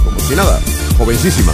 Como 0.04 0.18
si 0.22 0.34
nada, 0.34 0.62
jovencísima. 0.98 1.54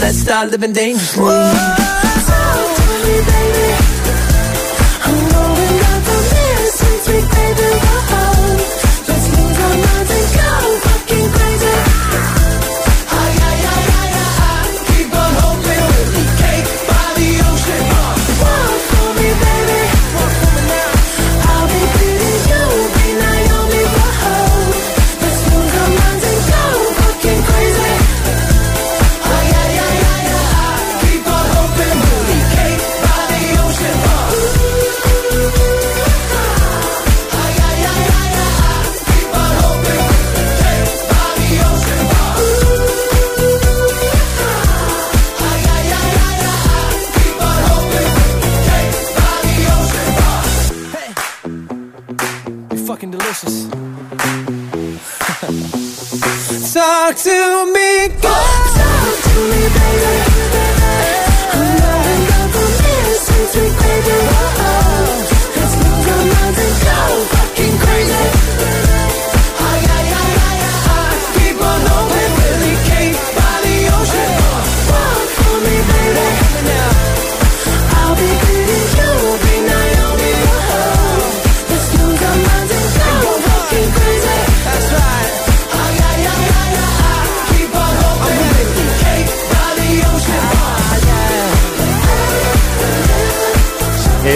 Let's 0.00 0.18
start 0.18 0.50
living 0.50 0.72
dangerously. 0.72 1.22
Whoa. 1.22 1.52
So 2.26 2.32
tell 2.76 2.98
me, 3.04 3.16
baby. 3.26 3.79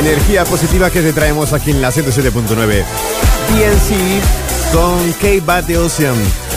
energía 0.04 0.44
positiva 0.44 0.90
que 0.90 1.00
te 1.00 1.12
traemos 1.14 1.54
aquí 1.54 1.70
en 1.70 1.80
la 1.80 1.90
107.9. 1.90 2.84
PNC 3.48 4.72
con 4.72 5.12
K-Bat 5.14 5.70
Ocean. 5.76 6.53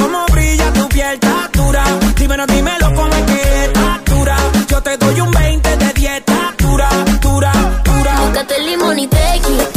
cómo 0.00 0.26
brilla 0.32 0.72
tu 0.72 0.88
piel, 0.88 1.18
tatura. 1.18 1.84
Dímelo, 2.16 2.46
dímelo, 2.46 2.94
cómo 2.94 3.12
es 3.12 3.22
que 3.22 3.64
es 3.64 3.72
tatura. 3.72 4.36
Yo 4.68 4.82
te 4.82 4.96
doy 4.96 5.20
un 5.20 5.30
20 5.30 5.76
de 5.76 5.92
10, 5.92 6.24
tatura, 6.24 6.88
tura, 7.20 7.52
tura. 7.84 8.20
Búscate 8.20 8.56
el 8.56 8.66
limón 8.66 8.98
y 8.98 9.06
tequila 9.06 9.67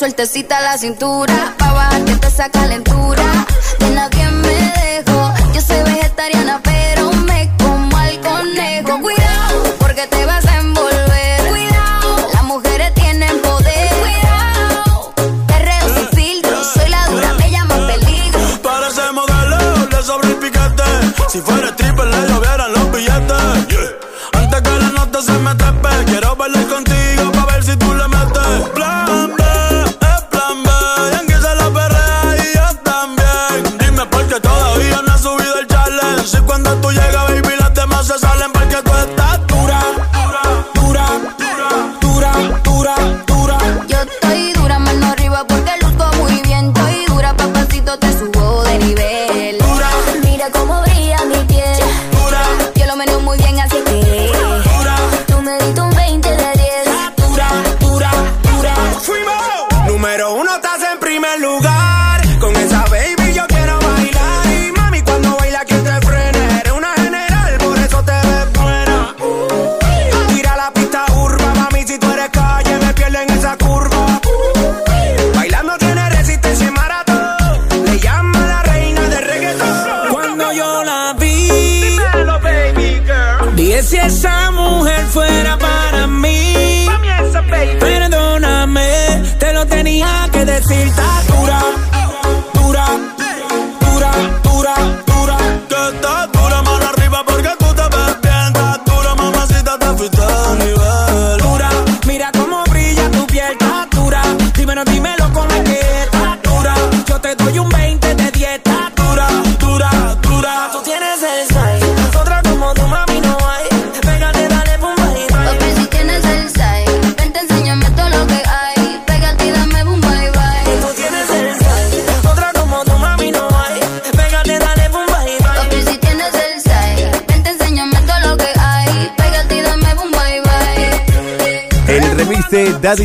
sueltecita 0.00 0.62
la 0.62 0.78
cintura. 0.78 1.54
Pa' 1.58 1.72
bajarte 1.74 2.14
toda 2.14 2.28
esa 2.28 2.48
calentura. 2.48 3.39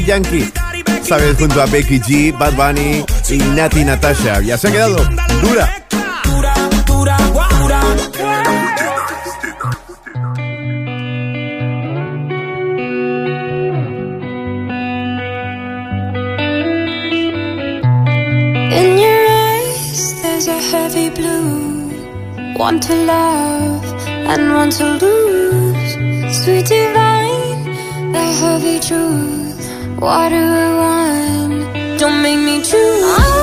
Yankee. 0.06 0.52
Sabes, 1.02 1.38
junto 1.38 1.62
a 1.62 1.66
Becky 1.66 2.00
G, 2.00 2.32
Bad 2.32 2.56
Bunny 2.56 3.04
y 3.30 3.38
Nati 3.56 3.84
Natasha. 3.84 4.42
Ya 4.42 4.58
se 4.58 4.68
ha 4.68 4.72
quedado 4.72 4.98
dura. 5.42 5.86
In 18.72 18.98
your 18.98 19.28
eyes, 19.30 20.22
there's 20.22 20.48
a 20.48 20.60
heavy 20.72 21.10
blue. 21.10 21.92
One 22.58 22.80
to 22.80 22.96
love 22.96 23.84
and 24.08 24.54
one 24.54 24.70
to 24.72 24.86
lose. 25.02 25.94
Sweet 26.44 26.66
divine, 26.66 28.12
the 28.12 28.24
heavy 28.42 28.80
truth. 28.80 29.35
Water 29.98 30.76
one, 30.78 31.98
don't 31.98 32.22
make 32.22 32.38
me 32.40 32.62
choose. 32.62 33.35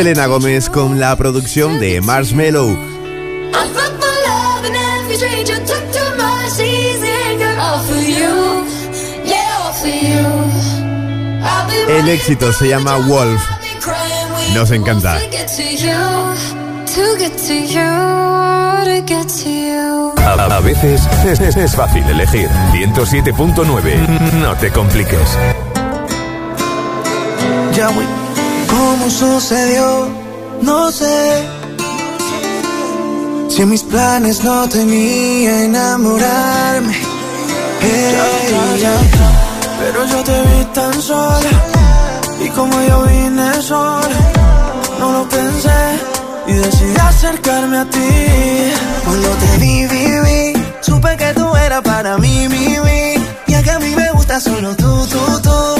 Selena 0.00 0.24
Gómez 0.28 0.70
con 0.70 0.98
la 0.98 1.14
producción 1.14 1.78
de 1.78 2.00
be 2.00 2.48
El 11.98 12.08
éxito 12.08 12.50
se 12.54 12.68
llama 12.68 12.96
Wolf. 12.96 13.42
Nos 14.54 14.70
encanta. 14.70 15.18
A, 20.16 20.32
a 20.32 20.60
veces 20.60 21.02
es, 21.26 21.40
es- 21.40 21.56
es 21.58 21.76
fácil 21.76 22.04
elegir. 22.08 22.48
107.9. 22.72 23.96
No 24.40 24.54
te 24.56 24.70
compliques. 24.70 25.36
Ya, 27.76 27.88
güey. 27.88 28.19
¿Cómo 28.70 29.10
sucedió? 29.10 30.08
No 30.62 30.90
sé. 30.92 31.48
Si 33.48 33.62
en 33.62 33.68
mis 33.68 33.82
planes 33.82 34.44
no 34.44 34.68
tenía 34.68 35.64
enamorarme. 35.64 36.94
Hey, 37.80 38.80
ya. 38.80 38.94
Pero 39.80 40.06
yo 40.06 40.24
te 40.24 40.42
vi 40.42 40.64
tan 40.72 41.02
sola. 41.02 41.50
Y 42.44 42.48
como 42.50 42.80
yo 42.82 43.02
vine 43.02 43.62
sola, 43.62 44.20
no 44.98 45.12
lo 45.12 45.28
pensé. 45.28 45.80
Y 46.46 46.52
decidí 46.52 46.96
acercarme 46.96 47.78
a 47.78 47.84
ti. 47.84 48.10
Cuando 49.04 49.28
te 49.28 49.58
vi, 49.58 49.86
vi, 49.86 50.04
vi, 50.26 50.64
supe 50.80 51.16
que 51.16 51.32
tú 51.34 51.54
eras 51.56 51.82
para 51.82 52.18
mí, 52.18 52.48
mi. 52.48 52.70
Y 53.46 53.62
que 53.62 53.70
a 53.70 53.78
mí 53.78 53.94
me 53.94 54.10
gusta 54.12 54.40
solo 54.40 54.74
tú, 54.76 55.06
tú, 55.06 55.40
tú. 55.42 55.79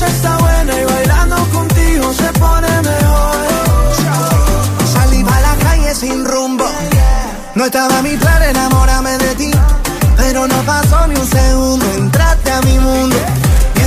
Noche 0.00 0.12
está 0.14 0.34
buena 0.38 0.80
y 0.80 0.84
bailando 0.86 1.36
contigo 1.50 2.14
se 2.14 2.32
pone 2.38 2.68
mejor. 2.68 3.36
Salí 4.94 5.22
pa' 5.22 5.40
la 5.40 5.54
calle 5.56 5.94
sin 5.94 6.24
rumbo. 6.24 6.64
No 7.54 7.66
estaba 7.66 8.00
mi 8.00 8.16
plan 8.16 8.42
enamorarme 8.42 9.18
de 9.18 9.34
ti. 9.34 9.50
Pero 10.16 10.48
no 10.48 10.56
pasó 10.62 11.06
ni 11.06 11.16
un 11.16 11.26
segundo. 11.26 11.84
Entraste 11.98 12.50
a 12.50 12.62
mi 12.62 12.78
mundo. 12.78 13.16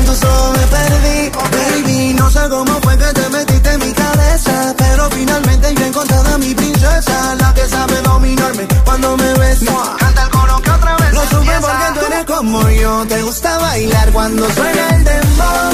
En 0.04 0.10
tus 0.10 0.22
ojos 0.22 0.58
me 0.58 0.68
perdí. 0.68 1.32
Baby, 1.56 2.14
no 2.16 2.30
sé 2.30 2.42
cómo 2.50 2.74
fue 2.82 2.98
que 2.98 3.06
te 3.06 3.30
metiste 3.30 3.72
en 3.72 3.80
mi 3.80 3.94
cabeza. 3.94 4.76
Pero 4.78 5.10
finalmente 5.12 5.74
yo 5.76 5.86
he 5.86 5.88
encontrado 5.88 6.36
a 6.36 6.38
mi 6.40 6.54
princesa. 6.54 7.36
La 7.36 7.54
que 7.54 7.66
sabe 7.70 8.02
dominarme 8.02 8.68
cuando 8.84 9.16
me 9.16 9.34
besa. 9.36 9.72
Canta 10.00 10.24
el 10.24 10.30
coro 10.30 10.62
que 10.62 10.72
otra 10.72 10.98
vez. 10.98 11.14
Lo 11.14 11.22
supe 11.22 11.54
porque 11.62 12.00
tú 12.00 12.06
eres 12.06 12.26
como 12.26 12.70
yo. 12.70 13.06
Te 13.08 13.22
gusta 13.24 13.58
bailar 13.60 14.12
cuando 14.12 14.50
suena 14.52 14.90
el 14.90 15.04
dembow. 15.06 15.72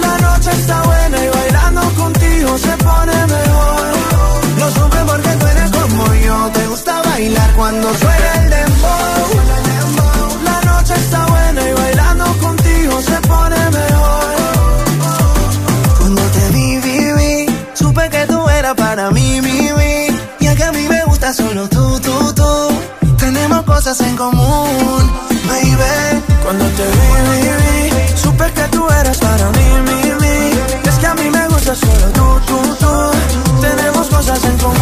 La 0.00 0.18
noche 0.26 0.50
está 0.52 0.82
buena 0.82 1.24
y 1.24 1.28
bailando 1.28 1.80
contigo 2.02 2.58
se 2.58 2.76
pone 2.88 3.26
mejor. 3.26 3.84
Lo 4.60 4.70
supe 4.70 4.98
porque 5.06 5.30
tú 5.40 5.46
eres 5.46 5.70
como 5.72 6.14
yo. 6.14 6.50
Te 6.54 6.66
gusta 6.68 7.02
bailar 7.02 7.52
cuando 7.54 7.94
suena 7.94 8.32
el 8.44 8.50
dembow. 8.50 10.13
Noche 10.86 11.00
está 11.00 11.26
buena 11.28 11.62
y 11.66 11.72
bailando 11.72 12.24
contigo 12.42 13.00
se 13.00 13.18
pone 13.22 13.56
mejor. 13.70 14.34
Cuando 15.98 16.20
te 16.20 16.48
vi, 16.50 16.76
vi, 16.76 17.12
vi, 17.14 17.56
supe 17.72 18.10
que 18.10 18.26
tú 18.26 18.46
eras 18.50 18.74
para 18.74 19.10
mí, 19.10 19.40
mi, 19.40 19.72
mi. 19.78 20.08
Y 20.40 20.46
es 20.46 20.54
que 20.56 20.64
a 20.64 20.72
mí 20.72 20.86
me 20.86 21.02
gusta 21.06 21.32
solo 21.32 21.66
tú, 21.70 21.98
tú, 22.00 22.34
tú. 22.34 22.68
Tenemos 23.16 23.62
cosas 23.62 23.98
en 24.02 24.14
común, 24.14 25.10
baby. 25.48 26.22
Cuando 26.44 26.66
te 26.66 26.84
vi, 26.96 27.08
vi, 27.30 27.90
vi, 27.90 28.18
supe 28.18 28.44
que 28.52 28.64
tú 28.68 28.86
eras 29.00 29.16
para 29.16 29.50
mí, 29.52 29.66
mi, 29.86 30.00
mi. 30.20 30.88
Es 30.90 30.96
que 31.00 31.06
a 31.06 31.14
mí 31.14 31.30
me 31.30 31.43
gusta 31.64 31.86
solo 31.86 32.12
tú, 32.12 32.40
tú, 32.46 32.76
tú. 32.76 32.92
Tenemos 33.60 34.08
cosas 34.08 34.44
en 34.44 34.58
común. 34.58 34.76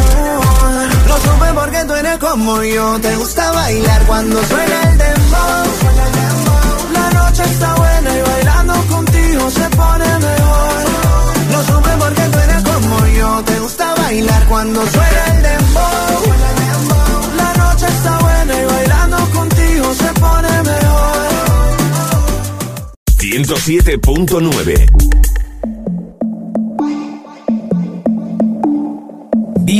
Lo 1.06 1.16
supe 1.16 1.52
porque 1.54 1.84
tú 1.86 1.94
eres 1.94 2.18
como 2.18 2.62
yo. 2.62 2.98
Te 3.00 3.16
gusta 3.16 3.52
bailar 3.52 4.06
cuando 4.06 4.44
suena 4.44 4.82
el 4.90 4.98
dembow. 4.98 5.66
La 6.92 7.10
noche 7.10 7.42
está 7.44 7.74
buena 7.74 8.18
y 8.18 8.22
bailando 8.22 8.74
contigo 8.88 9.50
se 9.50 9.68
pone 9.76 10.18
mejor. 10.18 10.84
Lo 11.52 11.62
supe 11.64 11.90
porque 11.98 12.22
tú 12.22 12.38
eres 12.38 12.62
como 12.64 13.06
yo. 13.06 13.42
Te 13.44 13.60
gusta 13.60 13.94
bailar 13.94 14.46
cuando 14.48 14.80
suena 14.86 15.26
el 15.36 15.42
dembow. 15.42 16.34
La 17.36 17.52
noche 17.54 17.86
está 17.86 18.18
buena 18.18 18.60
y 18.60 18.64
bailando 18.64 19.16
contigo 19.30 19.94
se 19.94 20.12
pone 20.20 20.62
mejor. 20.62 21.28
107.9. 23.18 25.12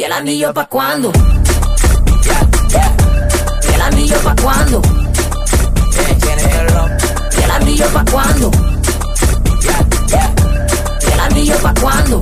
¿y 0.00 0.02
el 0.02 0.12
anillo 0.12 0.54
pa' 0.54 0.64
cuándo? 0.64 1.12
¿Y 3.68 3.74
el 3.74 3.82
anillo 3.82 4.16
pa' 4.24 4.34
cuándo? 4.42 4.80
¿Y 7.38 7.42
el 7.42 7.50
anillo 7.50 7.86
pa' 7.92 8.04
cuándo? 8.10 8.50
¿Y 11.02 11.12
el 11.12 11.20
anillo 11.20 11.56
pa' 11.58 11.74
cuándo? 11.78 12.18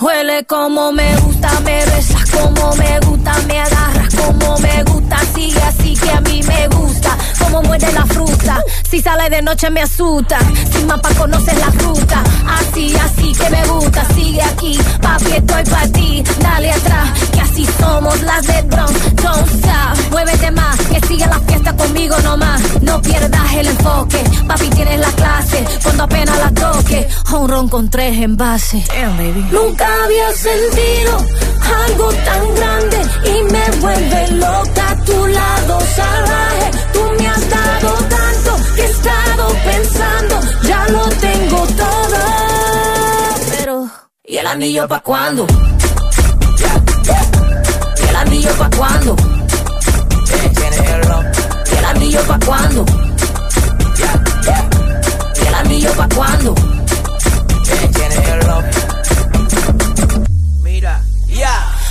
Huele 0.00 0.46
como 0.46 0.92
me 0.92 1.16
gusta, 1.16 1.58
me 1.64 1.84
besas 1.86 2.30
como 2.30 2.76
me 2.76 3.00
gusta, 3.00 3.32
me 3.48 3.58
agarras 3.58 4.14
como 4.14 4.58
me 4.58 4.84
gusta, 4.84 5.05
sigue 5.34 5.60
así 5.62 5.94
que 5.94 6.10
a 6.10 6.20
mí 6.20 6.40
me 6.42 6.68
gusta, 6.68 7.16
como 7.38 7.62
muerde 7.62 7.92
la 7.92 8.04
fruta, 8.06 8.62
si 8.90 9.00
sale 9.00 9.28
de 9.30 9.42
noche 9.42 9.70
me 9.70 9.82
asusta, 9.82 10.38
sin 10.72 10.86
mapa 10.86 11.08
conoces 11.14 11.58
la 11.58 11.70
ruta, 11.82 12.22
así, 12.48 12.94
así 12.96 13.32
que 13.32 13.50
me 13.50 13.66
gusta, 13.66 14.04
sigue 14.14 14.42
aquí, 14.42 14.78
papi 15.00 15.32
estoy 15.32 15.64
pa' 15.64 15.88
ti, 15.92 16.24
dale 16.40 16.72
atrás, 16.72 17.10
que 17.32 17.40
así 17.40 17.66
somos 17.78 18.20
las 18.22 18.46
de 18.46 18.62
Bronx, 18.62 19.16
don't 19.16 19.48
stop, 19.54 20.10
muévete 20.10 20.50
más, 20.50 20.76
que 20.76 21.06
sigue 21.06 21.26
la 21.26 21.40
fiesta 21.40 21.76
conmigo 21.76 22.16
nomás, 22.20 22.60
no 22.82 23.00
pierdas 23.02 23.52
el 23.54 23.66
enfoque, 23.68 24.24
papi 24.46 24.68
tienes 24.70 25.00
la 25.00 25.12
clase, 25.12 25.64
cuando 25.82 26.04
apenas 26.04 26.38
la 26.38 26.50
toque, 26.50 27.08
un 27.32 27.48
ron 27.48 27.68
con 27.68 27.90
tres 27.90 28.18
envases, 28.18 28.84
Nunca 29.52 29.86
había 30.04 30.32
sentido 30.32 31.18
algo 31.86 32.12
tan 32.12 32.54
grande 32.54 32.98
y 33.24 33.52
me 33.52 33.70
vuelve 33.80 34.30
loca 34.32 34.95
tu 35.04 35.26
lado 35.26 35.78
salvaje. 35.94 36.70
Tú 36.92 37.00
me 37.18 37.28
has 37.28 37.50
dado 37.50 37.94
tanto 38.08 38.56
que 38.74 38.82
he 38.82 38.90
estado 38.90 39.48
pensando, 39.64 40.40
ya 40.62 40.86
lo 40.88 41.08
tengo 41.08 41.66
todo. 41.66 42.18
Pero, 43.58 43.90
¿y 44.24 44.36
el 44.36 44.46
anillo 44.46 44.88
pa' 44.88 45.00
cuándo? 45.00 45.46
¿Y 47.98 48.08
el 48.08 48.16
anillo 48.16 48.50
pa' 48.58 48.70
cuándo? 48.70 49.16
¿Y 51.72 51.76
el 51.78 51.84
anillo 51.84 52.20
pa' 52.22 52.38
cuándo? 52.44 52.84
¿Y 55.42 55.46
el 55.46 55.54
anillo 55.54 55.92
pa' 55.92 56.08
cuándo? 56.14 56.54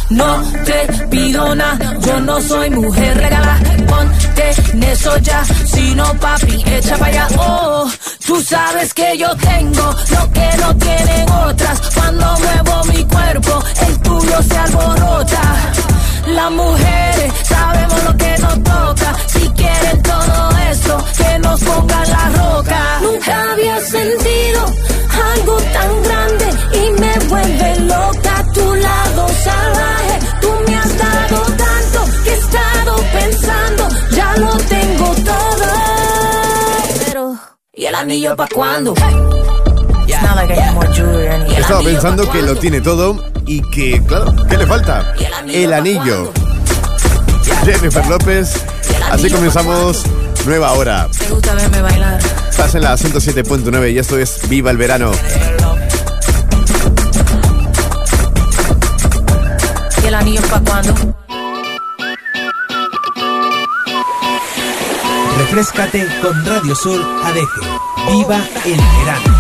no 0.10 0.42
te 0.66 1.08
pido 1.08 1.56
nada. 1.56 1.98
Yo 2.00 2.20
no 2.20 2.42
soy 2.42 2.70
mujer 2.70 3.18
regalada, 3.18 3.60
ponte 3.88 4.52
en 4.74 4.84
eso 4.84 5.18
ya. 5.18 5.44
sino 5.46 6.14
papi, 6.20 6.64
echa 6.66 6.98
para 6.98 7.12
allá. 7.12 7.28
Oh, 7.38 7.90
tú 8.26 8.42
sabes 8.42 8.94
que 8.94 9.18
yo 9.18 9.30
tengo 9.36 9.96
lo 10.12 10.32
que 10.32 10.58
no 10.62 10.76
tienen 10.78 11.30
otras. 11.30 11.82
Cuando 11.94 12.38
muevo 12.40 12.84
mi 12.86 13.04
cuerpo, 13.06 13.64
el 13.88 14.00
tuyo 14.00 14.42
se 14.44 14.58
alborota. 14.58 15.42
Las 16.28 16.52
mujeres 16.52 17.34
sabemos 17.44 18.04
lo 18.04 18.18
que 18.18 18.38
nos 18.40 18.64
toca. 18.64 19.16
Si 19.28 19.50
quieren 19.50 20.02
todo 20.02 20.50
eso, 20.72 21.06
que 21.18 21.40
nos 21.40 21.60
pongan 21.62 22.10
la 22.10 22.30
roca. 22.30 23.00
Nunca 23.02 23.52
había 23.54 23.80
sentido 23.82 24.66
algo 25.16 25.58
tan 25.58 26.04
grande 26.04 26.46
y 26.74 27.02
me 27.02 27.20
vuelve 27.28 27.80
loca 27.82 28.38
a 28.38 28.52
tu 28.52 28.76
lado 28.76 29.28
salvaje. 29.44 30.20
Tú 30.42 30.50
me 30.68 30.76
has 30.76 30.98
dado 30.98 31.42
tanto 31.46 32.24
que 32.24 32.30
he 32.30 32.38
estado 32.38 32.96
pensando, 33.14 33.90
ya 34.12 34.38
lo 34.38 34.58
tengo 34.58 35.16
todo. 35.26 35.66
Pero, 37.06 37.36
¿y 37.74 37.86
el 37.86 37.96
anillo 37.96 38.36
para 38.36 38.50
cuándo? 38.54 38.94
Estaba 41.58 41.82
pensando 41.82 42.30
que 42.32 42.42
lo 42.42 42.56
tiene 42.56 42.82
todo 42.82 43.18
y 43.46 43.62
que, 43.70 44.02
claro, 44.06 44.34
¿qué 44.50 44.58
le 44.58 44.68
falta? 44.68 45.14
El 45.48 45.74
anillo. 45.74 46.32
Jennifer 47.64 48.06
López. 48.08 48.54
Así 49.12 49.30
comenzamos 49.30 50.04
nueva 50.46 50.74
hora. 50.74 51.08
Me 51.20 51.28
gusta 51.30 51.56
verme 51.56 51.82
bailar. 51.82 52.20
Estás 52.50 52.76
en 52.76 52.84
la 52.84 52.96
107.9 52.96 53.94
y 53.94 54.00
esto 54.00 54.18
es 54.18 54.48
Viva 54.50 54.72
el 54.72 54.78
Verano. 54.78 55.12
¿Y 60.04 60.08
el 60.08 60.14
anillo 60.14 60.42
para 60.44 60.64
cuándo? 60.64 60.94
Refrescate 65.38 66.08
con 66.22 66.46
Radio 66.46 66.76
Sur 66.76 67.02
ADG. 67.24 68.12
Viva 68.12 68.38
el 68.66 68.78
verano. 68.78 69.35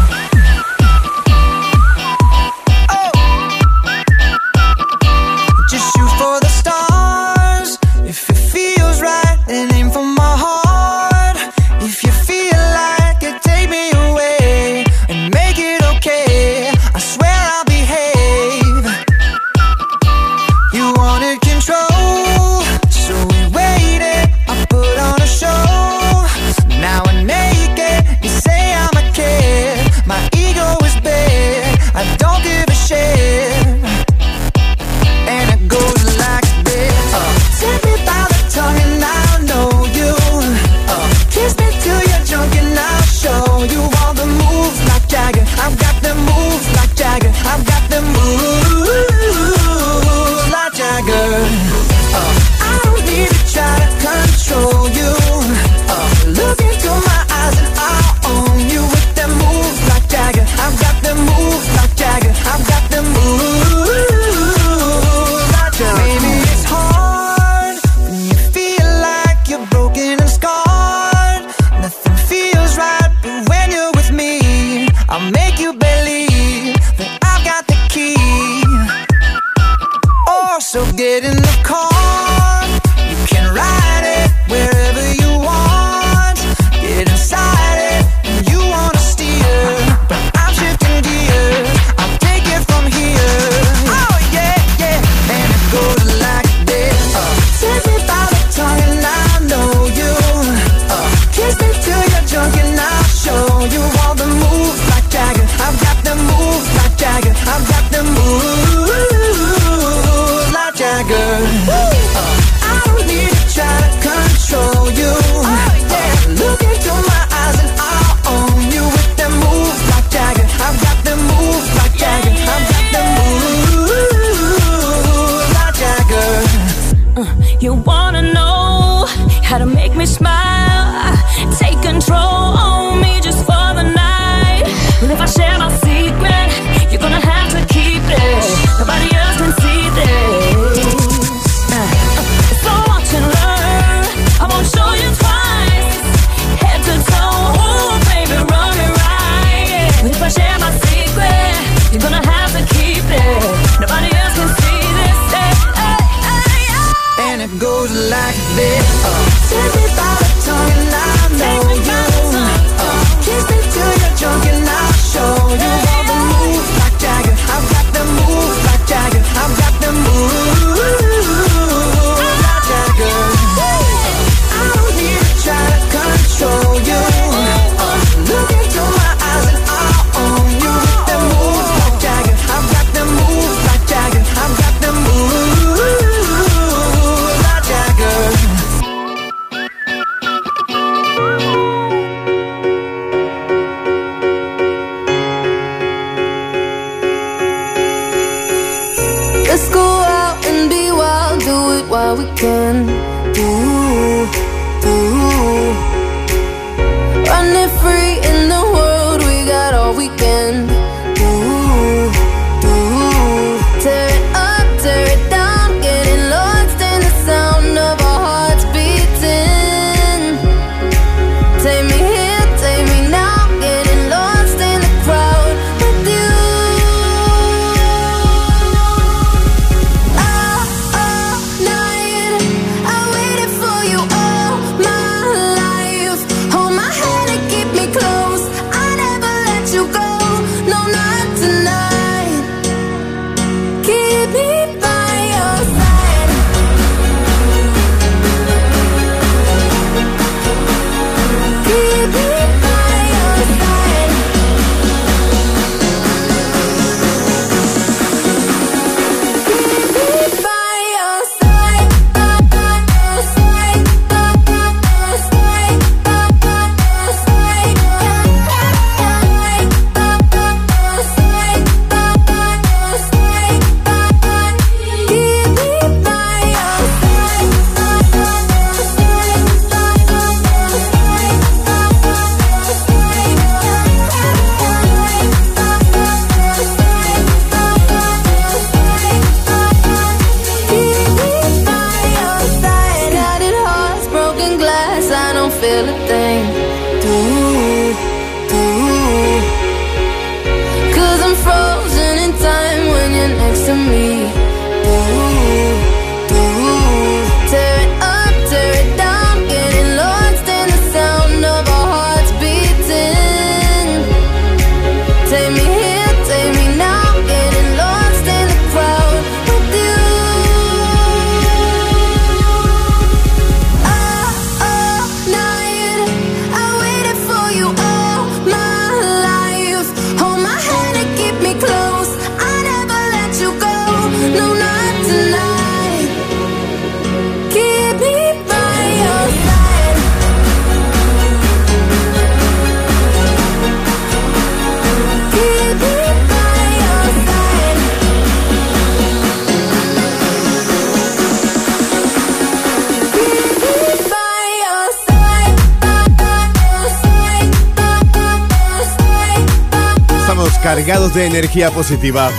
positiva. 361.55 362.29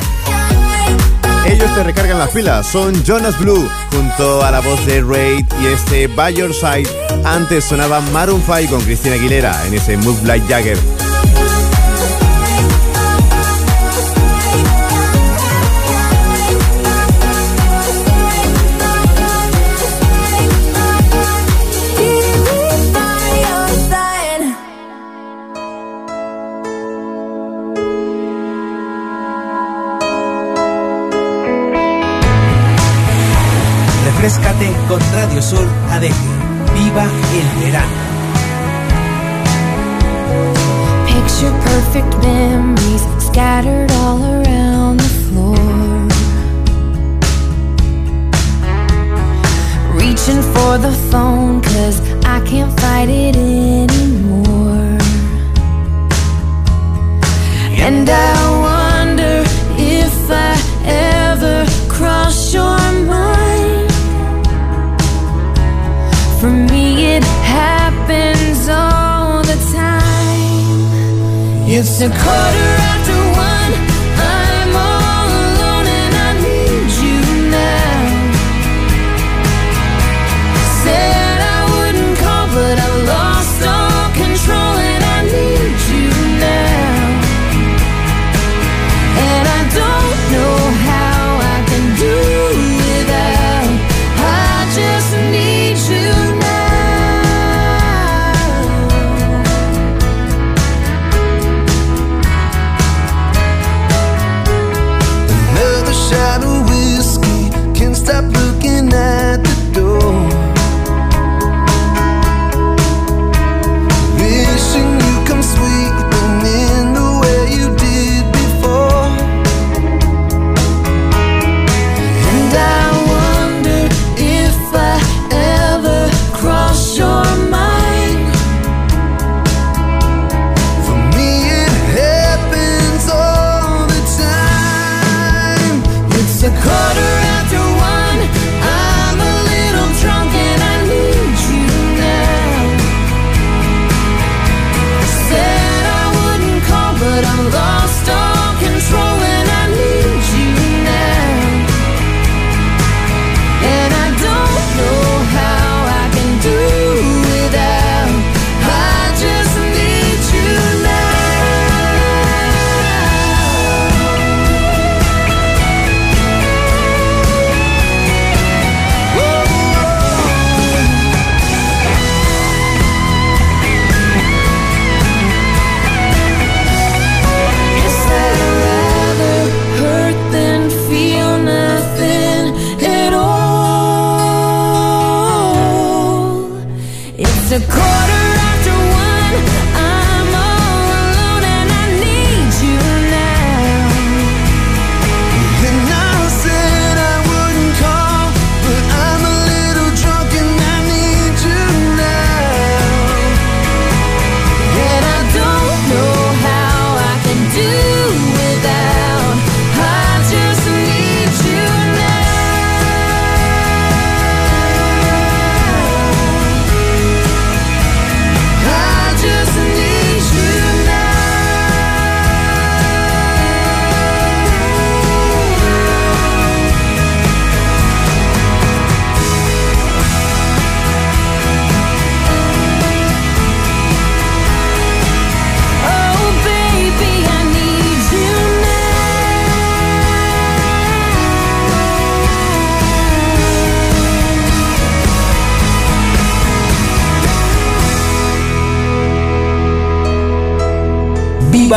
Ellos 1.46 1.74
te 1.74 1.82
recargan 1.82 2.18
las 2.18 2.28
pilas, 2.30 2.66
son 2.66 3.02
Jonas 3.02 3.38
Blue 3.38 3.66
junto 3.90 4.44
a 4.44 4.50
la 4.50 4.60
voz 4.60 4.84
de 4.84 5.00
Raid 5.00 5.46
y 5.62 5.66
este 5.68 6.06
By 6.08 6.34
Your 6.34 6.52
Side. 6.52 6.86
Antes 7.24 7.64
sonaba 7.64 8.02
Maroon 8.12 8.42
5 8.42 8.70
con 8.70 8.84
Cristina 8.84 9.14
Aguilera 9.14 9.66
en 9.66 9.72
ese 9.72 9.96
Move 9.96 10.20
Like 10.24 10.46
Jagger. 10.48 10.76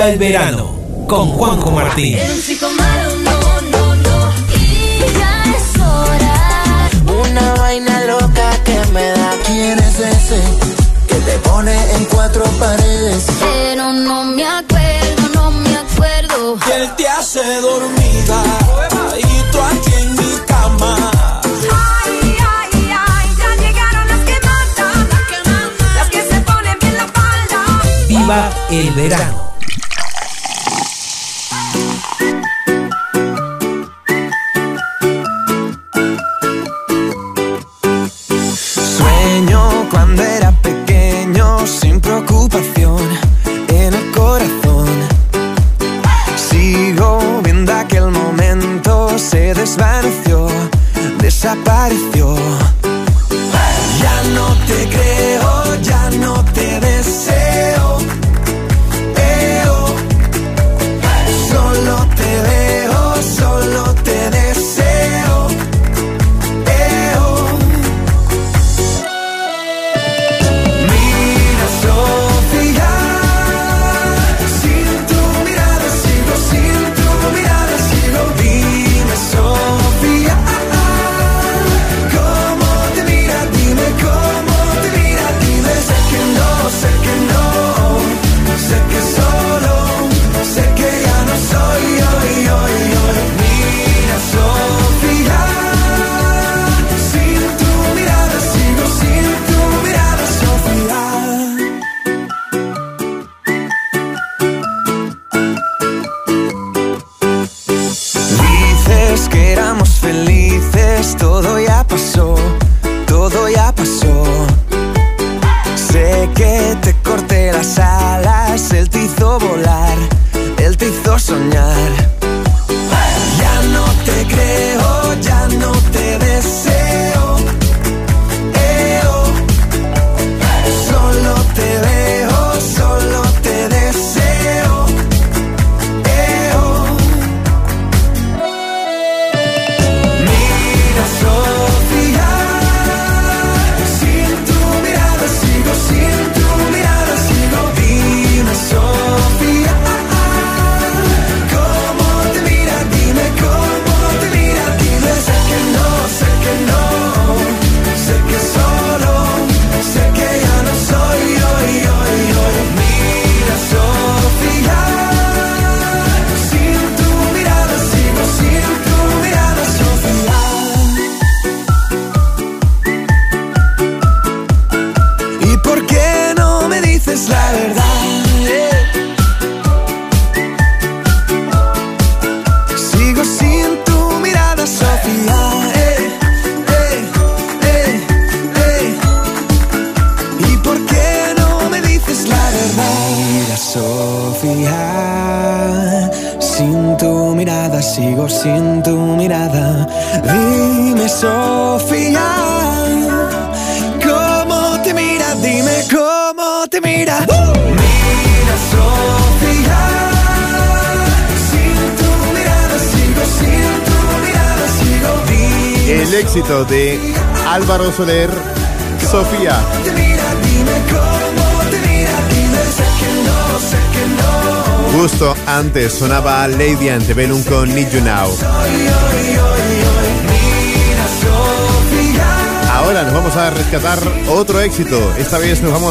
El 0.09 0.17
verano 0.17 1.05
con 1.07 1.27
Juanjo 1.27 1.69
Martínez. 1.69 2.48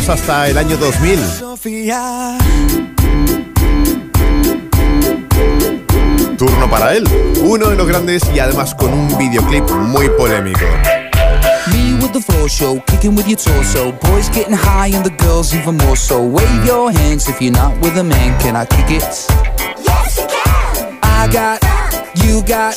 hasta 0.07 0.47
el 0.49 0.57
año 0.57 0.77
2000. 0.77 1.19
Turno 6.39 6.71
para 6.71 6.95
él, 6.95 7.05
uno 7.43 7.71
de 7.71 7.77
los 7.77 7.89
grandes 7.89 8.23
y 8.33 8.39
además 8.39 8.77
con 8.77 8.93
un 8.93 9.19
videoclip 9.19 9.69
muy 9.71 10.09
polémico. 10.11 10.61
Me 11.73 11.95
with 12.01 12.13
the 12.13 12.21
floor 12.21 12.49
show, 12.49 12.81
kicking 12.87 13.17
with 13.17 13.27
your 13.27 13.37
torso. 13.37 13.91
Boys 13.91 14.29
getting 14.31 14.55
high 14.55 14.95
and 14.95 15.05
the 15.05 15.11
girls 15.25 15.53
even 15.53 15.77
more 15.77 15.97
so. 15.97 16.23
Wave 16.23 16.65
your 16.65 16.93
hands 16.93 17.29
if 17.29 17.43
you're 17.43 17.53
not 17.53 17.77
with 17.81 17.99
a 17.99 18.05
man. 18.05 18.39
Can 18.41 18.55
I 18.55 18.67
kick 18.67 18.91
it? 18.91 19.03
Yes, 19.83 20.17
you 20.17 20.29
can. 20.29 20.99
I 21.03 21.29
got, 21.33 21.61
you 22.25 22.43
got. 22.45 22.77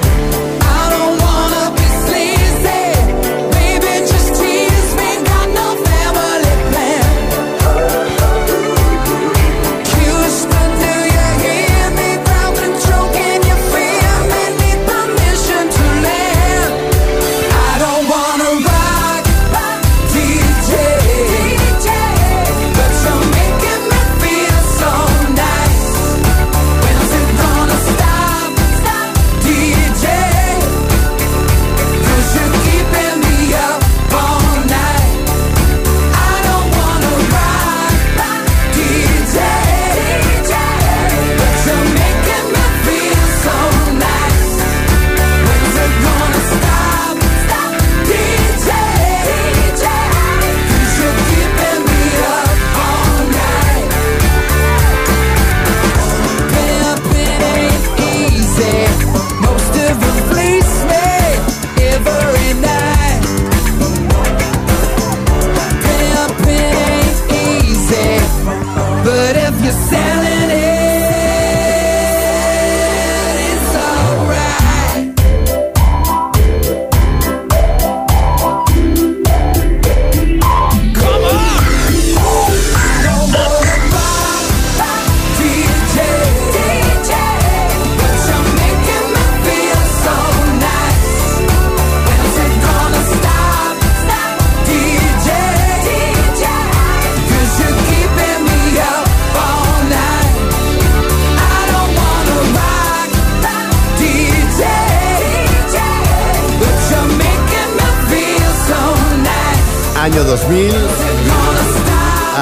Año 110.11 110.25
2000. 110.25 110.73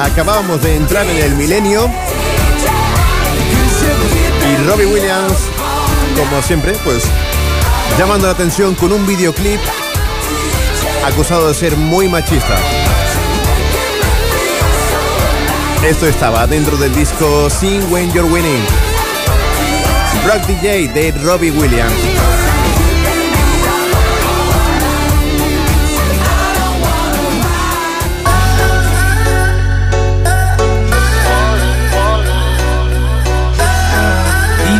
Acabábamos 0.02 0.60
de 0.60 0.74
entrar 0.74 1.06
en 1.06 1.16
el 1.18 1.36
milenio. 1.36 1.88
Y 4.42 4.68
Robbie 4.68 4.86
Williams, 4.86 5.38
como 6.16 6.42
siempre, 6.42 6.72
pues 6.82 7.04
llamando 7.96 8.26
la 8.26 8.32
atención 8.32 8.74
con 8.74 8.92
un 8.92 9.06
videoclip 9.06 9.60
acusado 11.04 11.46
de 11.46 11.54
ser 11.54 11.76
muy 11.76 12.08
machista. 12.08 12.56
Esto 15.84 16.08
estaba 16.08 16.48
dentro 16.48 16.76
del 16.76 16.92
disco 16.92 17.48
Sing 17.50 17.84
When 17.92 18.12
You're 18.12 18.28
Winning. 18.28 18.64
Rock 20.26 20.44
DJ 20.48 20.88
de 20.88 21.12
Robbie 21.22 21.52
Williams. 21.52 22.19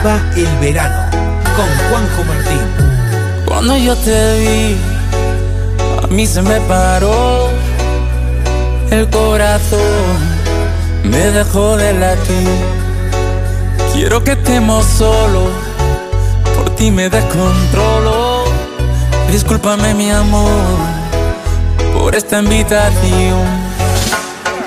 Viva 0.02 0.18
el 0.34 0.56
verano 0.60 1.10
con 1.56 1.66
Juanjo 1.90 2.24
Martín. 2.24 3.44
Cuando 3.44 3.76
yo 3.76 3.94
te 3.96 4.38
vi, 4.40 4.76
a 6.02 6.06
mí 6.06 6.26
se 6.26 6.40
me 6.40 6.58
paró 6.62 7.48
el 8.90 9.10
corazón, 9.10 9.78
me 11.04 11.18
dejó 11.32 11.76
de 11.76 11.92
latir. 11.92 12.48
Quiero 13.92 14.24
que 14.24 14.32
estemos 14.32 14.86
solos, 14.86 15.50
por 16.56 16.70
ti 16.76 16.90
me 16.90 17.10
descontrolo. 17.10 18.44
Discúlpame 19.30 19.92
mi 19.92 20.10
amor 20.10 20.78
por 21.92 22.14
esta 22.14 22.38
invitación. 22.38 23.59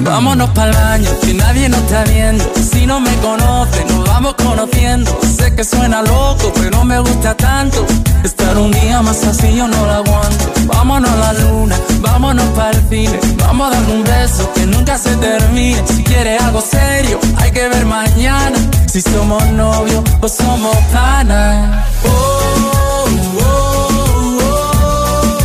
Vámonos 0.00 0.50
para 0.50 0.70
el 0.70 0.76
baño, 0.76 1.10
que 1.22 1.34
nadie 1.34 1.68
nos 1.68 1.80
está 1.80 2.04
viendo. 2.04 2.44
Si 2.54 2.86
no 2.86 3.00
me 3.00 3.14
conoce, 3.16 3.84
nos 3.86 4.04
vamos 4.06 4.34
conociendo. 4.34 5.18
Sé 5.36 5.54
que 5.54 5.64
suena 5.64 6.02
loco, 6.02 6.52
pero 6.54 6.84
me 6.84 6.98
gusta 7.00 7.34
tanto. 7.36 7.84
Estar 8.22 8.56
un 8.58 8.70
día 8.72 9.02
más 9.02 9.24
así 9.24 9.54
yo 9.54 9.66
no 9.68 9.86
lo 9.86 9.92
aguanto. 9.92 10.52
Vámonos 10.66 11.10
a 11.10 11.16
la 11.16 11.32
luna, 11.34 11.76
vámonos 12.00 12.44
para 12.56 12.70
el 12.70 12.88
cine. 12.88 13.18
Vamos 13.38 13.68
a 13.68 13.70
dar 13.70 13.90
un 13.90 14.04
beso 14.04 14.52
que 14.54 14.66
nunca 14.66 14.98
se 14.98 15.14
termine. 15.16 15.82
Si 15.86 16.02
quieres 16.04 16.42
algo 16.42 16.60
serio, 16.60 17.18
hay 17.38 17.50
que 17.50 17.68
ver 17.68 17.86
mañana. 17.86 18.58
Si 18.86 19.00
somos 19.00 19.44
novios 19.50 20.02
o 20.20 20.28
somos 20.28 20.76
panas. 20.92 21.84
Oh, 22.04 22.08
oh, 22.08 23.08
oh, 23.40 24.38
oh. 24.42 25.38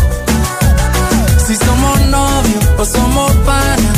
Si 1.45 1.55
somos 1.55 2.01
novios 2.07 2.65
o 2.77 2.85
somos 2.85 3.31
panas 3.45 3.97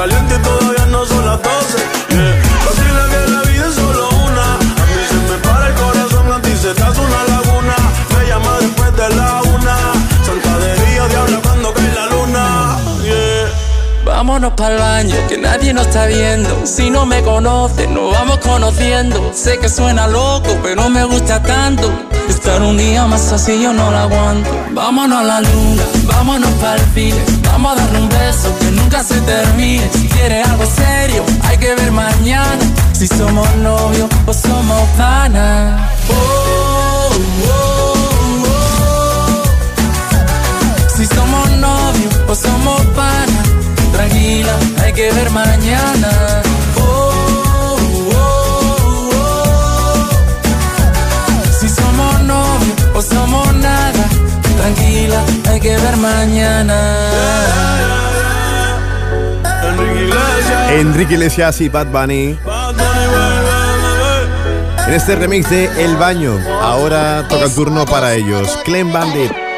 caliente 0.00 0.34
y 0.34 0.42
todavía 0.42 0.86
no 0.86 1.04
son 1.04 1.26
las 1.26 1.38
12. 1.42 1.76
Yeah. 2.08 2.42
Vacila 2.64 3.04
que 3.12 3.30
la 3.32 3.42
vida 3.42 3.66
es 3.68 3.74
solo 3.74 4.08
una. 4.08 4.46
A 4.54 4.84
mí 4.88 5.02
se 5.10 5.18
me 5.28 5.36
para 5.46 5.68
el 5.68 5.74
corazón, 5.74 6.32
a 6.32 6.40
ti 6.40 6.52
se 6.56 6.72
te 6.72 6.82
una 6.82 7.20
laguna. 7.34 7.76
Me 8.14 8.28
llama 8.28 8.52
después 8.60 8.96
de 8.96 9.08
la 9.16 9.42
una. 9.42 9.76
Santadería, 10.24 11.06
diabla 11.06 11.38
cuando 11.42 11.74
cae 11.74 11.92
la 11.94 12.06
luna. 12.06 12.78
Vámonos 14.06 14.52
para 14.54 14.74
el 14.74 14.80
baño, 14.80 15.16
que 15.28 15.36
nadie 15.36 15.74
nos 15.74 15.86
está 15.86 16.06
viendo. 16.06 16.66
Si 16.66 16.88
no 16.88 17.04
me 17.04 17.22
conoces, 17.22 17.88
nos 17.90 18.10
vamos 18.10 18.38
conociendo. 18.38 19.32
Sé 19.34 19.58
que 19.58 19.68
suena 19.68 20.06
loco, 20.06 20.56
pero 20.62 20.88
me 20.88 21.04
gusta 21.04 21.42
tanto. 21.42 21.92
Estar 22.26 22.62
un 22.62 22.78
día 22.78 23.04
más 23.04 23.32
así 23.32 23.62
yo 23.62 23.74
no 23.74 23.90
lo 23.90 23.98
aguanto. 23.98 24.50
Vámonos 24.70 25.18
a 25.18 25.24
la 25.24 25.40
luna, 25.42 25.82
vámonos 26.06 26.50
para 26.52 26.76
el 26.76 26.86
file 26.94 27.39
Vamos 27.62 27.78
a 27.78 27.82
darle 27.82 27.98
un 27.98 28.08
beso 28.08 28.58
que 28.58 28.70
nunca 28.70 29.04
se 29.04 29.20
termine. 29.20 29.86
Si 29.92 30.08
quieres 30.08 30.48
algo 30.48 30.64
serio, 30.64 31.22
hay 31.42 31.58
que 31.58 31.74
ver 31.74 31.92
mañana. 31.92 32.56
Si 32.94 33.06
somos 33.06 33.54
novios 33.56 34.08
o 34.24 34.32
somos 34.32 34.88
panas. 34.96 35.78
Oh, 36.08 37.10
oh, 37.50 38.44
oh, 38.48 39.44
si 40.96 41.04
somos 41.04 41.50
novios 41.50 42.14
o 42.28 42.34
somos 42.34 42.80
panas. 42.96 43.44
Tranquila, 43.92 44.56
hay 44.82 44.94
que 44.94 45.12
ver 45.12 45.30
mañana. 45.30 46.49
tranquila, 54.60 55.24
hay 55.48 55.60
que 55.60 55.76
ver 55.76 55.96
mañana. 55.96 56.96
Enrique 60.70 61.14
Iglesias. 61.14 61.60
Y 61.60 61.68
Bad 61.68 61.86
Bunny. 61.86 62.38
Bad 62.44 62.74
Bunny 62.74 62.90
en 64.90 64.96
este 64.96 65.14
remix 65.14 65.48
de 65.48 65.66
El 65.84 65.96
Baño, 65.96 66.36
ahora 66.60 67.24
toca 67.28 67.44
el 67.44 67.54
turno 67.54 67.84
para 67.84 68.14
ellos. 68.14 68.58
Clem 68.64 68.92
Bandit. 68.92 69.49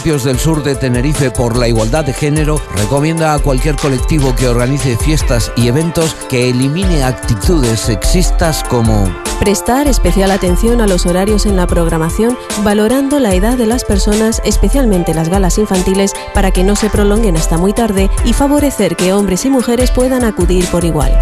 Municipios 0.00 0.24
del 0.24 0.38
sur 0.38 0.62
de 0.62 0.76
Tenerife 0.76 1.30
por 1.30 1.58
la 1.58 1.68
igualdad 1.68 2.06
de 2.06 2.14
género 2.14 2.58
recomienda 2.74 3.34
a 3.34 3.38
cualquier 3.38 3.76
colectivo 3.76 4.34
que 4.34 4.48
organice 4.48 4.96
fiestas 4.96 5.52
y 5.56 5.68
eventos 5.68 6.14
que 6.30 6.48
elimine 6.48 7.04
actitudes 7.04 7.80
sexistas 7.80 8.64
como 8.64 9.04
Prestar 9.40 9.88
especial 9.88 10.30
atención 10.30 10.82
a 10.82 10.86
los 10.86 11.06
horarios 11.06 11.46
en 11.46 11.56
la 11.56 11.66
programación, 11.66 12.36
valorando 12.62 13.18
la 13.18 13.34
edad 13.34 13.56
de 13.56 13.64
las 13.64 13.84
personas, 13.84 14.42
especialmente 14.44 15.14
las 15.14 15.30
galas 15.30 15.56
infantiles, 15.56 16.12
para 16.34 16.50
que 16.50 16.62
no 16.62 16.76
se 16.76 16.90
prolonguen 16.90 17.38
hasta 17.38 17.56
muy 17.56 17.72
tarde 17.72 18.10
y 18.26 18.34
favorecer 18.34 18.96
que 18.96 19.14
hombres 19.14 19.46
y 19.46 19.50
mujeres 19.50 19.92
puedan 19.92 20.24
acudir 20.24 20.66
por 20.66 20.84
igual. 20.84 21.18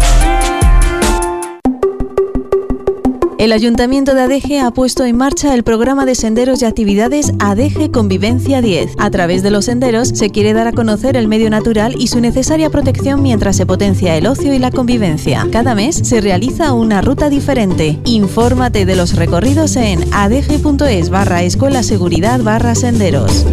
El 3.39 3.53
Ayuntamiento 3.53 4.15
de 4.15 4.23
Adeje 4.23 4.59
ha 4.59 4.69
puesto 4.69 5.05
en 5.05 5.15
marcha 5.15 5.53
el 5.53 5.63
programa 5.63 6.05
de 6.05 6.13
senderos 6.13 6.61
y 6.61 6.65
actividades 6.65 7.31
Adeje 7.39 7.89
Convivencia 7.89 8.61
10. 8.61 8.95
A 8.97 9.09
través 9.11 9.43
de 9.43 9.49
los 9.49 9.63
senderos 9.63 10.09
se 10.09 10.29
quiere 10.29 10.51
dar 10.51 10.67
a 10.67 10.73
conocer 10.73 11.15
el 11.15 11.29
medio 11.29 11.49
natural 11.49 11.95
y 11.97 12.07
su 12.07 12.19
necesaria 12.19 12.69
protección 12.69 13.23
mientras 13.23 13.55
se 13.55 13.65
potencia 13.65 14.17
el 14.17 14.27
ocio 14.27 14.53
y 14.53 14.59
la 14.59 14.71
convivencia. 14.71 15.47
Cada 15.53 15.73
mes 15.73 16.01
se 16.03 16.19
realiza 16.19 16.73
una 16.73 17.01
ruta 17.01 17.29
diferente. 17.29 17.97
Infórmate 18.03 18.85
de 18.85 18.97
los 18.97 19.15
recorridos 19.15 19.77
en 19.77 20.03
adeje.es 20.13 21.09
barra 21.09 21.41
escuela 21.41 21.81
seguridad 21.81 22.41
barra 22.41 22.75
senderos. 22.75 23.45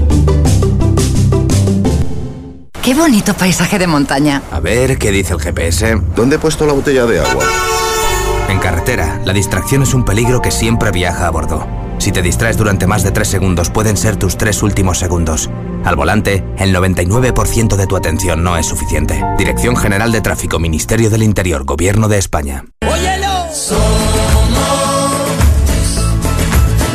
Qué 2.82 2.92
bonito 2.92 3.34
paisaje 3.34 3.78
de 3.78 3.86
montaña. 3.86 4.42
A 4.50 4.58
ver, 4.58 4.98
¿qué 4.98 5.12
dice 5.12 5.34
el 5.34 5.40
GPS? 5.40 5.96
¿Dónde 6.16 6.36
he 6.36 6.38
puesto 6.40 6.66
la 6.66 6.72
botella 6.72 7.06
de 7.06 7.20
agua? 7.20 7.44
En 8.66 8.72
carretera, 8.72 9.20
la 9.24 9.32
distracción 9.32 9.84
es 9.84 9.94
un 9.94 10.04
peligro 10.04 10.42
que 10.42 10.50
siempre 10.50 10.90
viaja 10.90 11.28
a 11.28 11.30
bordo. 11.30 11.64
Si 11.98 12.10
te 12.10 12.20
distraes 12.20 12.56
durante 12.56 12.88
más 12.88 13.04
de 13.04 13.12
tres 13.12 13.28
segundos, 13.28 13.70
pueden 13.70 13.96
ser 13.96 14.16
tus 14.16 14.36
tres 14.36 14.60
últimos 14.60 14.98
segundos. 14.98 15.48
Al 15.84 15.94
volante, 15.94 16.42
el 16.58 16.74
99% 16.74 17.76
de 17.76 17.86
tu 17.86 17.94
atención 17.94 18.42
no 18.42 18.56
es 18.56 18.66
suficiente. 18.66 19.22
Dirección 19.38 19.76
General 19.76 20.10
de 20.10 20.20
Tráfico, 20.20 20.58
Ministerio 20.58 21.10
del 21.10 21.22
Interior, 21.22 21.62
Gobierno 21.62 22.08
de 22.08 22.18
España. 22.18 22.64
¡Óyelo! 22.84 23.46
Somos 23.52 23.78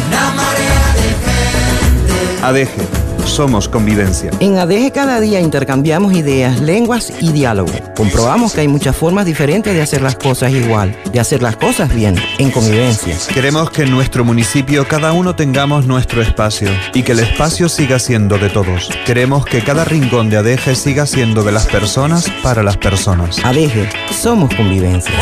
una 0.10 0.32
marea 0.32 0.94
de 0.94 2.66
gente. 2.66 2.92
ADG. 3.00 3.01
Somos 3.32 3.70
convivencia. 3.70 4.30
En 4.42 4.58
ADG 4.58 4.92
cada 4.92 5.22
día 5.22 5.40
intercambiamos 5.40 6.12
ideas, 6.14 6.60
lenguas 6.60 7.14
y 7.22 7.32
diálogo. 7.32 7.72
Comprobamos 7.96 8.52
que 8.52 8.60
hay 8.60 8.68
muchas 8.68 8.94
formas 8.94 9.26
diferentes 9.26 9.74
de 9.74 9.82
hacer 9.82 10.02
las 10.02 10.18
cosas 10.18 10.52
igual, 10.52 10.94
de 11.14 11.22
hacer 11.22 11.42
las 11.42 11.56
cosas 11.56 11.96
bien, 11.96 12.16
en 12.40 12.52
convivencia. 12.52 13.16
Queremos 13.34 13.72
que 13.72 13.84
en 13.84 13.92
nuestro 13.92 14.26
municipio 14.26 14.86
cada 14.86 15.14
uno 15.14 15.34
tengamos 15.34 15.86
nuestro 15.86 16.22
espacio 16.22 16.68
y 16.94 17.04
que 17.04 17.14
el 17.14 17.20
espacio 17.20 17.70
siga 17.70 18.00
siendo 18.00 18.38
de 18.38 18.50
todos. 18.50 18.90
Queremos 19.06 19.46
que 19.46 19.64
cada 19.64 19.86
rincón 19.86 20.30
de 20.30 20.36
ADG 20.36 20.76
siga 20.76 21.06
siendo 21.06 21.42
de 21.42 21.54
las 21.54 21.68
personas 21.68 22.30
para 22.44 22.64
las 22.64 22.76
personas. 22.76 23.40
ADG, 23.46 24.14
somos 24.14 24.54
convivencia. 24.56 25.14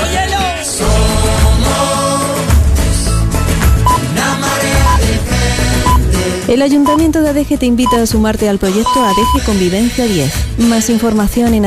El 6.50 6.64
Ayuntamiento 6.64 7.22
de 7.22 7.30
Adeje 7.30 7.60
te 7.60 7.68
invita 7.68 8.02
a 8.02 8.08
sumarte 8.08 8.50
al 8.50 8.58
proyecto 8.58 9.06
Adeje 9.06 9.46
Convivencia 9.46 10.06
10. 10.06 10.58
Más 10.68 10.90
información 10.90 11.54
en 11.54 11.64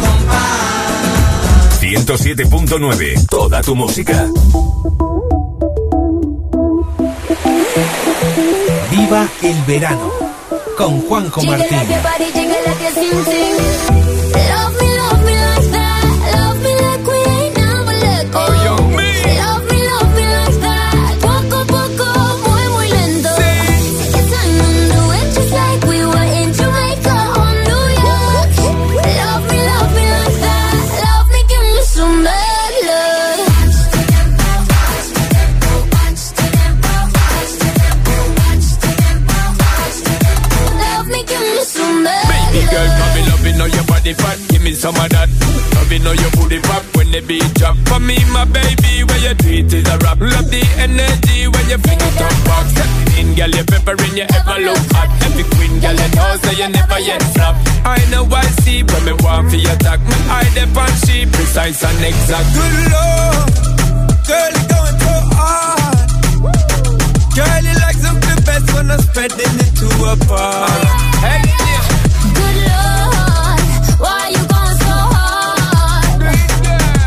compás. 0.00 1.80
107.9. 1.80 3.28
Toda 3.28 3.62
tu 3.62 3.76
música. 3.76 4.26
Viva 8.90 9.28
el 9.40 9.62
verano 9.62 10.10
con 10.76 11.00
Juanjo 11.02 11.40
Martín. 11.44 11.78
You 56.60 56.68
know, 56.68 56.72
say 56.72 57.00
you 57.00 57.00
never 57.00 57.00
yet 57.00 57.22
flop. 57.34 57.56
I 57.84 57.96
know 58.10 58.26
I 58.30 58.44
see 58.60 58.82
when 58.82 59.04
me 59.04 59.12
want 59.24 59.50
for 59.50 59.56
your 59.56 59.72
attack. 59.72 60.00
Me 60.00 60.14
eye 60.28 60.50
them 60.54 60.76
on 60.76 60.92
she 61.04 61.26
precise 61.26 61.82
and 61.84 62.04
exact. 62.04 62.52
Good 62.54 62.74
lord, 62.92 63.48
girl, 64.28 64.50
you 64.52 64.64
going 64.68 64.98
so 65.00 65.14
hard. 65.36 66.08
Girl, 67.34 67.62
you 67.64 67.74
like 67.80 67.96
something 67.96 68.44
best 68.44 68.72
when 68.74 68.90
I'm 68.90 69.00
spreading 69.00 69.56
it 69.64 69.72
to 69.80 69.88
a 70.04 70.16
bar. 70.28 70.68
Hey, 71.24 71.40
yeah. 71.48 71.84
Good 72.36 72.56
Lord, 72.68 73.60
why 74.00 74.28
you 74.28 74.44
going 74.44 74.76
so 74.84 74.94
hard? 75.16 76.20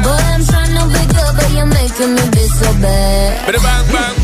Boy, 0.01 0.23
I'm 0.33 0.43
trying 0.45 0.73
to 0.73 0.83
pick 0.97 1.13
up, 1.21 1.35
but 1.37 1.49
you're 1.53 1.65
making 1.69 2.15
me 2.15 2.25
be 2.31 2.45
so 2.47 2.73
bad. 2.81 3.45
Bada 3.45 3.59
bang, 3.61 3.85
bang, 3.93 4.22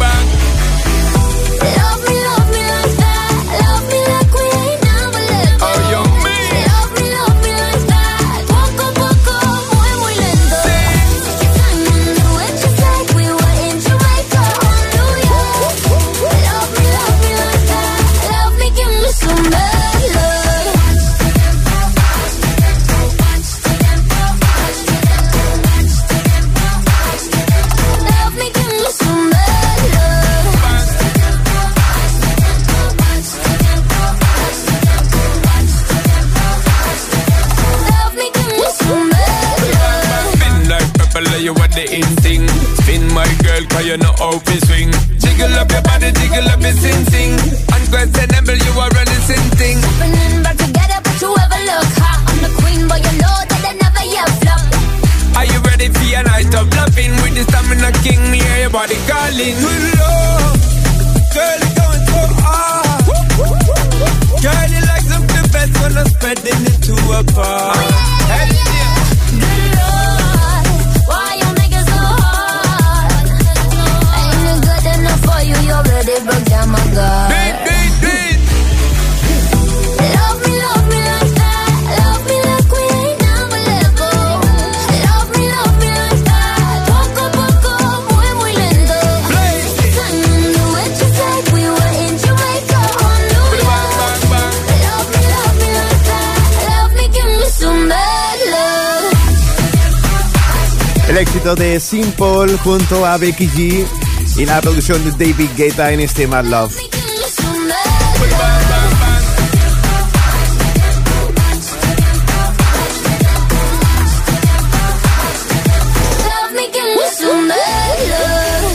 de 101.55 101.79
Simple 101.79 102.57
junto 102.63 103.05
a 103.05 103.17
Becky 103.17 103.47
G 103.47 103.87
y 104.35 104.45
la 104.45 104.61
producción 104.61 105.03
de 105.03 105.11
David 105.11 105.49
Guetta 105.55 105.91
en 105.91 106.01
este 106.01 106.27
Mad 106.27 106.45
Love. 106.45 106.75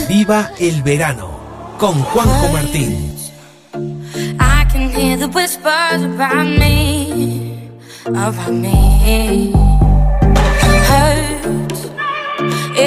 Viva 0.09 0.51
el 0.59 0.83
verano 0.83 1.29
con 1.77 2.01
Juanjo 2.01 2.49
Martín. 2.49 3.15
Whispers 5.33 6.03
about 6.03 6.47
me, 6.47 7.69
about 8.05 8.51
me. 8.51 9.94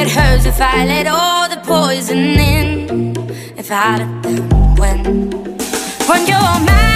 it 0.09 0.15
hurts 0.15 0.47
if 0.47 0.61
I 0.61 0.87
let 0.87 1.07
all 1.07 1.49
the 1.49 1.61
poison 1.67 2.19
in. 2.19 3.15
If 3.59 3.70
I 3.70 3.99
let 3.99 4.23
them 4.23 4.75
win 4.77 5.31
When 6.09 6.27
you're 6.27 6.61
mad. 6.67 6.88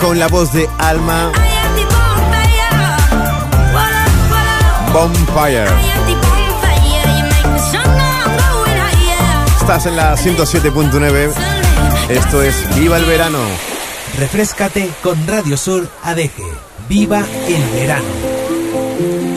Con 0.00 0.18
la 0.18 0.28
voz 0.28 0.52
de 0.52 0.68
Alma. 0.78 1.32
Bonfire. 4.92 5.66
Estás 9.60 9.86
en 9.86 9.96
la 9.96 10.16
107.9. 10.16 11.32
Esto 12.08 12.42
es 12.42 12.54
Viva 12.76 12.96
el 12.96 13.04
Verano. 13.04 13.38
Refrescate 14.18 14.90
con 15.02 15.26
Radio 15.26 15.56
Sur 15.56 15.88
ADG. 16.02 16.30
Viva 16.88 17.24
el 17.48 17.64
Verano. 17.70 19.31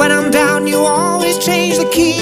When 0.00 0.12
I'm 0.12 0.30
down, 0.30 0.66
you 0.66 0.78
always 0.78 1.36
change 1.44 1.76
the 1.76 1.84
key. 1.92 2.16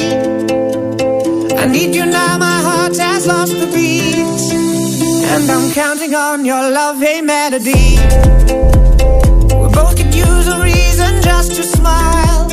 I 1.56 1.64
need 1.66 1.94
you 1.94 2.06
now, 2.06 2.36
my 2.36 2.58
heart 2.66 2.96
has 2.98 3.24
lost 3.24 3.52
the 3.52 3.66
beat. 3.66 4.16
And 5.32 5.48
I'm 5.48 5.70
counting 5.70 6.12
on 6.12 6.44
your 6.44 6.70
loving 6.70 7.26
melody. 7.26 7.94
We 9.60 9.68
both 9.78 9.96
could 9.96 10.12
use 10.12 10.48
a 10.48 10.58
reason 10.60 11.22
just 11.22 11.54
to 11.54 11.62
smile. 11.62 12.48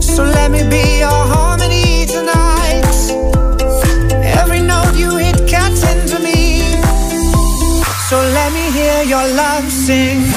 So 0.00 0.22
let 0.22 0.52
me 0.52 0.62
be 0.70 0.84
your 1.00 1.20
harmony 1.34 2.06
tonight. 2.06 2.84
Every 4.38 4.60
note 4.60 4.94
you 4.94 5.16
hit 5.16 5.50
cuts 5.50 5.82
into 5.82 6.22
me. 6.22 6.60
So 8.08 8.16
let 8.38 8.52
me 8.52 8.70
hear 8.70 9.02
your 9.02 9.26
love 9.34 9.68
sing. 9.68 10.27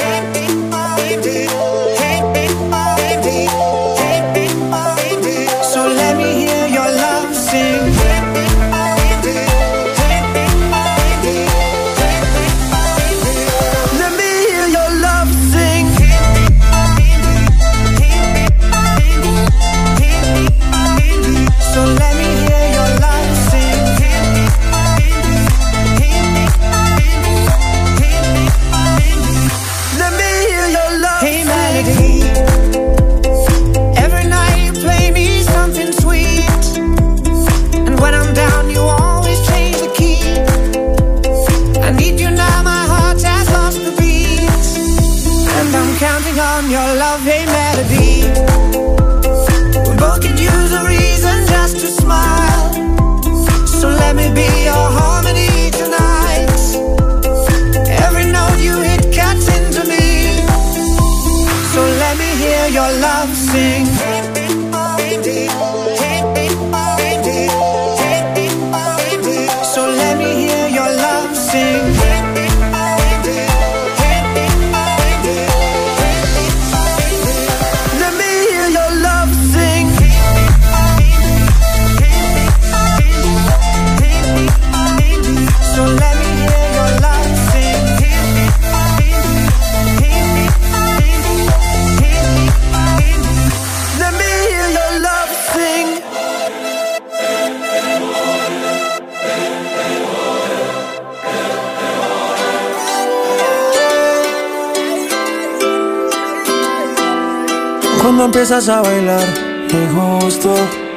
Empiezas 108.52 108.76
a 108.76 108.82
bailar, 108.82 109.28
es 109.70 109.92
justo, 109.94 110.54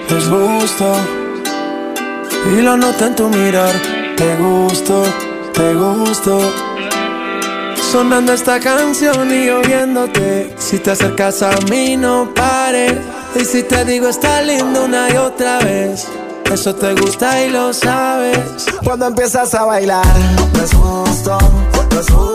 es 0.09 0.27
justo. 0.27 0.93
Y 2.51 2.61
lo 2.61 2.75
noto 2.75 3.05
en 3.05 3.15
tu 3.15 3.29
mirar, 3.29 3.71
te 4.17 4.35
gusto, 4.35 5.03
te 5.53 5.73
gusto. 5.73 6.37
Sonando 7.91 8.33
esta 8.33 8.59
canción 8.59 9.33
y 9.33 9.49
oyéndote. 9.49 10.53
Si 10.57 10.79
te 10.79 10.91
acercas 10.91 11.41
a 11.43 11.51
mí, 11.69 11.95
no 11.95 12.29
pares. 12.35 12.95
Y 13.39 13.45
si 13.45 13.63
te 13.63 13.85
digo, 13.85 14.09
está 14.09 14.41
lindo 14.41 14.83
una 14.83 15.09
y 15.09 15.15
otra 15.15 15.59
vez. 15.59 16.07
Eso 16.51 16.75
te 16.75 16.93
gusta 16.93 17.41
y 17.41 17.51
lo 17.51 17.71
sabes. 17.71 18.65
Cuando 18.83 19.07
empiezas 19.07 19.53
a 19.53 19.63
bailar, 19.63 20.05
no 20.53 20.61
es 20.61 20.73
justo, 20.73 21.37
no 21.89 21.99
es 22.01 22.07
justo. 22.11 22.34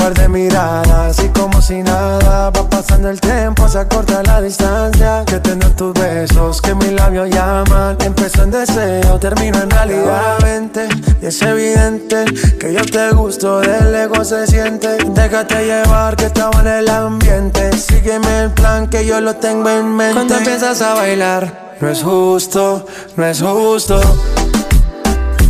Par 0.00 0.14
de 0.14 0.28
miradas 0.30 1.22
y 1.22 1.28
como 1.28 1.60
si 1.60 1.82
nada 1.82 2.48
va 2.48 2.70
pasando 2.70 3.10
el 3.10 3.20
tiempo, 3.20 3.68
se 3.68 3.80
acorta 3.80 4.22
la 4.22 4.40
distancia. 4.40 5.24
Que 5.26 5.40
tener 5.40 5.76
tus 5.76 5.92
besos, 5.92 6.62
que 6.62 6.74
mis 6.74 6.92
labios 6.92 7.28
llaman. 7.28 7.98
Empezó 8.02 8.44
en 8.44 8.50
deseo, 8.50 9.18
termino 9.18 9.60
en 9.60 9.68
realidad. 9.68 10.38
Vente, 10.42 10.88
y 11.20 11.26
es 11.26 11.42
evidente 11.42 12.24
que 12.58 12.72
yo 12.72 12.80
te 12.82 13.10
gusto, 13.10 13.60
del 13.60 13.94
ego 13.94 14.24
se 14.24 14.46
siente. 14.46 14.96
Déjate 15.06 15.66
llevar 15.66 16.16
que 16.16 16.26
estaba 16.26 16.58
en 16.62 16.66
el 16.66 16.88
ambiente. 16.88 17.70
Sígueme 17.76 18.44
el 18.44 18.50
plan 18.52 18.88
que 18.88 19.04
yo 19.04 19.20
lo 19.20 19.36
tengo 19.36 19.68
en 19.68 19.94
mente. 19.94 20.14
Cuando 20.14 20.38
empiezas 20.38 20.80
a 20.80 20.94
bailar, 20.94 21.74
no 21.78 21.90
es 21.90 22.02
justo, 22.02 22.86
no 23.16 23.26
es 23.26 23.42
justo. 23.42 24.00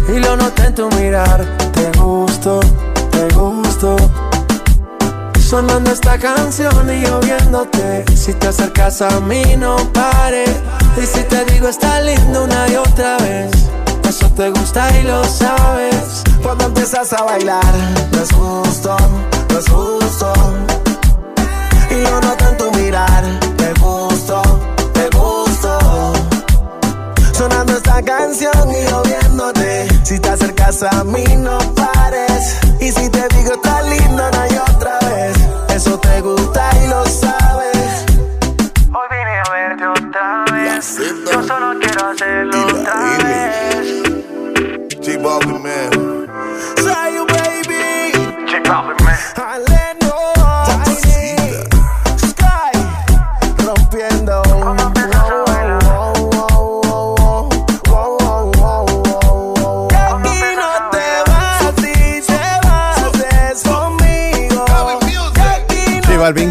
Y 0.09 0.19
lo 0.19 0.37
noté 0.37 0.65
en 0.65 0.75
tu 0.75 0.89
mirar, 0.97 1.47
te 1.73 1.97
gusto, 2.01 2.59
te 3.13 3.33
gusto. 3.33 3.97
Sonando 5.51 5.91
esta 5.91 6.17
canción 6.17 6.89
y 6.89 7.03
yo 7.05 7.19
viéndote. 7.19 8.05
Si 8.17 8.33
te 8.35 8.47
acercas 8.47 9.03
a 9.03 9.19
mí, 9.19 9.43
no 9.59 9.75
pares. 9.93 10.49
Y 10.97 11.05
si 11.05 11.25
te 11.25 11.45
digo, 11.47 11.67
está 11.67 12.01
lindo 12.03 12.45
una 12.45 12.69
y 12.69 12.77
otra 12.77 13.17
vez. 13.19 13.51
Eso 14.09 14.31
te 14.31 14.49
gusta 14.51 14.97
y 14.97 15.03
lo 15.03 15.25
sabes. 15.25 16.23
Cuando 16.41 16.67
empiezas 16.67 17.13
a 17.15 17.25
bailar, 17.25 17.75
no 18.13 18.23
es 18.23 18.31
justo, 18.31 18.97
no 19.49 19.59
es 19.59 19.69
justo. 19.69 20.33
Y 21.91 22.01
yo 22.01 22.21
noto 22.21 22.49
en 22.49 22.57
tu 22.57 22.71
mirar, 22.79 23.25
te 23.57 23.73
gusto, 23.81 24.43
te 24.93 25.09
gusto. 25.19 25.79
Sonando 27.33 27.73
esta 27.73 28.01
canción 28.03 28.71
y 28.71 28.89
yo 28.89 29.03
viéndote. 29.03 29.89
Si 30.05 30.17
te 30.21 30.29
acercas 30.29 30.85
a 30.85 31.03
mí, 31.03 31.25
no 31.39 31.59
pares. 31.75 32.57
Y 32.81 32.93
si 32.93 33.11
te 33.11 33.27
digo, 33.37 33.55
está 33.55 33.83
lindo, 33.83 34.31
no 34.31 34.41
hay 34.41 34.57
otra 34.57 34.80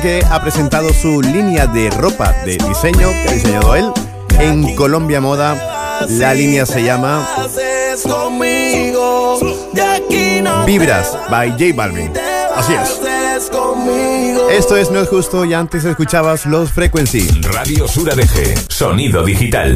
Que 0.01 0.23
ha 0.29 0.41
presentado 0.41 0.93
su 0.93 1.21
línea 1.21 1.67
de 1.67 1.89
ropa 1.89 2.31
de 2.45 2.57
diseño 2.57 3.09
que 3.09 3.27
ha 3.27 3.33
diseñado 3.33 3.75
él 3.75 3.91
en 4.39 4.75
Colombia 4.75 5.19
Moda. 5.19 6.07
La 6.11 6.33
línea 6.33 6.65
se 6.65 6.83
llama 6.83 7.27
Vibras 10.65 11.17
by 11.29 11.51
J 11.51 11.63
Balvin. 11.75 12.13
Así 12.55 12.73
es. 12.73 13.01
Esto 14.51 14.77
es 14.77 14.89
No 14.89 14.99
es 15.01 15.09
justo 15.09 15.43
y 15.43 15.53
antes 15.53 15.83
escuchabas 15.83 16.45
los 16.45 16.71
Frequency. 16.71 17.27
Radio 17.41 17.85
Sur 17.87 18.09
ADG, 18.09 18.71
sonido 18.71 19.23
digital. 19.23 19.75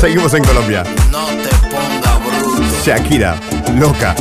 Seguimos 0.00 0.34
en 0.34 0.44
Colombia. 0.44 0.84
No 1.10 1.26
te 1.28 1.48
ponga 1.68 2.18
bruto. 2.18 2.62
Shakira, 2.84 3.40
loca. 3.78 4.14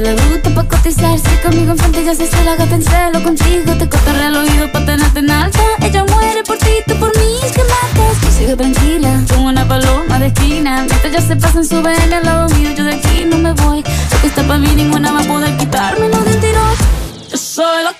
La 0.00 0.14
bruta 0.14 0.50
pa' 0.50 0.64
cotizarse 0.64 1.40
conmigo 1.42 1.72
enfrente, 1.72 2.04
ya 2.04 2.14
se 2.14 2.24
hace 2.24 2.44
la 2.44 2.56
gata 2.56 2.74
en 2.74 3.22
contigo. 3.22 3.74
Te 3.78 3.88
cortaré 3.88 4.26
el 4.26 4.36
oído 4.36 4.72
pa' 4.72 4.84
tenerte 4.84 5.18
en 5.18 5.30
alta. 5.30 5.60
Ella 5.80 6.04
muere 6.04 6.42
por 6.44 6.56
ti, 6.58 6.72
tú 6.86 6.94
por 6.96 7.16
mí, 7.18 7.38
es 7.44 7.52
que 7.52 7.62
matas. 7.62 8.20
Yo 8.22 8.30
sigo 8.30 8.56
tranquila, 8.56 9.22
como 9.28 9.48
una 9.48 9.66
paloma 9.68 10.18
de 10.18 10.28
esquina. 10.28 10.86
Mientras 10.88 11.12
ya 11.12 11.20
se 11.20 11.36
pasan 11.36 11.64
su 11.64 11.82
ven 11.82 12.12
al 12.12 12.24
lado 12.24 12.48
mío, 12.56 12.70
yo 12.76 12.84
de 12.84 12.94
aquí 12.94 13.24
no 13.26 13.38
me 13.38 13.52
voy. 13.52 13.82
Lo 14.22 14.28
está 14.28 14.42
pa' 14.42 14.58
mí, 14.58 14.68
ninguna 14.74 15.12
va 15.12 15.20
a 15.20 15.24
poder 15.24 15.56
quitármelo 15.56 16.18
de 16.22 16.34
un 16.34 16.40
tirón. 16.40 16.74
Yo 17.30 17.36
soy 17.36 17.84
loca 17.84 17.99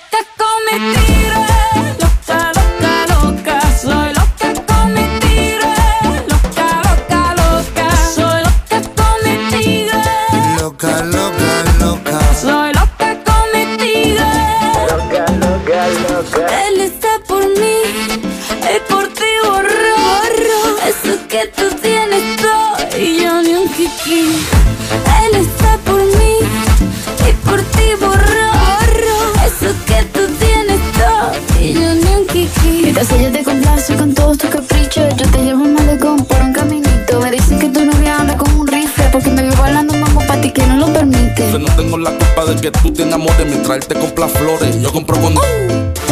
que 42.61 42.71
tú 42.71 42.93
te 42.93 43.01
enamores 43.01 43.45
mientras 43.47 43.77
él 43.77 43.85
te 43.87 43.95
compra 43.95 44.27
flores. 44.27 44.79
Yo 44.81 44.91
compro 44.91 45.19
con. 45.19 45.33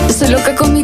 Estoy 0.10 0.30
loca 0.30 0.56
con 0.56 0.74
mi 0.74 0.84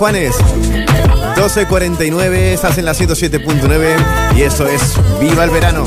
Juanes. 0.00 0.34
12.49, 1.36 2.32
estás 2.54 2.78
en 2.78 2.86
la 2.86 2.94
107.9 2.94 4.34
y 4.34 4.40
eso 4.40 4.66
es 4.66 4.94
Viva 5.20 5.44
el 5.44 5.50
Verano. 5.50 5.84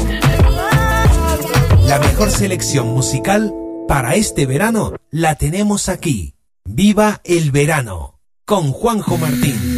La 1.87 1.97
mejor 1.97 2.29
selección 2.29 2.89
musical 2.89 3.51
para 3.87 4.13
este 4.13 4.45
verano 4.45 4.93
la 5.09 5.33
tenemos 5.33 5.89
aquí. 5.89 6.35
Viva 6.63 7.21
el 7.23 7.49
Verano 7.49 8.19
con 8.45 8.71
Juanjo 8.71 9.17
Martín. 9.17 9.77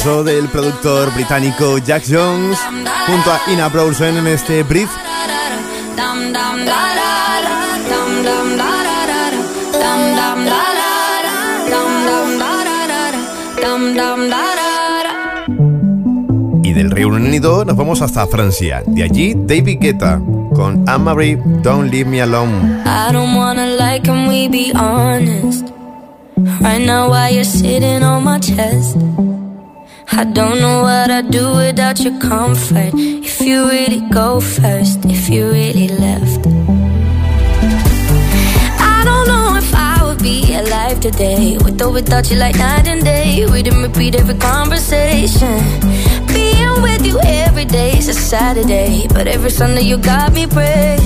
del 0.00 0.48
productor 0.48 1.12
británico 1.12 1.76
Jack 1.76 2.04
Jones 2.08 2.58
junto 3.06 3.30
a 3.30 3.38
Ina 3.52 3.68
Browson 3.68 4.16
en 4.16 4.28
este 4.28 4.62
brief 4.62 4.88
Y 16.62 16.72
del 16.72 16.90
Reino 16.90 17.16
Unido 17.16 17.66
nos 17.66 17.76
vamos 17.76 18.00
hasta 18.00 18.26
Francia. 18.26 18.82
De 18.86 19.02
allí 19.02 19.34
David 19.36 19.80
Guetta 19.80 20.18
con 20.54 20.88
Anne-Marie 20.88 21.38
Don't 21.62 21.92
Leave 21.92 22.08
Me 22.08 22.22
Alone. 22.22 22.82
I 22.86 23.12
don't 23.12 23.36
wanna 23.36 23.76
like 23.76 24.10
we 24.10 24.48
be. 24.48 24.72
Right 24.72 26.78
now, 26.78 27.12
you're 27.28 27.44
sitting 27.44 28.02
on 28.02 28.24
my 28.24 28.38
chest. 28.38 28.96
I 30.20 30.24
don't 30.24 30.60
know 30.60 30.82
what 30.82 31.10
I'd 31.10 31.30
do 31.30 31.50
without 31.56 31.98
your 32.00 32.12
comfort. 32.20 32.92
If 32.92 33.40
you 33.40 33.66
really 33.70 34.02
go 34.10 34.38
first, 34.38 34.98
if 35.06 35.30
you 35.30 35.50
really 35.50 35.88
left. 35.88 36.46
I 38.92 39.00
don't 39.02 39.26
know 39.32 39.56
if 39.56 39.74
I 39.74 40.04
would 40.04 40.22
be 40.22 40.54
alive 40.54 41.00
today. 41.00 41.56
With 41.64 41.80
or 41.80 41.90
without 41.90 42.30
you, 42.30 42.36
like 42.36 42.56
night 42.56 42.86
and 42.86 43.02
day. 43.02 43.46
We 43.50 43.62
didn't 43.62 43.80
repeat 43.80 44.14
every 44.14 44.34
conversation. 44.34 45.58
Being 46.26 46.82
with 46.82 47.06
you 47.06 47.18
every 47.24 47.64
day 47.64 47.96
is 47.96 48.08
a 48.08 48.12
Saturday. 48.12 49.06
But 49.08 49.26
every 49.26 49.50
Sunday, 49.50 49.84
you 49.84 49.96
got 49.96 50.34
me 50.34 50.46
praying. 50.46 51.00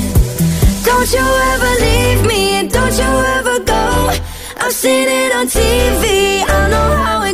Don't 0.83 1.09
you 1.13 1.27
ever 1.53 1.73
leave 1.87 2.27
me, 2.27 2.57
and 2.59 2.69
don't 2.69 2.97
you 2.99 3.11
ever 3.39 3.61
go. 3.61 4.11
I've 4.57 4.73
seen 4.73 5.07
it 5.09 5.33
on 5.37 5.47
TV, 5.47 6.43
I 6.49 6.69
know 6.71 6.97
how 7.05 7.23
it 7.23 7.34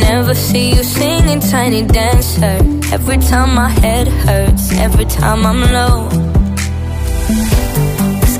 never 0.00 0.34
see 0.34 0.74
you 0.74 0.82
singing 0.82 1.40
Tiny 1.40 1.82
Dancer. 1.82 2.58
Every 2.92 3.18
time 3.18 3.54
my 3.54 3.68
head 3.68 4.08
hurts, 4.08 4.72
every 4.72 5.04
time 5.04 5.46
I'm 5.46 5.60
low. 5.60 6.08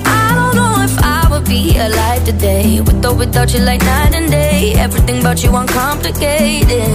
I 0.05 0.25
don't 0.39 0.55
know 0.57 0.75
if 0.89 0.97
I 1.03 1.29
would 1.31 1.47
be 1.47 1.77
alive 1.79 2.25
today. 2.25 2.81
With 2.81 3.05
or 3.05 3.15
without 3.15 3.53
you 3.55 3.61
like 3.61 3.83
night 3.83 4.15
and 4.15 4.31
day 4.31 4.75
Everything 4.77 5.21
about 5.21 5.43
you 5.43 5.55
uncomplicated. 5.55 6.93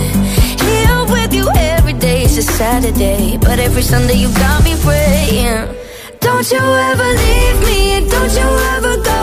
Here 0.65 0.99
with 1.13 1.33
you 1.33 1.47
every 1.55 1.93
day 1.93 2.23
is 2.23 2.37
a 2.37 2.43
Saturday 2.43 3.37
But 3.37 3.59
every 3.59 3.81
Sunday 3.81 4.15
you 4.15 4.29
got 4.33 4.63
me 4.63 4.75
praying. 4.81 5.75
Don't 6.19 6.51
you 6.51 6.63
ever 6.89 7.09
leave 7.23 7.59
me, 7.67 8.09
don't 8.09 8.33
you 8.39 8.49
ever 8.75 8.95
go. 9.03 9.21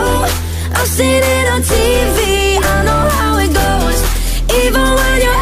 I've 0.79 0.89
seen 0.89 1.23
it 1.23 1.47
on 1.53 1.63
TV 1.63 2.48
even 4.69 4.83
when 4.83 5.23
you're 5.23 5.38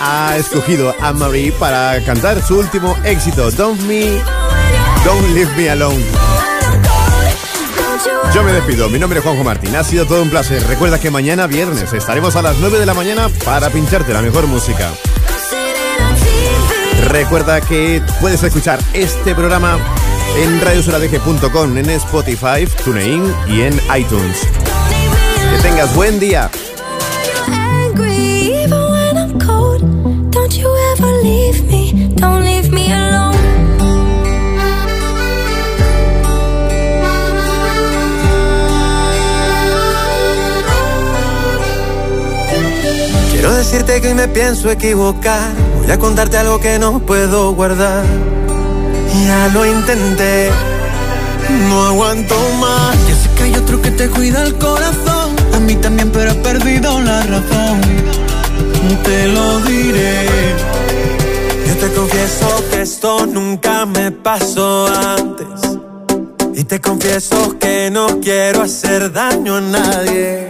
ha 0.00 0.36
escogido 0.36 0.94
a 1.00 1.12
Marie 1.12 1.52
para 1.52 2.02
cantar 2.04 2.42
su 2.42 2.58
último 2.58 2.96
éxito, 3.04 3.50
Don't 3.50 3.80
Me, 3.82 4.18
Don't 5.04 5.28
Leave 5.34 5.54
Me 5.56 5.70
Alone. 5.70 6.04
Yo 8.34 8.42
me 8.42 8.52
despido, 8.52 8.88
mi 8.88 8.98
nombre 8.98 9.18
es 9.18 9.24
Juanjo 9.24 9.44
Martín, 9.44 9.76
ha 9.76 9.84
sido 9.84 10.06
todo 10.06 10.22
un 10.22 10.30
placer. 10.30 10.66
Recuerda 10.66 10.98
que 10.98 11.10
mañana 11.10 11.46
viernes 11.46 11.92
estaremos 11.92 12.34
a 12.36 12.42
las 12.42 12.56
9 12.58 12.78
de 12.78 12.86
la 12.86 12.94
mañana 12.94 13.28
para 13.44 13.70
pincharte 13.70 14.12
la 14.14 14.22
mejor 14.22 14.46
música. 14.46 14.90
Recuerda 17.08 17.60
que 17.60 18.02
puedes 18.20 18.42
escuchar 18.42 18.78
este 18.94 19.34
programa 19.34 19.78
en 20.36 20.60
radiosoradeje.com, 20.60 21.76
en 21.76 21.90
Spotify, 21.90 22.66
TuneIn 22.84 23.34
y 23.48 23.62
en 23.62 23.80
iTunes. 23.98 24.38
Que 25.50 25.62
tengas 25.62 25.94
buen 25.94 26.20
día. 26.20 26.50
Quiero 43.40 43.54
decirte 43.54 44.02
que 44.02 44.08
hoy 44.08 44.14
me 44.14 44.28
pienso 44.28 44.70
equivocar. 44.70 45.48
Voy 45.78 45.90
a 45.90 45.98
contarte 45.98 46.36
algo 46.36 46.60
que 46.60 46.78
no 46.78 47.00
puedo 47.00 47.54
guardar. 47.54 48.04
Ya 49.24 49.48
lo 49.54 49.64
intenté, 49.64 50.50
no 51.70 51.86
aguanto 51.86 52.34
más. 52.60 52.94
Ya 53.08 53.14
sé 53.14 53.30
que 53.34 53.42
hay 53.44 53.54
otro 53.54 53.80
que 53.80 53.92
te 53.92 54.10
cuida 54.10 54.42
el 54.42 54.58
corazón. 54.58 55.34
A 55.54 55.58
mí 55.58 55.74
también, 55.76 56.12
pero 56.12 56.32
he 56.32 56.34
perdido 56.34 57.00
la 57.00 57.22
razón. 57.22 57.80
Te 59.04 59.28
lo 59.28 59.60
diré. 59.60 60.26
Yo 61.66 61.76
te 61.76 61.94
confieso 61.94 62.62
que 62.70 62.82
esto 62.82 63.24
nunca 63.24 63.86
me 63.86 64.12
pasó 64.12 64.86
antes. 64.86 65.78
Y 66.52 66.64
te 66.64 66.78
confieso 66.78 67.58
que 67.58 67.90
no 67.90 68.20
quiero 68.20 68.60
hacer 68.60 69.10
daño 69.10 69.56
a 69.56 69.60
nadie. 69.62 70.49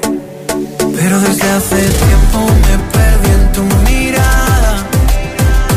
Pero 1.03 1.19
desde 1.19 1.51
hace 1.51 1.77
tiempo 1.77 2.39
me 2.67 2.75
perdí 2.93 3.31
en 3.31 3.53
tu 3.53 3.63
mirada. 3.89 4.87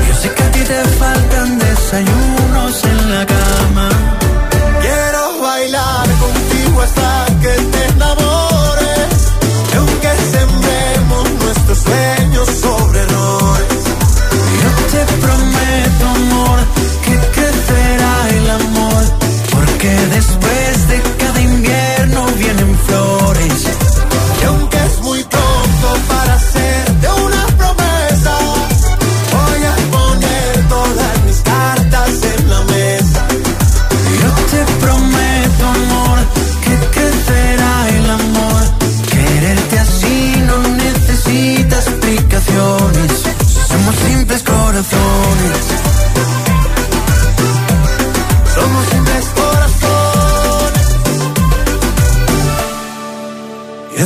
Yo 0.09 0.15
sé 0.21 0.33
que 0.33 0.43
a 0.43 0.51
ti 0.51 0.59
te 0.59 0.83
faltan 0.99 1.59
desayunos 1.59 2.83
en 2.83 3.09
la 3.09 3.25
cama. 3.25 3.87
Quiero 4.81 5.41
bailar 5.41 6.07
contigo 6.23 6.81
hasta 6.81 7.25
que 7.41 7.53
te 7.71 7.85
enamores. 7.93 9.15
Y 9.71 9.77
aunque 9.77 10.11
sembremos 10.35 11.23
nuestros 11.41 11.77
sueños 11.77 12.49
sobre 12.61 12.92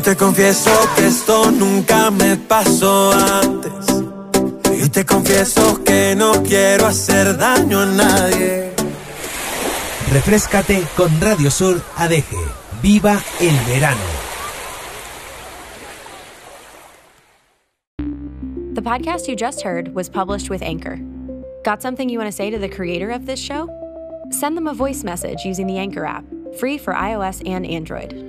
te 0.08 0.16
confieso 0.16 0.72
que 0.95 1.08
esto 1.08 1.52
nunca 1.52 2.10
me 2.11 2.38
pasó 2.38 3.11
antes. 3.11 4.06
Y 4.82 4.88
te 4.88 5.06
confieso 5.06 5.84
que 5.84 6.16
no 6.16 6.44
quiero 6.44 6.86
hacer 6.86 7.36
daño 7.36 7.82
a 7.82 7.86
nadie. 7.88 8.72
Refrescate 10.14 10.82
con 10.95 11.10
Radio 11.19 11.52
Sur 11.52 11.82
ADG. 11.98 12.24
Viva 12.82 13.19
el 13.42 13.58
verano. 13.66 14.00
The 18.76 18.82
podcast 18.82 19.27
you 19.27 19.36
just 19.36 19.61
heard 19.61 19.94
was 19.94 20.08
published 20.08 20.50
with 20.50 20.61
Anchor. 20.61 21.02
Got 21.66 21.82
something 21.82 22.08
you 22.08 22.18
want 22.18 22.32
to 22.32 22.36
say 22.36 22.50
to 22.50 22.58
the 22.58 22.69
creator 22.69 23.11
of 23.11 23.26
this 23.26 23.42
show? 23.42 23.68
Send 24.30 24.56
them 24.56 24.68
a 24.68 24.74
voice 24.74 25.03
message 25.03 25.44
using 25.44 25.68
the 25.68 25.77
Anchor 25.77 26.06
app, 26.06 26.24
free 26.58 26.77
for 26.77 26.94
iOS 26.94 27.45
and 27.45 27.66
Android. 27.66 28.27